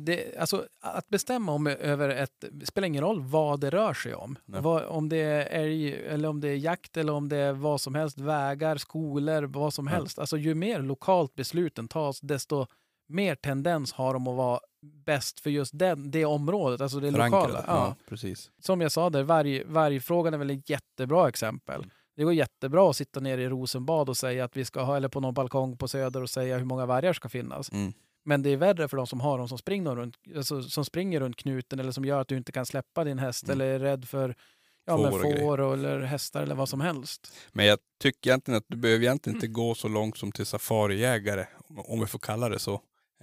[0.00, 4.38] det, alltså, att bestämma om över ett, spelar ingen roll vad det rör sig om.
[4.44, 7.80] Vad, om det är älg, eller om det är jakt eller om det är vad
[7.80, 9.92] som helst, vägar, skolor, vad som Ja.
[9.92, 10.18] helst.
[10.18, 12.66] Alltså ju mer lokalt besluten tas, desto
[13.08, 14.60] mer tendens har de att vara
[15.06, 17.46] bäst för just den, det området, alltså det Förankrade.
[17.46, 17.64] lokala.
[17.66, 17.96] Ja.
[18.08, 18.50] precis.
[18.58, 21.76] som jag sa där, varg, vargfrågan är väl ett jättebra exempel.
[21.76, 21.90] Mm.
[22.16, 25.08] Det går jättebra att sitta nere i Rosenbad och säga att vi ska ha, eller
[25.08, 27.72] på någon balkong på Söder och säga hur många vargar ska finnas.
[27.72, 27.92] Mm.
[28.24, 31.20] Men det är värre för de som har dem som springer runt, alltså, som springer
[31.20, 33.52] runt knuten eller som gör att du inte kan släppa din häst Mm.
[33.60, 34.36] eller är rädd för
[34.84, 35.38] Ja, Får men och grejer.
[35.38, 37.32] får eller hästar eller vad som helst.
[37.52, 41.46] Men jag tycker egentligen att du behöver egentligen inte gå så långt som till safarijägare,
[41.68, 42.74] om vi får kalla det så.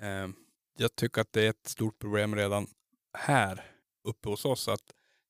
[0.02, 0.28] Eh,
[0.78, 2.68] jag tycker att det är ett stort problem redan
[3.18, 3.66] här
[4.08, 4.82] uppe hos oss att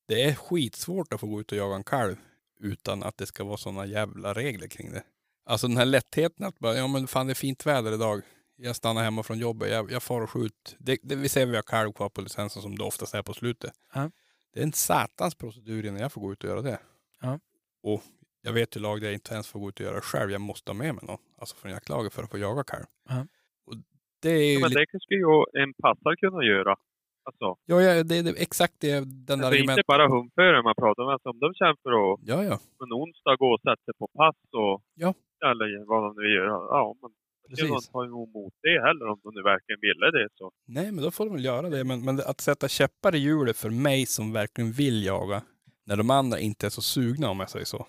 [0.07, 2.15] det är skitsvårt att få gå ut och jaga en kalv
[2.59, 5.03] utan att det ska vara sådana jävla regler kring det.
[5.45, 8.21] Alltså den här lättheten att bara, ja men fan det är fint väder idag.
[8.61, 10.76] Jag stannar hemma från jobbet, jag, jag far och skjut.
[10.80, 13.22] Det, det, vi säger att vi har kalv kvar på licensen som det oftast är
[13.22, 13.72] på slutet.
[13.94, 14.11] Ja.
[14.53, 16.80] Det är en satans procedur innan jag får gå ut och göra det.
[17.22, 17.40] Ja.
[17.84, 18.02] Och
[18.41, 20.31] jag vet ju lag där jag inte ens får gå ut och göra själv.
[20.31, 22.86] Jag måste ha med mig någon, alltså från jaktlaget för att få jaga kalv.
[23.10, 23.26] Ja.
[23.68, 23.76] Och
[24.22, 26.76] det är ju Ja, men det skulle ju en passare kunna göra.
[27.23, 28.94] Alltså, ja, ja, det är det- exakt det,
[29.30, 29.77] den alltså argument.
[29.77, 31.14] inte bara hundförare man pratar med.
[31.14, 34.07] Alltså, om de känner för att Ja, ja, en onsdag gå och sätta sig på
[34.19, 35.10] pass och Ja.
[35.49, 36.49] eller vad de nu vill göra.
[36.77, 37.18] Ja, men det
[37.49, 37.69] precis.
[37.69, 40.30] inte ha emot det heller om de nu verkligen ville det.
[40.35, 40.51] Så.
[40.67, 41.84] Nej, men då får de väl göra det.
[41.84, 45.41] Men, men att sätta käppar i hjulet för mig som verkligen vill jaga,
[45.85, 47.88] när de andra inte är så sugna om jag säger så.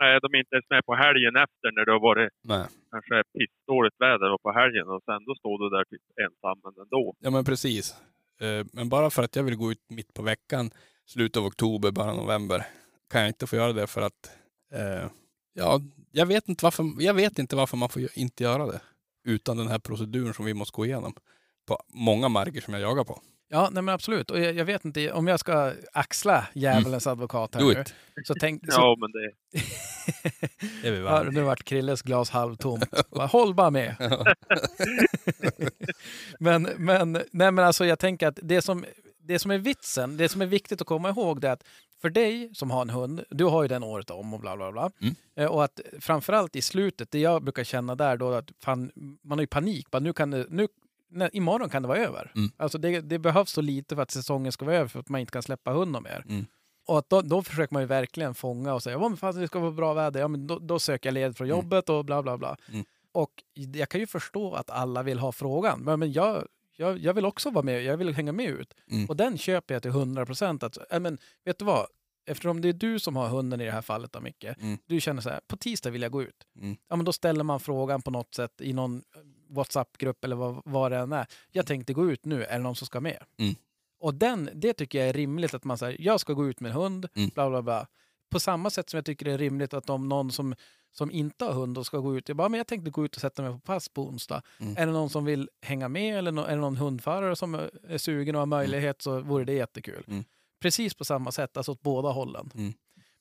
[0.00, 2.66] Nej, de är inte ens med på helgen efter när det har varit Nej.
[2.90, 7.14] kanske pissdåligt väder och på helgen och sen då står du där typ ensam ändå.
[7.20, 7.94] Ja men precis.
[8.40, 10.70] Eh, Men bara för att jag vill gå ut mitt på veckan,
[11.06, 12.66] slutet av oktober, bara november,
[13.10, 14.20] kan jag inte få göra det för att,
[14.72, 15.10] eh,
[15.56, 15.80] ja,
[16.10, 18.80] jag vet inte varför, jag vet inte varför man får inte göra det.
[19.24, 21.14] Utan den här proceduren som vi måste gå igenom.
[21.66, 23.22] På många marker som jag jagar på.
[23.48, 24.30] Ja, nej men absolut.
[24.30, 27.84] Och jag, jag vet inte, om jag ska axla djävulens advokat här Do nu,
[28.24, 28.72] så tänk...
[28.72, 29.32] Så, Ja, men det,
[30.82, 32.88] Det är vi ja, nu vart Krilles glas halvtomt.
[33.10, 33.96] Håll bara med.
[36.40, 38.84] men, men, nej men alltså jag tänker att det som,
[39.18, 41.64] det som är vitsen, det som är viktigt att komma ihåg det är att
[42.02, 44.72] för dig som har en hund, du har ju den året om och bla bla
[44.72, 44.90] bla.
[45.02, 45.14] Mm.
[45.36, 48.90] Eh, Och att framförallt i slutet, det jag brukar känna där då att fan,
[49.22, 49.90] man har ju panik.
[49.90, 50.68] Bara, nu kan det, nu,
[51.10, 52.32] nej, imorgon kan det vara över.
[52.36, 52.50] Mm.
[52.56, 55.20] Alltså det, det behövs så lite för att säsongen ska vara över för att man
[55.20, 56.24] inte kan släppa hunden mer.
[56.28, 56.46] Mm.
[56.88, 59.48] Och att då, då försöker man ju verkligen fånga och säga, ja men fan det
[59.48, 61.56] ska vara bra väder, ja men då, då söker jag led från Mm.
[61.58, 62.56] jobbet och bla bla bla.
[62.72, 62.84] Mm.
[63.12, 67.14] Och jag kan ju förstå att alla vill ha frågan, men, men jag, jag, jag
[67.14, 68.74] vill också vara med, jag vill hänga med ut.
[68.90, 69.06] Mm.
[69.06, 70.62] Och den köper jag till 100 procent.
[70.90, 71.86] Äh, men vet du vad?
[72.28, 74.44] Eftersom det är du som har hunden i det här fallet då, Micke.
[74.44, 74.78] Mm.
[74.86, 76.46] Du känner så här, på tisdag vill jag gå ut.
[76.60, 76.76] Mm.
[76.88, 79.02] Ja, men då ställer man frågan på något sätt i någon
[79.48, 81.26] WhatsApp-grupp eller vad, vad det än är.
[81.52, 83.22] Jag tänkte gå ut nu, är det någon som ska med?
[83.38, 83.54] Mm.
[84.00, 86.70] Och den, det tycker jag är rimligt att man säger, jag ska gå ut med
[86.70, 87.30] en hund, Mm.
[87.34, 87.86] bla bla bla.
[88.30, 90.54] På samma sätt som jag tycker det är rimligt att om någon som,
[90.92, 93.14] som inte har hund och ska gå ut, jag bara, men jag tänkte gå ut
[93.14, 94.42] och sätta mig på pass på onsdag.
[94.60, 94.76] Mm.
[94.76, 97.70] Är det någon som vill hänga med eller no, är det någon hundförare som är-
[97.88, 100.04] är sugen och har möjlighet så vore det jättekul.
[100.08, 100.24] Mm.
[100.60, 102.50] Precis på samma sätt, alltså åt båda hållen.
[102.54, 102.72] Mm.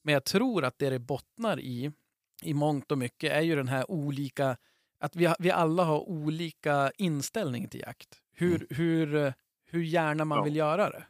[0.01, 1.91] Men jag tror att det det bottnar i,
[2.43, 4.57] i mångt och mycket, är ju den här olika,
[4.99, 8.21] att vi, vi alla har olika inställning till jakt.
[8.33, 8.67] Hur, Mm.
[8.69, 9.33] hur, eh,
[9.69, 10.43] hur gärna man Ja.
[10.43, 11.03] vill göra det.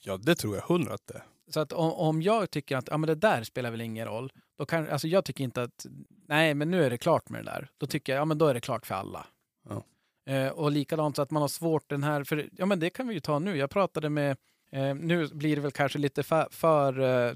[0.00, 1.22] Ja, det tror jag hundra att det är.
[1.48, 4.32] Så att om, om jag tycker att ja, men det där spelar väl ingen roll,
[4.58, 5.86] då kan, alltså jag tycker inte att
[6.28, 7.68] nej, men nu är det klart med det där.
[7.78, 9.26] Då tycker jag ja, men då är det klart för alla.
[9.68, 9.84] Ja.
[10.32, 13.08] Eh, och likadant så att man har svårt den här, för ja, men det kan
[13.08, 13.56] vi ju ta nu.
[13.56, 14.36] Jag pratade med,
[14.70, 17.34] eh, nu blir det väl kanske lite för, för eh,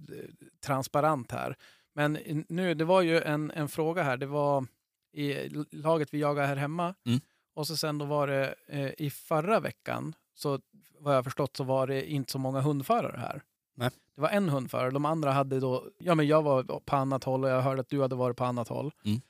[0.61, 1.57] transparent här,
[1.95, 4.17] men nu, det var ju en, en fråga här.
[4.17, 4.67] Det var
[5.13, 7.21] i laget vi jagar här hemma Mm.
[7.55, 10.61] och så sen då var det eh, i förra veckan så
[10.99, 13.43] vad jag förstått så var det inte så många hundförare här.
[13.81, 13.91] Nej.
[14.15, 14.91] Det var en hundförare.
[14.91, 17.89] De andra hade då, ja men jag var på annat håll och jag hörde att
[17.89, 18.93] du hade varit på annat håll.
[19.05, 19.21] Mm.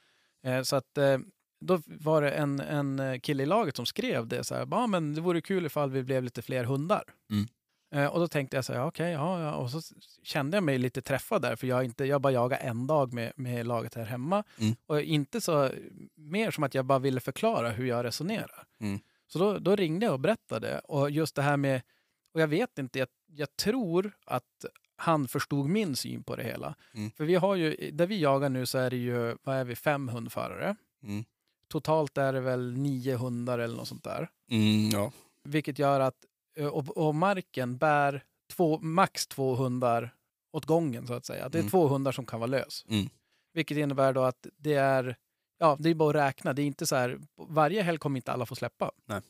[0.45, 1.19] Eh, så att eh,
[1.61, 5.15] då var det en, en kille i laget som skrev det så här, ja men
[5.15, 7.03] det vore kul ifall vi blev lite fler hundar.
[7.31, 7.47] Mm.
[7.95, 9.55] Eh, och då tänkte jag så här, okej, ja, ja.
[9.55, 9.81] Och så
[10.23, 13.33] kände jag mig lite träffad där, för jag, inte, jag bara jagar en dag med,
[13.37, 14.45] med laget här hemma.
[14.59, 14.75] Mm.
[14.87, 15.71] Och inte så,
[16.15, 18.65] mer som att jag bara ville förklara hur jag resonerar.
[18.81, 19.01] Mm.
[19.27, 20.79] Så då, då ringde jag och berättade.
[20.79, 21.83] Och just det här med,
[22.35, 24.65] och jag vet inte, jag, jag tror att
[24.97, 26.75] han förstod min syn på det hela.
[26.95, 27.11] Mm.
[27.11, 29.77] För vi har ju, där vi jagar nu så är det ju, vad är vi,
[29.77, 30.77] fem hundförare.
[31.03, 31.25] Mm.
[31.69, 34.29] Totalt är det väl nio hundar eller något sånt där.
[34.51, 35.13] Mm, ja.
[35.45, 36.17] Vilket gör att,
[36.57, 40.15] eh, och, och marken bär två, max två hundar
[40.53, 41.49] åt gången så att säga.
[41.49, 41.71] Det är Mm.
[41.71, 42.85] två hundar som kan vara lös.
[42.89, 43.09] Mm.
[43.53, 45.17] Vilket innebär då att det är,
[45.59, 46.53] ja det är bara att räkna.
[46.53, 48.91] Det är inte så här, varje helg kommer inte alla få släppa.
[49.07, 49.21] Nej.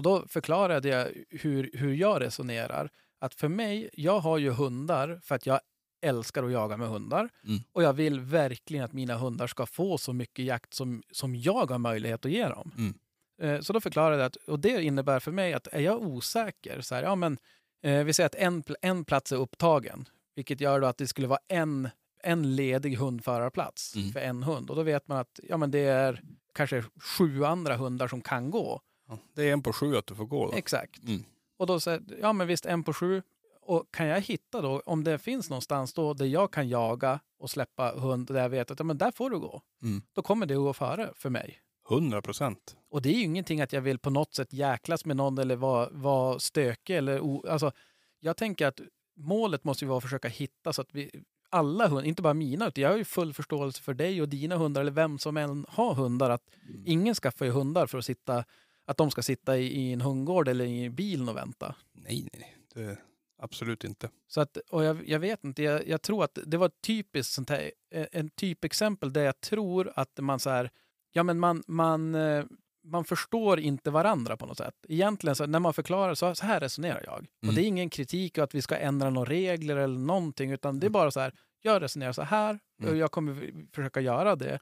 [0.00, 2.90] Och då förklarade jag hur, hur jag resonerar.
[3.18, 5.60] Att för mig, jag har ju hundar för att jag
[6.02, 7.28] älskar att jaga med hundar.
[7.44, 7.60] Mm.
[7.72, 11.70] Och jag vill verkligen att mina hundar ska få så mycket jakt som, som jag
[11.70, 12.72] har möjlighet att ge dem.
[12.76, 12.94] Mm.
[13.42, 16.80] Eh, Så då förklarade jag att, och det innebär för mig att är jag osäker,
[16.80, 17.38] så här, ja men
[17.82, 21.26] eh, vi säger att en, en plats är upptagen, vilket gör då att det skulle
[21.26, 21.88] vara en,
[22.22, 24.12] en ledig hundförarplats Mm.
[24.12, 24.70] för en hund.
[24.70, 26.22] Och då vet man att ja, men det är
[26.54, 26.84] kanske
[27.18, 28.80] sju andra hundar som kan gå.
[29.10, 30.52] Ja, Det är en på sju att du får gå då.
[30.52, 31.04] Exakt.
[31.04, 31.24] Mm.
[31.56, 33.22] Och då säger ja men visst en på sju.
[33.62, 37.50] Och kan jag hitta då, om det finns någonstans då där jag kan jaga och
[37.50, 39.62] släppa hund där jag vet att ja, men där får du gå.
[39.82, 40.02] Mm.
[40.12, 41.60] Då kommer det att gå före för mig.
[41.90, 42.76] 100 procent.
[42.90, 45.56] Och det är ju ingenting att jag vill på något sätt jäklas med någon eller
[45.56, 46.96] vara, vara stökig.
[46.96, 47.72] Eller o, alltså,
[48.20, 48.80] jag tänker att
[49.16, 51.10] målet måste ju vara att försöka hitta så att vi
[51.50, 54.56] alla hundar, inte bara mina, utan jag har ju full förståelse för dig och dina
[54.56, 56.30] hundar eller vem som än har hundar.
[56.30, 56.42] Att
[56.86, 58.44] ingen skaffar ju hundar för att sitta,
[58.90, 61.74] att de ska sitta i, i en hundgård eller i bilen och vänta.
[61.92, 62.86] Nej, nej, nej.
[62.86, 62.98] Det,
[63.42, 64.10] absolut inte.
[64.28, 67.32] Så att, och jag, jag vet inte, jag, jag tror att det var ett typiskt
[67.32, 70.70] sånt här, eh, en typexempel där jag tror att man så här,
[71.12, 72.44] ja men man, man, eh,
[72.84, 74.74] man förstår inte varandra på något sätt.
[74.88, 77.18] Egentligen så när man förklarar så, så här resonerar jag.
[77.18, 77.54] Och Mm.
[77.54, 80.86] det är ingen kritik och att vi ska ändra några regler eller någonting, utan det
[80.86, 82.98] är bara så här, jag resonerar så här och Mm.
[82.98, 84.58] jag kommer försöka göra det.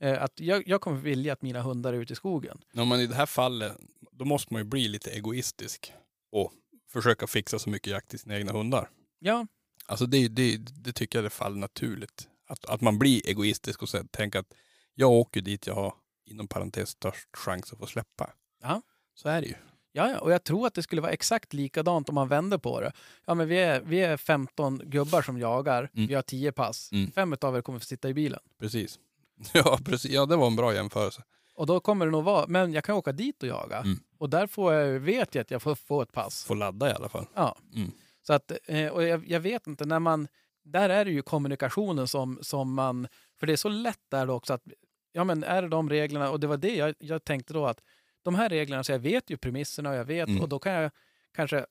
[0.00, 2.58] Eh, Att jag, jag kommer vilja att mina hundar är ute i skogen.
[2.72, 3.72] Ja, men i det här fallet,
[4.12, 5.92] då måste man ju bli lite egoistisk
[6.32, 6.52] och
[6.92, 8.90] försöka fixa så mycket jakt till sina egna hundar.
[9.18, 9.46] Ja,
[9.86, 12.28] Alltså det, det, det tycker jag det faller naturligt.
[12.48, 14.54] Att, att man blir egoistisk och sen tänker att
[14.94, 15.94] jag åker dit jag har
[16.24, 18.30] inom parentes störst chans att få släppa.
[18.62, 18.82] Ja.
[19.14, 19.54] Så är det ju.
[19.92, 22.92] Ja, och jag tror att det skulle vara exakt likadant om man vänder på det.
[23.24, 25.90] Ja, men vi är, vi är 15 gubbar som jagar.
[25.94, 26.06] Mm.
[26.06, 26.92] Vi har 10 pass.
[26.92, 27.10] Mm.
[27.12, 28.40] Fem av er kommer få sitta i bilen.
[28.60, 28.98] Precis.
[29.52, 30.10] Ja, precis.
[30.10, 31.22] Ja, det var en bra jämförelse.
[31.54, 33.78] Och då kommer det nog vara, men jag kan åka dit och jaga.
[33.78, 33.98] Mm.
[34.18, 36.44] Och där får jag, vet jag att jag får få ett pass.
[36.44, 37.26] Få ladda i alla fall.
[37.34, 37.56] Ja.
[37.74, 37.90] Mm.
[38.22, 40.28] Så att, eh, och jag, jag vet inte, när man,
[40.64, 43.08] där är det ju kommunikationen som, som man,
[43.40, 44.62] för det är så lätt där då också att,
[45.12, 47.80] ja men är det de reglerna, och det var det jag, jag tänkte då att
[48.22, 50.42] de här reglerna, så jag vet ju premisserna och jag vet, Mm.
[50.42, 50.90] och då kan jag
[51.34, 51.66] kanske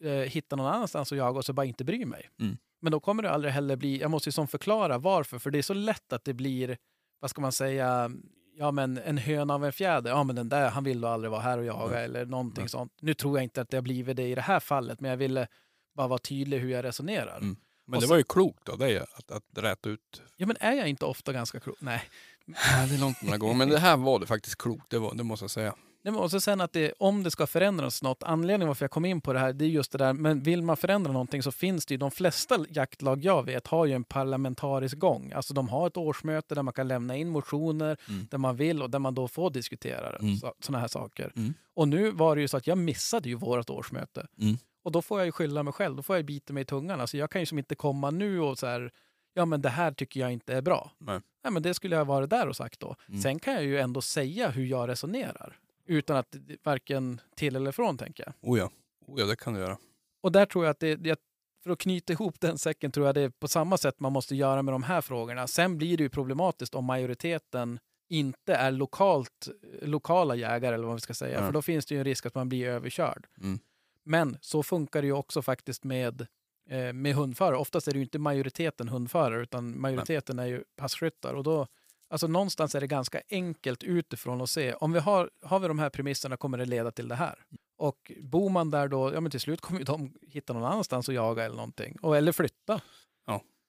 [0.00, 2.30] eh, hitta någon annanstans att jaga och så bara inte bry mig.
[2.40, 2.56] Mm.
[2.80, 5.58] Men då kommer det aldrig heller bli, jag måste ju som förklara varför, för det
[5.58, 6.78] är så lätt att det blir,
[7.22, 8.10] vad ska man säga,
[8.56, 11.30] ja men en höna av en fjäder, ja men den där, han vill då aldrig
[11.30, 12.04] vara här och jaga Nej.
[12.04, 12.68] eller någonting Nej.
[12.68, 12.92] sånt.
[13.00, 15.16] Nu tror jag inte att det har blivit det i det här fallet, men jag
[15.16, 15.48] ville
[15.96, 17.36] bara vara tydlig hur jag resonerar.
[17.36, 17.56] Mm.
[17.86, 20.22] Men Och det var ju klokt av dig att, att räta ut.
[20.36, 21.76] Ja men är jag inte ofta ganska klok?
[21.80, 22.02] Nej.
[22.46, 23.54] Ja, det är långt några gånger.
[23.54, 24.90] Men det här var det faktiskt klokt.
[24.90, 25.74] Det, var, det måste jag säga.
[26.04, 28.90] Nej, men Och så sen att det, om det ska förändras något, anledningen varför jag
[28.90, 31.42] kom in på det här, det är just det där, men vill man förändra någonting
[31.42, 35.32] så finns det ju, de flesta jaktlag jag vet har ju en parlamentarisk gång.
[35.32, 38.26] Alltså de har ett årsmöte där man kan lämna in motioner, Mm.
[38.30, 40.36] där man vill och där man då får diskutera Mm.
[40.36, 41.32] så, sådana här saker.
[41.36, 41.54] Mm.
[41.74, 44.26] Och nu var det ju så att jag missade ju vårt årsmöte.
[44.40, 44.56] Mm.
[44.84, 47.00] Och då får jag ju skylla mig själv, då får jag bita mig i tungan.
[47.00, 48.90] Alltså jag kan ju som inte komma nu och så här,
[49.34, 50.90] ja men det här tycker jag inte är bra.
[50.98, 51.20] Nej.
[51.44, 52.96] Nej, men det skulle jag varit där och sagt då.
[53.08, 53.20] Mm.
[53.20, 55.56] Sen kan jag ju ändå säga hur jag resonerar.
[55.86, 58.50] Utan att varken till eller från, tänker jag.
[58.50, 58.70] Oh ja.
[59.06, 59.78] Oh ja, det kan du göra.
[60.22, 61.20] Och där tror jag att det,
[61.62, 64.36] för att knyta ihop den säcken tror jag det är på samma sätt man måste
[64.36, 65.46] göra med de här frågorna.
[65.46, 67.78] Sen blir det ju problematiskt om majoriteten
[68.08, 69.48] inte är lokalt,
[69.82, 71.38] lokala jägare eller vad vi ska säga.
[71.38, 71.46] Ja.
[71.46, 73.26] För då finns det ju en risk att man blir överkörd.
[73.40, 73.58] Mm.
[74.04, 76.26] Men så funkar det ju också faktiskt med,
[76.70, 77.56] eh, med hundförare.
[77.56, 81.34] Oftast är det ju inte majoriteten hundförare utan majoriteten är ju passkyttar.
[81.34, 81.66] Och då,
[82.12, 84.74] alltså någonstans är det ganska enkelt utifrån att se.
[84.74, 87.38] Om vi har, har vi de här premisserna kommer det leda till det här.
[87.76, 91.08] Och bor man där då, ja men till slut kommer ju de hitta någon annanstans
[91.08, 91.96] att jaga eller någonting.
[92.02, 92.80] Och, eller flytta.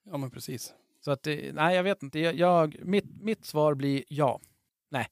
[0.06, 0.74] Ja, men precis.
[1.06, 2.20] Så att, eh, nej jag vet inte.
[2.20, 4.40] Jag, jag, mitt, mitt svar blir ja.
[4.92, 5.08] Nej.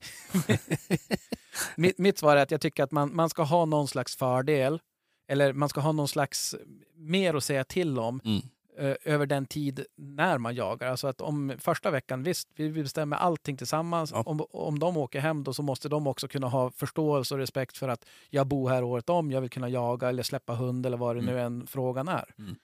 [1.75, 4.79] mitt, mitt svar är att jag tycker att man, man ska ha någon slags fördel.
[5.27, 6.55] Eller man ska ha någon slags
[6.95, 8.41] mer att säga till om Mm.
[8.81, 10.87] Eh, över den tid när man jagar.
[10.87, 14.11] Alltså att om första veckan, visst, vi bestämmer allting tillsammans.
[14.11, 14.23] Ja.
[14.25, 17.77] Om, om de åker hem då så måste de också kunna ha förståelse och respekt
[17.77, 20.97] för att jag bor här året om, jag vill kunna jaga eller släppa hund eller
[20.97, 22.33] vad det nu än frågan är.
[22.39, 22.55] Mm.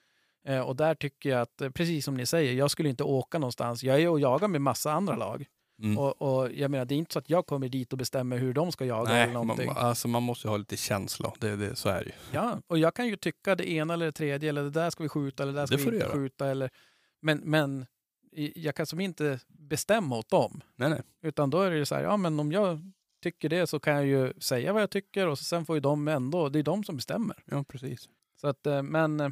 [0.47, 3.39] Eh, och där tycker jag att, eh, precis som ni säger, jag skulle inte åka
[3.39, 3.83] någonstans.
[3.83, 5.45] Jag är och jagar med massa andra lag.
[5.83, 5.97] Mm.
[5.97, 8.53] Och, och jag menar, det är inte så att jag kommer dit och bestämmer hur
[8.53, 9.71] de ska jaga Nej, eller man, någonting.
[9.75, 11.33] alltså man måste ju ha lite känsla.
[11.39, 12.11] Det, det, så är det ju.
[12.31, 15.03] Ja, och jag kan ju tycka det ena eller det tredje, eller det där ska
[15.03, 16.13] vi skjuta, eller det där ska Det vi inte göra.
[16.13, 16.47] skjuta.
[16.47, 16.69] Eller,
[17.21, 17.85] men, men
[18.55, 20.61] jag kan som inte bestämma åt dem.
[20.75, 21.01] Nej, nej.
[21.21, 22.91] Utan då är det ju så här, ja men om jag
[23.23, 25.79] tycker det så kan jag ju säga vad jag tycker och så sen får ju
[25.79, 27.43] de ändå, det är de som bestämmer.
[27.45, 28.09] Ja, precis.
[28.41, 29.29] Så att, eh, men, eh,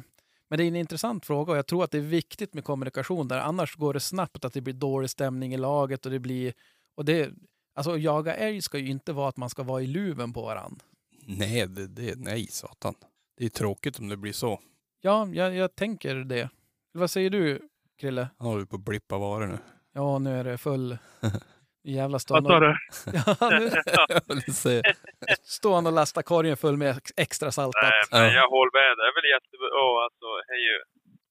[0.48, 3.28] men det är en intressant fråga och jag tror att det är viktigt med kommunikation
[3.28, 3.38] där.
[3.38, 6.54] Annars går det snabbt att det blir dålig stämning i laget och det blir...
[6.94, 7.30] Och det,
[7.74, 10.42] alltså att jaga älg ska ju inte vara att man ska vara i luven på
[10.42, 10.84] varandra.
[11.26, 12.94] Nej, det, det, nej satan.
[13.36, 14.60] Det är tråkigt om det blir så.
[15.00, 16.50] Ja, jag, jag tänker det.
[16.92, 17.68] Vad säger du,
[18.00, 18.28] Krille?
[18.38, 19.58] Han håller på att blippa varor nu.
[19.92, 20.98] Ja, nu är det full...
[21.98, 22.70] Jävla Vad stånd sa du?
[23.18, 24.40] Ja, nu
[25.58, 27.82] står han och lastar korgen full med ex- extra saltat.
[27.92, 28.40] Nej, men Ja.
[28.40, 28.90] jag håller med.
[28.98, 29.68] Det är väl jättebra.
[29.80, 30.76] Ja, alltså, det ju,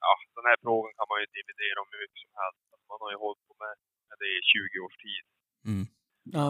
[0.06, 2.62] ja, den här frågan kan man ju dividera om hur mycket som helst.
[2.72, 3.74] Alltså, Man har ju hållit på med
[4.22, 5.24] det i 20 års tid.
[5.72, 5.84] Mm.
[6.38, 6.46] Ja.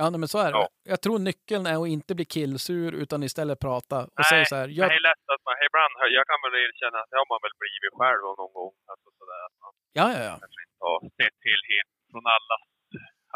[0.00, 0.58] Ja, nej, men så är det.
[0.62, 0.66] Ja.
[0.92, 4.56] Jag tror nyckeln är att inte bli killsur utan istället prata och Nej, säga så
[4.60, 4.66] här.
[4.68, 7.28] Det Jag, är lätt att man, det ibland, jag kan väl erkänna att det har
[7.32, 8.74] man väl blivit själv någon gång.
[8.92, 10.34] Alltså sådär att man Ja, ja, ja.
[10.42, 12.62] kanske inte har sett helhet från allas,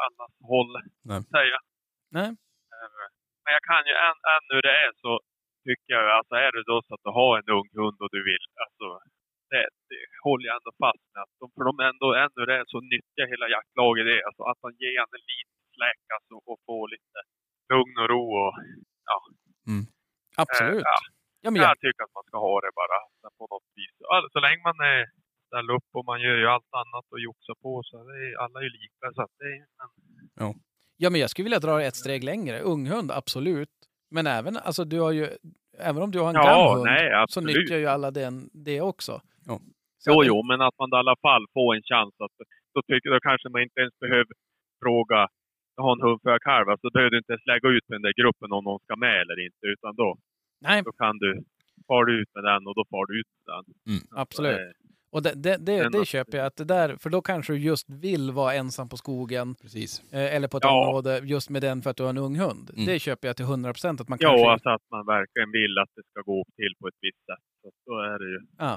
[0.07, 0.73] allas håll.
[1.11, 1.21] Nej.
[1.37, 1.59] Säga.
[2.17, 2.31] Nej.
[2.75, 3.07] Eh,
[3.43, 5.13] Men jag kan ju än, än hur det är så
[5.67, 8.21] tycker jag, alltså är det då så att du har en ung hund och du
[8.31, 8.87] vill, alltså
[9.53, 11.23] det, det håller jag ändå fast med.
[11.25, 14.21] Att de, för de ändå, ännu det är så nyttjar hela jaktlaget det.
[14.29, 17.19] Alltså att man ger en liten släck alltså, och får lite
[17.73, 18.53] lugn och ro och
[20.43, 20.85] Absolut.
[20.91, 20.99] ja.
[21.43, 22.99] Ja, men jag, jag tycker att man ska ha det bara
[23.39, 23.95] på något vis.
[24.15, 25.01] Alltså, så länge man är
[25.51, 28.57] ställer upp och man gör ju allt annat och joxar på så det är, alla
[28.61, 29.05] är ju lika.
[29.17, 29.59] Så att det är,
[30.39, 30.55] men,
[31.03, 32.57] ja, men jag skulle vilja dra det ett steg längre.
[32.61, 33.75] Unghund, absolut.
[34.17, 35.27] Men även, alltså du har ju,
[35.89, 38.35] även om du har en ja, gammal hund nej så nyttjar ju alla den,
[38.67, 39.15] det också.
[39.49, 39.57] Ja.
[40.03, 42.15] Så Jo, att- jo, men att man i alla fall får en chans.
[42.25, 42.37] Att,
[42.75, 44.33] då, tycker, då kanske man inte ens behöver
[44.85, 45.21] fråga,
[45.77, 47.85] jag har en hund för jag kalv, så alltså, behöver du inte ens lägga ut
[47.89, 49.65] med den där gruppen om någon ska med eller inte.
[49.75, 50.09] Utan då,
[50.67, 51.31] Nej, då kan du,
[51.89, 53.65] far du ut med den och då far du ut med den.
[53.91, 54.01] Mm.
[54.03, 54.77] Alltså, Absolut.
[55.13, 56.47] Och det, det, det, det köper jag.
[56.47, 60.13] Att det där, för då kanske du just vill vara ensam på skogen Precis.
[60.13, 60.87] eh, eller på ett Ja.
[60.87, 62.71] område just med den för att du har en ung hund.
[62.75, 62.87] Mm.
[62.87, 64.01] Det köper jag till 100 procent.
[64.01, 64.51] Att man Ja, kanske...
[64.51, 67.45] alltså att man verkligen vill att det ska gå till på ett visst sätt.
[67.63, 68.41] Så då är det ju.
[68.59, 68.75] Ja.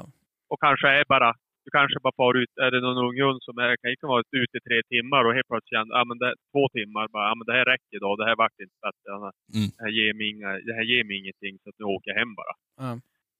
[0.51, 1.29] Och kanske är bara,
[1.65, 4.55] du kanske bara far ut, är det någon ung hund som är, kan vara ute
[4.59, 7.45] i tre timmar och helt plötsligt känner, ja men det, två timmar bara, ja men
[7.49, 9.07] det här räcker idag, det här vart inte bättre.
[9.15, 9.67] Mm.
[9.75, 12.17] Det, här ger mig inga, det här ger mig ingenting så att nu åker jag
[12.23, 12.53] hem bara.
[12.83, 12.91] Ja.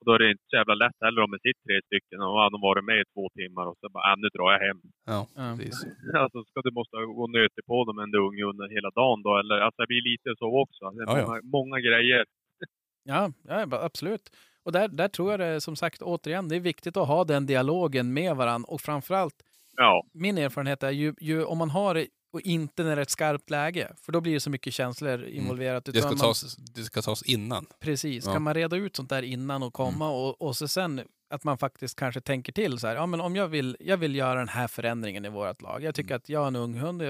[0.04, 2.34] Och då är det inte så jävla lätt heller om det sitter tre stycken och
[2.40, 4.62] ja, de har varit med i två timmar och så bara, ja, nu drar jag
[4.68, 4.80] hem.
[5.12, 5.22] Ja,
[5.60, 5.92] precis.
[6.24, 9.32] Alltså ska du måste gå och nöta på dem en ung hund hela dagen då
[9.42, 9.58] eller?
[9.66, 10.84] Alltså det blir lite så också.
[10.96, 11.26] Det är Ja, ja.
[11.28, 12.24] många, många grejer.
[13.12, 13.22] Ja,
[13.52, 13.60] ja,
[13.90, 14.26] absolut.
[14.66, 17.46] Och där, där tror jag det, som sagt, återigen, det är viktigt att ha den
[17.46, 18.68] dialogen med varandra.
[18.74, 19.38] Och framförallt,
[19.78, 21.96] Ja, min erfarenhet är ju, ju om man har
[22.34, 25.24] och inte när det är ett skarpt läge, för då blir det så mycket känslor
[25.26, 25.88] involverat.
[25.88, 25.94] Mm.
[25.96, 27.66] Det ska, man- tas, det ska tas innan.
[27.80, 28.34] Precis, Ja.
[28.34, 31.58] kan man reda ut sånt där innan och komma och, och så sen att man
[31.58, 34.48] faktiskt kanske tänker till så här, ja men om jag vill, jag vill göra den
[34.50, 35.84] här förändringen i vårt lag.
[35.84, 37.02] Jag tycker att jag har en ung hund,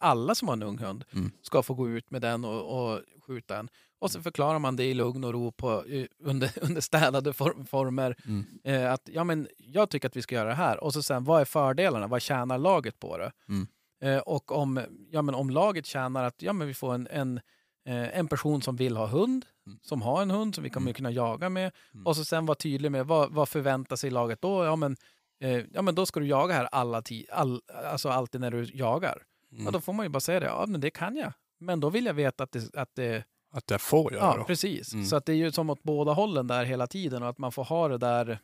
[0.00, 1.30] alla som har en ung hund Mm.
[1.42, 3.68] ska få gå ut med den och, och skjuta den.
[3.98, 5.84] Och så förklarar man det i lugn och ro på,
[6.24, 8.16] under, under städade for, former.
[8.26, 8.44] Mm.
[8.64, 10.84] Eh, att ja, men jag tycker att vi ska göra det här.
[10.84, 12.06] Och så sen, vad är fördelarna?
[12.06, 13.32] Vad tjänar laget på det?
[13.48, 13.66] Mm.
[14.02, 14.80] Eh, och om,
[15.10, 17.40] ja, men om laget tjänar att ja, men vi får en, en,
[17.88, 19.78] eh, en person som vill ha hund, Mm.
[19.82, 20.94] som har en hund som vi kommer Mm.
[20.94, 21.72] kunna jaga med.
[21.94, 22.06] Mm.
[22.06, 24.64] Och så sen vara tydlig med vad, vad förväntar sig laget då?
[24.64, 24.96] Ja men,
[25.40, 28.64] eh, ja, men då ska du jaga här alla ti- all, alltså alltid när du
[28.74, 29.22] jagar.
[29.52, 29.64] Mm.
[29.64, 30.46] Ja, då får man ju bara säga det.
[30.46, 31.32] Ja, men det kan jag.
[31.60, 33.24] Men då vill jag veta att det, att det
[33.54, 34.44] Att jag får göra Ja, då.
[34.44, 34.92] precis.
[34.92, 35.04] Mm.
[35.06, 37.52] Så att det är ju som åt båda hållen där hela tiden och att man
[37.52, 38.38] får ha det där,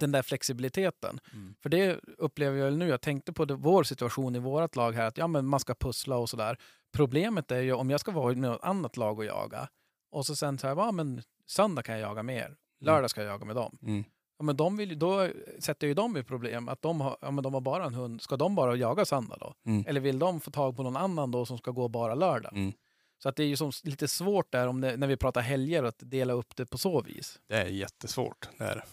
[0.00, 1.20] den där flexibiliteten.
[1.32, 1.54] Mm.
[1.62, 2.88] För det upplever jag nu.
[2.88, 5.74] Jag tänkte på det, vår situation i vårt lag här, att ja, men man ska
[5.74, 6.58] pussla och sådär.
[6.92, 9.68] Problemet är ju om jag ska vara med något annat lag och jaga
[10.10, 13.22] och så sen så här, ja men söndag kan jag jaga med er, lördag ska
[13.22, 13.78] jag jaga med dem.
[13.82, 14.04] Mm.
[14.38, 15.28] Ja, men de vill, då
[15.58, 18.22] sätter ju de i problem att de har, ja, men de har bara en hund.
[18.22, 19.54] Ska de bara jaga söndag då?
[19.66, 19.84] Mm.
[19.88, 22.52] Eller vill de få tag på någon annan då som ska gå bara lördag?
[22.52, 22.72] Mm.
[23.18, 25.82] Så att det är ju som, lite svårt där om det, när vi pratar helger
[25.82, 27.40] att dela upp det på så vis.
[27.48, 28.48] Det är jättesvårt.
[28.58, 28.84] Det är.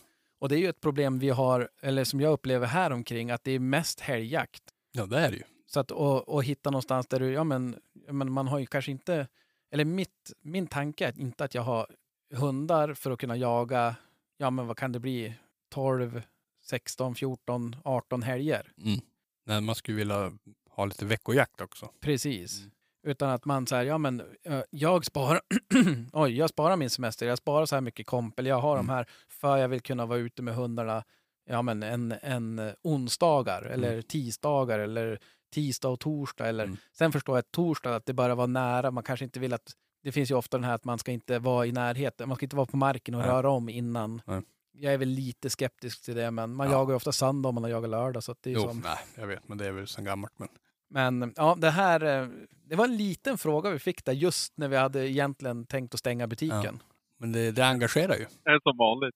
[0.44, 3.44] Och det är ju ett problem vi har, eller som jag upplever här omkring att
[3.44, 4.64] det är mest helgjakt.
[4.92, 5.44] Ja, det är det ju.
[5.66, 7.80] Så att och, och hitta någonstans där du, ja men,
[8.10, 9.28] men man har ju kanske inte,
[9.72, 11.88] eller mitt, min tanke är inte att jag har
[12.34, 13.96] hundar för att kunna jaga,
[14.38, 15.34] ja men vad kan det bli,
[15.70, 16.22] 12,
[16.64, 18.72] 16, 14, 18 helger.
[18.78, 19.00] Mm.
[19.46, 20.32] Nej, man skulle vilja
[20.70, 21.92] ha lite veckojakt också.
[22.00, 22.60] Precis.
[22.60, 22.72] Mm.
[23.06, 25.42] Utan att man säger, ja men eh, jag sparar,
[26.14, 28.88] oj, jag sparar min semester, jag sparar så här mycket komp, eller jag har Mm.
[28.88, 31.04] de här för jag vill kunna vara ute med hundarna
[31.50, 35.20] ja, men en, en eh, onsdagar eller tisdagar eller
[35.54, 36.48] tisdag och torsdag.
[36.48, 36.78] Eller, Mm.
[36.98, 39.72] Sen förstår jag torsdag, att det bara var nära, man kanske inte vill att,
[40.04, 42.46] det finns ju ofta den här att man ska inte vara i närheten, man ska
[42.46, 43.30] inte vara på marken och Nej.
[43.30, 44.22] röra om innan.
[44.26, 44.42] Nej.
[44.76, 46.74] Jag är väl lite skeptisk till det, men man Ja.
[46.74, 48.24] jagar ju ofta söndag om man har jagat lördag.
[48.24, 50.34] Så att det är Jo, som, nej, jag vet, men det är väl sen gammalt.
[50.40, 50.48] Men
[50.94, 52.28] men ja, det här, eh,
[52.66, 56.00] det var en liten fråga vi fick där just när vi hade egentligen tänkt att
[56.00, 56.84] stänga butiken.
[57.20, 58.26] Men det, det engagerar ju.
[58.44, 59.16] Det är som vanligt.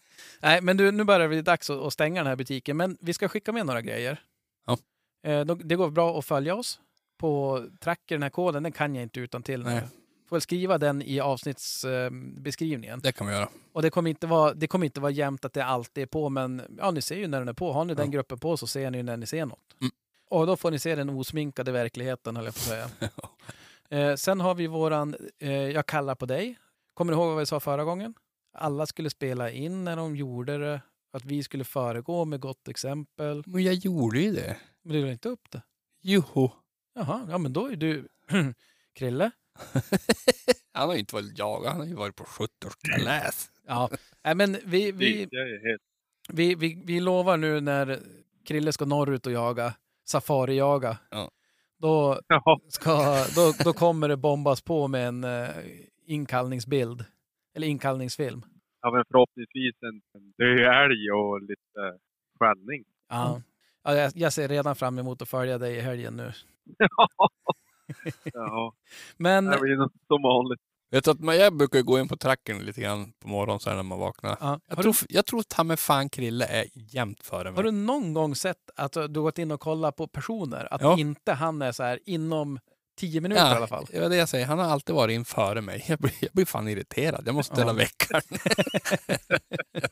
[0.42, 2.76] Nej, men du, nu börjar det bli dags att att stänga den här butiken.
[2.76, 4.22] Men vi ska skicka med några grejer.
[4.66, 4.78] Ja.
[5.30, 6.80] Eh, Det går bra att följa oss
[7.18, 9.62] på tracker, den här koden, den kan jag inte utan till.
[9.62, 9.82] Nej.
[10.28, 13.00] Får väl skriva den i avsnittsbeskrivningen.
[13.00, 13.48] Det kan vi göra.
[13.72, 16.28] Och det kommer, inte vara, det kommer inte vara jämnt att det alltid är på,
[16.28, 17.72] men ja, ni ser ju när den är på.
[17.72, 18.10] Har ni den Ja.
[18.12, 19.76] gruppen på så ser ni när ni ser något.
[19.80, 19.90] Mm.
[20.30, 22.88] Och då får ni se den osminkade verkligheten, höll jag på att säga.
[24.10, 26.58] eh, sen har vi våran eh, Jag kallar på dig.
[26.94, 28.14] Kommer du ihåg vad vi sa förra gången?
[28.52, 30.80] Alla skulle spela in när de gjorde det.
[31.12, 33.42] Att vi skulle föregå med gott exempel.
[33.46, 34.56] Men jag gjorde ju det.
[34.82, 35.62] Men du la inte upp det.
[36.02, 36.50] Joho.
[36.94, 38.08] Jaha, ja men då är du
[38.94, 39.30] Krille.
[40.72, 43.50] Han har inte varit jagad, han har ju varit på 70-årskalas.
[43.66, 43.90] Ja,
[44.24, 45.28] Nej, men vi, vi,
[46.28, 48.00] vi, vi, vi lovar nu när
[48.44, 50.98] Krille ska norrut och jaga, safari-jaga.
[51.10, 51.30] Ja.
[51.78, 52.20] Då,
[52.68, 52.90] ska,
[53.36, 55.48] då, då kommer det bombas på med en uh,
[56.06, 57.04] inkallningsbild.
[57.54, 58.44] Eller inkallningsfilm.
[58.82, 61.98] ja, men förhoppningsvis en, en död älg och lite
[62.38, 62.84] skällning.
[63.08, 63.42] Ja.
[63.84, 66.32] Ja, jag, jag ser redan fram emot att följa dig i helgen nu.
[68.32, 68.74] ja,
[69.16, 69.76] Men det blir
[70.06, 70.60] som vanligt.
[70.94, 73.74] Vet du att man, jag brukar gå in på tracken lite grann på morgonen så
[73.74, 74.36] när man vaknar.
[74.40, 77.56] ja, Jag tror, du, jag tror ta mig fan Krille är jämt före mig.
[77.56, 80.68] har du någon gång sett att du gått in och kollat på personer?
[80.74, 80.98] Att Ja.
[80.98, 82.58] inte han är så här inom
[82.98, 83.86] tio minuter i alla fall?
[83.90, 84.46] Det var det jag säger.
[84.46, 85.84] Han har alltid varit in före mig.
[85.88, 87.22] Jag blir, jag blir fan irriterad.
[87.26, 87.76] Jag måste ställa Ja.
[87.76, 88.22] väckaren.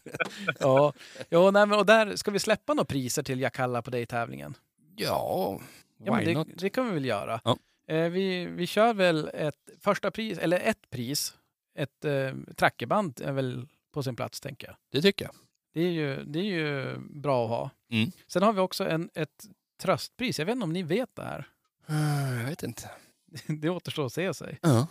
[0.61, 0.93] Ja,
[1.31, 4.55] jo, nej, men, och där ska vi släppa några priser till Jag kallar på dig-tävlingen.
[4.97, 5.59] Ja,
[5.99, 6.49] why Ja, men det, not?
[6.59, 7.41] det kan vi väl göra.
[7.45, 7.57] Ja.
[7.93, 11.35] Eh, vi, vi kör väl ett första pris, eller ett pris.
[11.79, 14.77] Ett eh, trackerband är väl på sin plats, tänker jag.
[14.93, 15.35] Det tycker jag.
[15.75, 17.71] Det är ju, det är ju bra att ha.
[17.91, 18.11] Mm.
[18.27, 19.45] Sen har vi också en, ett
[19.83, 20.39] tröstpris.
[20.39, 21.49] Jag vet inte om ni vet det här.
[21.89, 22.91] Eh, Jag vet inte.
[23.47, 24.59] Det återstår att se sig.
[24.63, 24.87] Ja.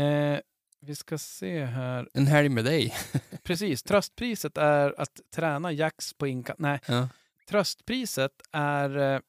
[0.00, 0.38] Eh,
[0.80, 2.08] vi ska se här.
[2.14, 2.94] En helg med dig.
[3.42, 6.58] Precis, tröstpriset är att träna jax på inkast.
[6.58, 7.08] Nej, Ja.
[7.48, 9.20] tröstpriset är eh,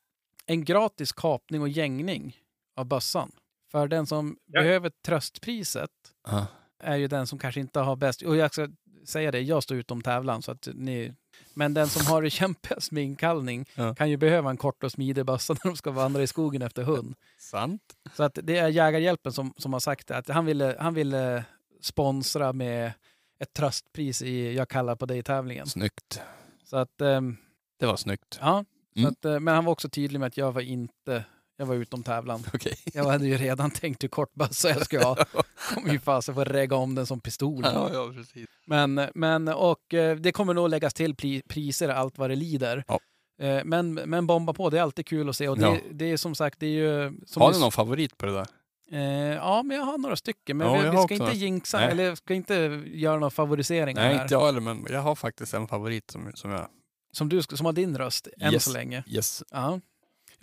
[0.45, 2.37] en gratis kapning och gängning
[2.75, 3.31] av bössan.
[3.71, 4.61] För den som Ja.
[4.61, 5.89] behöver tröstpriset
[6.27, 6.45] Ja.
[6.79, 8.21] är ju den som kanske inte har bäst...
[8.21, 8.67] Och jag ska
[9.05, 11.13] säga det, jag står utom tävlan så att ni...
[11.53, 13.95] Men den som har det kämpigast med inkallning Ja.
[13.95, 16.83] kan ju behöva en kort och smidig bössa när de ska vandra i skogen efter
[16.83, 17.15] hund.
[17.39, 17.81] Sant.
[18.15, 21.45] Så att det är Jägarhjälpen som, som har sagt det, att han ville, han ville
[21.81, 22.91] sponsra med
[23.39, 25.67] ett tröstpris i Jag kallar på dig-tävlingen.
[25.67, 26.21] Snyggt.
[26.63, 27.37] Så att, ehm,
[27.79, 28.37] Det var snyggt.
[28.41, 28.65] ja.
[28.93, 29.11] Så Mm.
[29.11, 31.25] att, eh, men han var också tydlig med att jag var inte,
[31.63, 32.43] jag var utom tävlan.
[32.53, 32.77] Okej.
[32.93, 35.15] Jag hade ju redan tänkt hur kort bössa jag skulle ha.
[35.73, 37.61] Kommer ju fasen få regga om den som pistol.
[37.63, 38.49] Ja, ja, precis.
[38.65, 42.83] Men, men och eh, det kommer nog läggas till pri, priser allt vad det lider.
[42.87, 42.99] Ja.
[43.41, 45.47] Eh, Men, men bomba på, det är alltid kul att se.
[45.49, 45.77] Och det, Ja.
[45.91, 47.19] det är som sagt, det är ju...
[47.35, 48.47] Har du någon favorit på det där?
[48.91, 50.57] Eh, ja, men jag har några stycken.
[50.57, 51.33] Men Ja, vi, vi ska inte några.
[51.33, 51.91] jinxa, Nej.
[51.91, 52.53] eller ska inte
[52.85, 54.21] göra några favoriseringar Nej, här.
[54.23, 56.67] inte jag heller, men jag har faktiskt en favorit som, som jag...
[57.11, 58.63] Som, du, som har din röst än Yes.
[58.63, 59.03] så länge.
[59.07, 59.43] Yes.
[59.51, 59.79] Ja.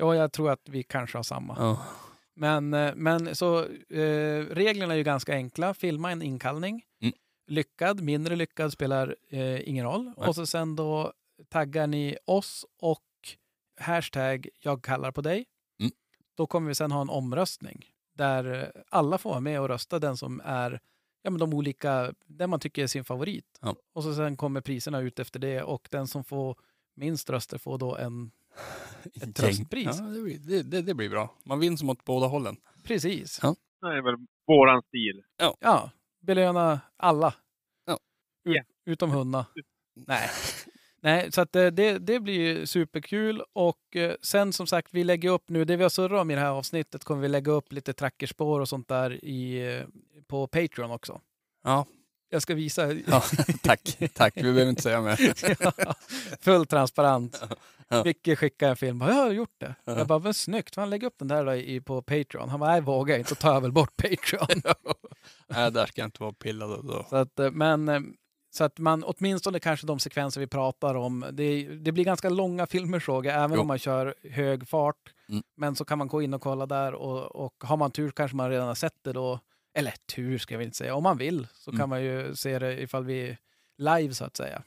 [0.01, 1.57] Ja, jag tror att vi kanske har samma.
[1.59, 1.85] Ja.
[2.35, 5.75] Men, eh, men så eh, reglerna är ju ganska enkla.
[5.75, 6.85] Filma en inkallning.
[7.03, 7.15] Mm.
[7.47, 10.05] Lyckad, mindre lyckad spelar eh, ingen roll.
[10.05, 10.29] Nej.
[10.29, 11.13] Och så sen då
[11.49, 13.05] taggar ni oss och
[13.81, 15.47] hashtag jag kallar på dig.
[15.81, 15.93] Mm.
[16.37, 20.17] Då kommer vi sen ha en omröstning där alla får vara med och rösta den
[20.17, 20.81] som är
[21.23, 23.59] ja, men de olika, den man tycker är sin favorit.
[23.61, 23.77] Ja.
[23.93, 26.59] Och så sen kommer priserna ut efter det och den som får
[26.95, 28.31] minst röster får då en
[29.23, 29.87] Ett tröstpris.
[29.99, 31.35] Ja, det, blir, det, det, det blir bra.
[31.45, 32.57] Man vinner som åt båda hållen.
[32.85, 33.41] Precis.
[33.43, 33.57] Ja.
[33.81, 34.15] Det är väl
[34.47, 35.23] våran stil.
[35.61, 35.91] Ja,
[36.21, 37.35] belöna alla.
[37.87, 37.93] Ja.
[38.45, 38.63] Ut, Ja.
[38.87, 39.47] Utom hundarna.
[40.07, 40.29] Nej.
[41.03, 45.05] Nej, så att eh, det, det blir ju superkul och eh, sen som sagt, vi
[45.05, 47.53] lägger upp nu, det vi har surrat om i det här avsnittet kommer vi lägga
[47.53, 49.87] upp lite trackerspår och sånt där i, eh,
[50.27, 51.21] på Patreon också.
[51.65, 51.87] Ja,
[52.31, 52.93] Jag ska visa.
[53.07, 53.23] ja
[53.63, 53.99] tack.
[54.15, 54.37] tack.
[54.37, 55.35] Vi behöver inte säga mer.
[55.77, 55.95] Ja,
[56.41, 57.43] Full transparent.
[57.89, 58.05] Ja.
[58.05, 58.99] Micke skickade en film.
[58.99, 59.75] Bara, Jag har gjort det.
[59.85, 59.99] Ja.
[59.99, 60.77] Jag bara, men snyggt.
[60.77, 62.49] Han lägger upp den där i, på Patreon.
[62.49, 63.31] Han bara, nej vågar inte.
[63.31, 64.63] Då tar jag väl bort Patreon.
[65.49, 66.85] Nej, där ska jag inte vara pillad.
[66.87, 67.07] Då.
[67.11, 68.01] Så att, eh, men, eh,
[68.51, 71.25] så att man åtminstone kanske de sekvenser vi pratar om.
[71.33, 73.61] Det, det blir ganska långa filmer såg jag, även Jo.
[73.61, 75.15] om man kör hög fart.
[75.29, 75.43] Mm.
[75.57, 78.37] Men så kan man gå in och kolla där och, och har man tur kanske
[78.37, 79.41] man redan har sett det då.
[79.75, 80.95] Eller tur ska jag väl inte säga.
[80.95, 81.79] Om man vill så Mm.
[81.79, 83.39] kan man ju se det ifall vi är
[83.79, 84.63] live så att säga.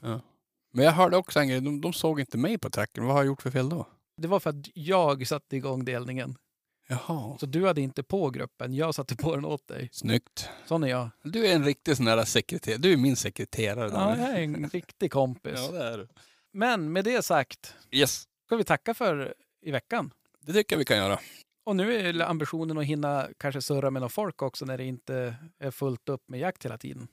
[0.73, 1.61] Men jag hörde också en grej.
[1.61, 3.03] De, de såg inte mig på tracken.
[3.05, 3.87] Vad har jag gjort för fel då?
[4.17, 6.35] Det var för att jag satte igång delningen.
[6.87, 7.37] Jaha.
[7.39, 9.89] Så du hade inte på gruppen, jag satte på den åt dig.
[9.91, 10.49] Snyggt.
[10.65, 11.09] Sån är jag.
[11.23, 12.77] Du är en riktig sån där sekreterare.
[12.77, 13.89] Du är min sekreterare.
[13.93, 15.53] Ja, jag är en riktig kompis.
[15.55, 16.07] ja det är du.
[16.53, 20.11] Men med det sagt Yes, ska vi tacka för i veckan.
[20.41, 21.19] det tycker jag vi kan göra.
[21.65, 25.35] Och nu är ambitionen att hinna kanske surra med någon folk också när det inte
[25.59, 27.07] är fullt upp med jakt hela tiden.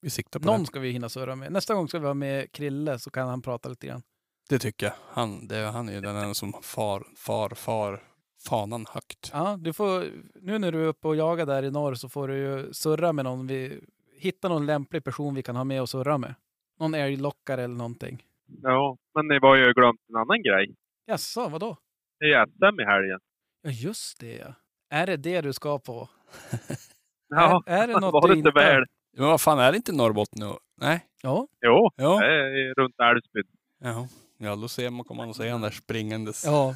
[0.00, 0.66] Vi siktar på Någon det.
[0.66, 1.52] ska vi hinna surra med.
[1.52, 4.02] Nästa gång ska vi ha med Krille så kan han prata lite grann.
[4.48, 4.94] Det tycker jag.
[5.08, 8.02] Han, det, han är ju den enda som far, far, far
[8.48, 9.30] fanan högt.
[9.32, 10.04] Ja, du får,
[10.40, 13.12] nu när du är uppe och jagar där i norr så får du ju surra
[13.12, 13.46] med någon.
[13.46, 13.80] Vi,
[14.18, 16.34] hitta någon lämplig person vi kan ha med och surra med.
[16.80, 18.22] Någon älglockare eller någonting.
[18.62, 20.74] Ja, men ni var ju glömt en annan grej.
[21.06, 21.76] Jaså, vadå?
[22.18, 23.20] Det är SM i helgen.
[23.64, 24.36] Ja, just det.
[24.36, 24.54] ja.
[24.90, 26.08] Är det det du ska på?
[27.28, 28.84] Ja, är, är det något var det inte väl?
[29.16, 30.52] Men vad fan, är det inte Norrbotten nu?
[30.80, 31.06] Nej?
[31.22, 31.92] Ja, Ja.
[31.98, 33.44] Jo, det är runt Älvsbyn.
[33.82, 34.08] ja.
[34.38, 36.44] Ja, då ser man, kommer man att se han där springandes.
[36.44, 36.74] Ja,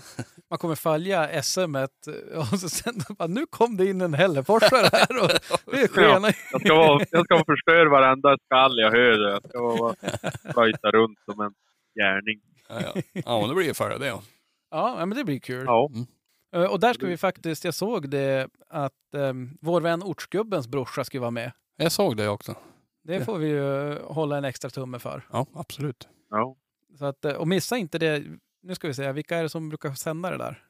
[0.51, 1.77] man kommer följa SM
[2.37, 5.29] och så sen bara, nu kom det in en hälleforsare här och
[5.73, 6.29] det är skena.
[6.53, 9.31] Jag ska, vara, jag ska förstöra varenda skall jag hör.
[9.31, 9.95] Jag ska vara,
[10.53, 11.53] flöjta runt som en
[11.99, 12.41] gärning.
[12.69, 13.03] Ja, ja.
[13.25, 14.07] ja men då blir det före det.
[14.07, 14.23] Ja.
[14.71, 15.65] Ja, men det blir kul.
[15.67, 15.91] Ja.
[15.95, 16.03] Eh,
[16.71, 21.21] Och där ska vi faktiskt, jag såg det att um, vår vän Ortsgubbens brorsa skulle
[21.21, 21.53] vara med.
[21.77, 22.55] Jag såg det också.
[23.05, 23.25] Det Ja.
[23.25, 25.27] får vi ju hålla en extra tumme för.
[25.33, 26.09] Ja, absolut.
[26.31, 26.57] Ja.
[26.99, 28.25] Så att, eh, och missa inte det.
[28.63, 30.65] Nu ska vi se, vilka är det som brukar sända det där?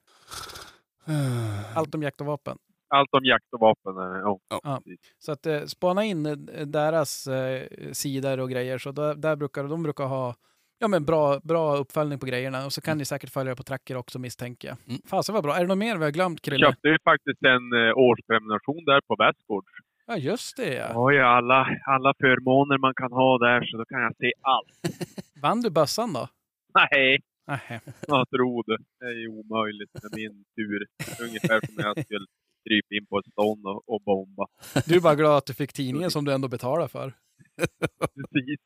[1.74, 2.58] Allt om jakt och vapen.
[2.88, 3.96] Allt om jakt och vapen.
[3.98, 4.38] eh, Ja.
[4.64, 4.82] Ja.
[5.18, 8.78] Så att eh, spana in eh, deras eh, sidor och grejer.
[8.78, 10.34] Så där, där brukar de brukar ha
[10.78, 12.66] ja, men bra, bra uppföljning på grejerna.
[12.66, 14.76] Och så kan ni säkert följa det på tracker också misstänker jag.
[14.88, 15.00] Mm.
[15.06, 15.54] Fasen vad bra.
[15.56, 16.66] Är det något mer vi har glömt Jag Krille?
[16.66, 19.68] köpte ju faktiskt en eh, årsprenumeration där på Västgårds.
[20.06, 20.92] Ja just det ja.
[20.92, 24.96] Har ju alla, alla förmåner man kan ha där så då kan jag se allt.
[25.42, 26.28] Vann du bössan då?
[26.74, 27.80] Nej, Nähä.
[28.06, 28.78] jag tror det.
[29.00, 30.86] Det är ju omöjligt med min tur.
[31.26, 32.26] Ungefär som jag skulle
[32.68, 34.46] krypa in på ett stånd och, och bomba.
[34.86, 37.12] Du är bara glad att du fick tidningen som du ändå betalar för.
[38.14, 38.60] Precis.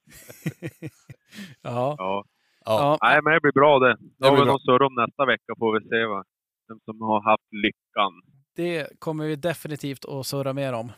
[1.62, 1.94] Ja.
[1.98, 2.24] Ja.
[2.64, 2.98] ja.
[3.02, 3.96] Nej, men det blir bra det.
[4.18, 6.24] Då har vi någon surr om nästa vecka får vi se vad,
[6.68, 8.12] vem som har haft lyckan.
[8.56, 10.92] Det kommer vi definitivt att surra mer om.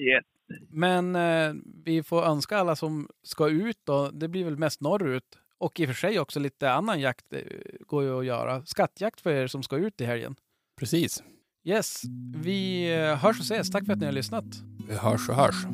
[0.00, 0.24] Yes.
[0.70, 1.54] Men eh,
[1.84, 5.38] vi får önska alla som ska ut då, det blir väl mest norrut.
[5.58, 7.40] Och i och för sig också lite annan jakt eh,
[7.80, 8.64] går ju att göra.
[8.66, 10.34] Skattjakt för er som ska ut i helgen.
[10.80, 11.22] Precis.
[11.64, 12.02] Yes,
[12.36, 13.70] vi eh, hörs och ses.
[13.70, 14.44] Tack för att ni har lyssnat.
[14.88, 15.66] Vi hörs och hörs.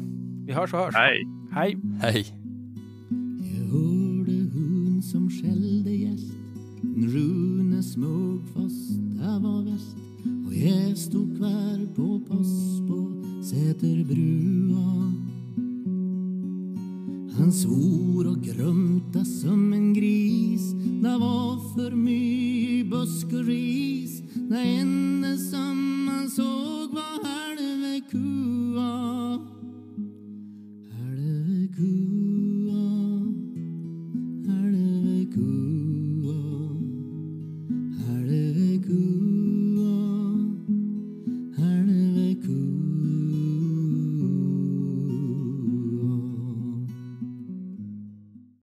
[0.49, 0.95] Vi hörs och hörs.
[0.95, 1.29] Hej.
[1.51, 1.79] Hej.
[2.01, 2.27] Hej.
[3.41, 6.33] Jag hörde hon som skällde gäst
[6.97, 9.97] Rune smög fast det var väst
[10.47, 15.13] Och jag stod kvar på post på Säterbrua
[17.39, 20.73] Han svor och grumta som en gris
[21.03, 29.58] Det var för mycket busk och ris Det enda som man såg var halva kua
[31.79, 32.28] good.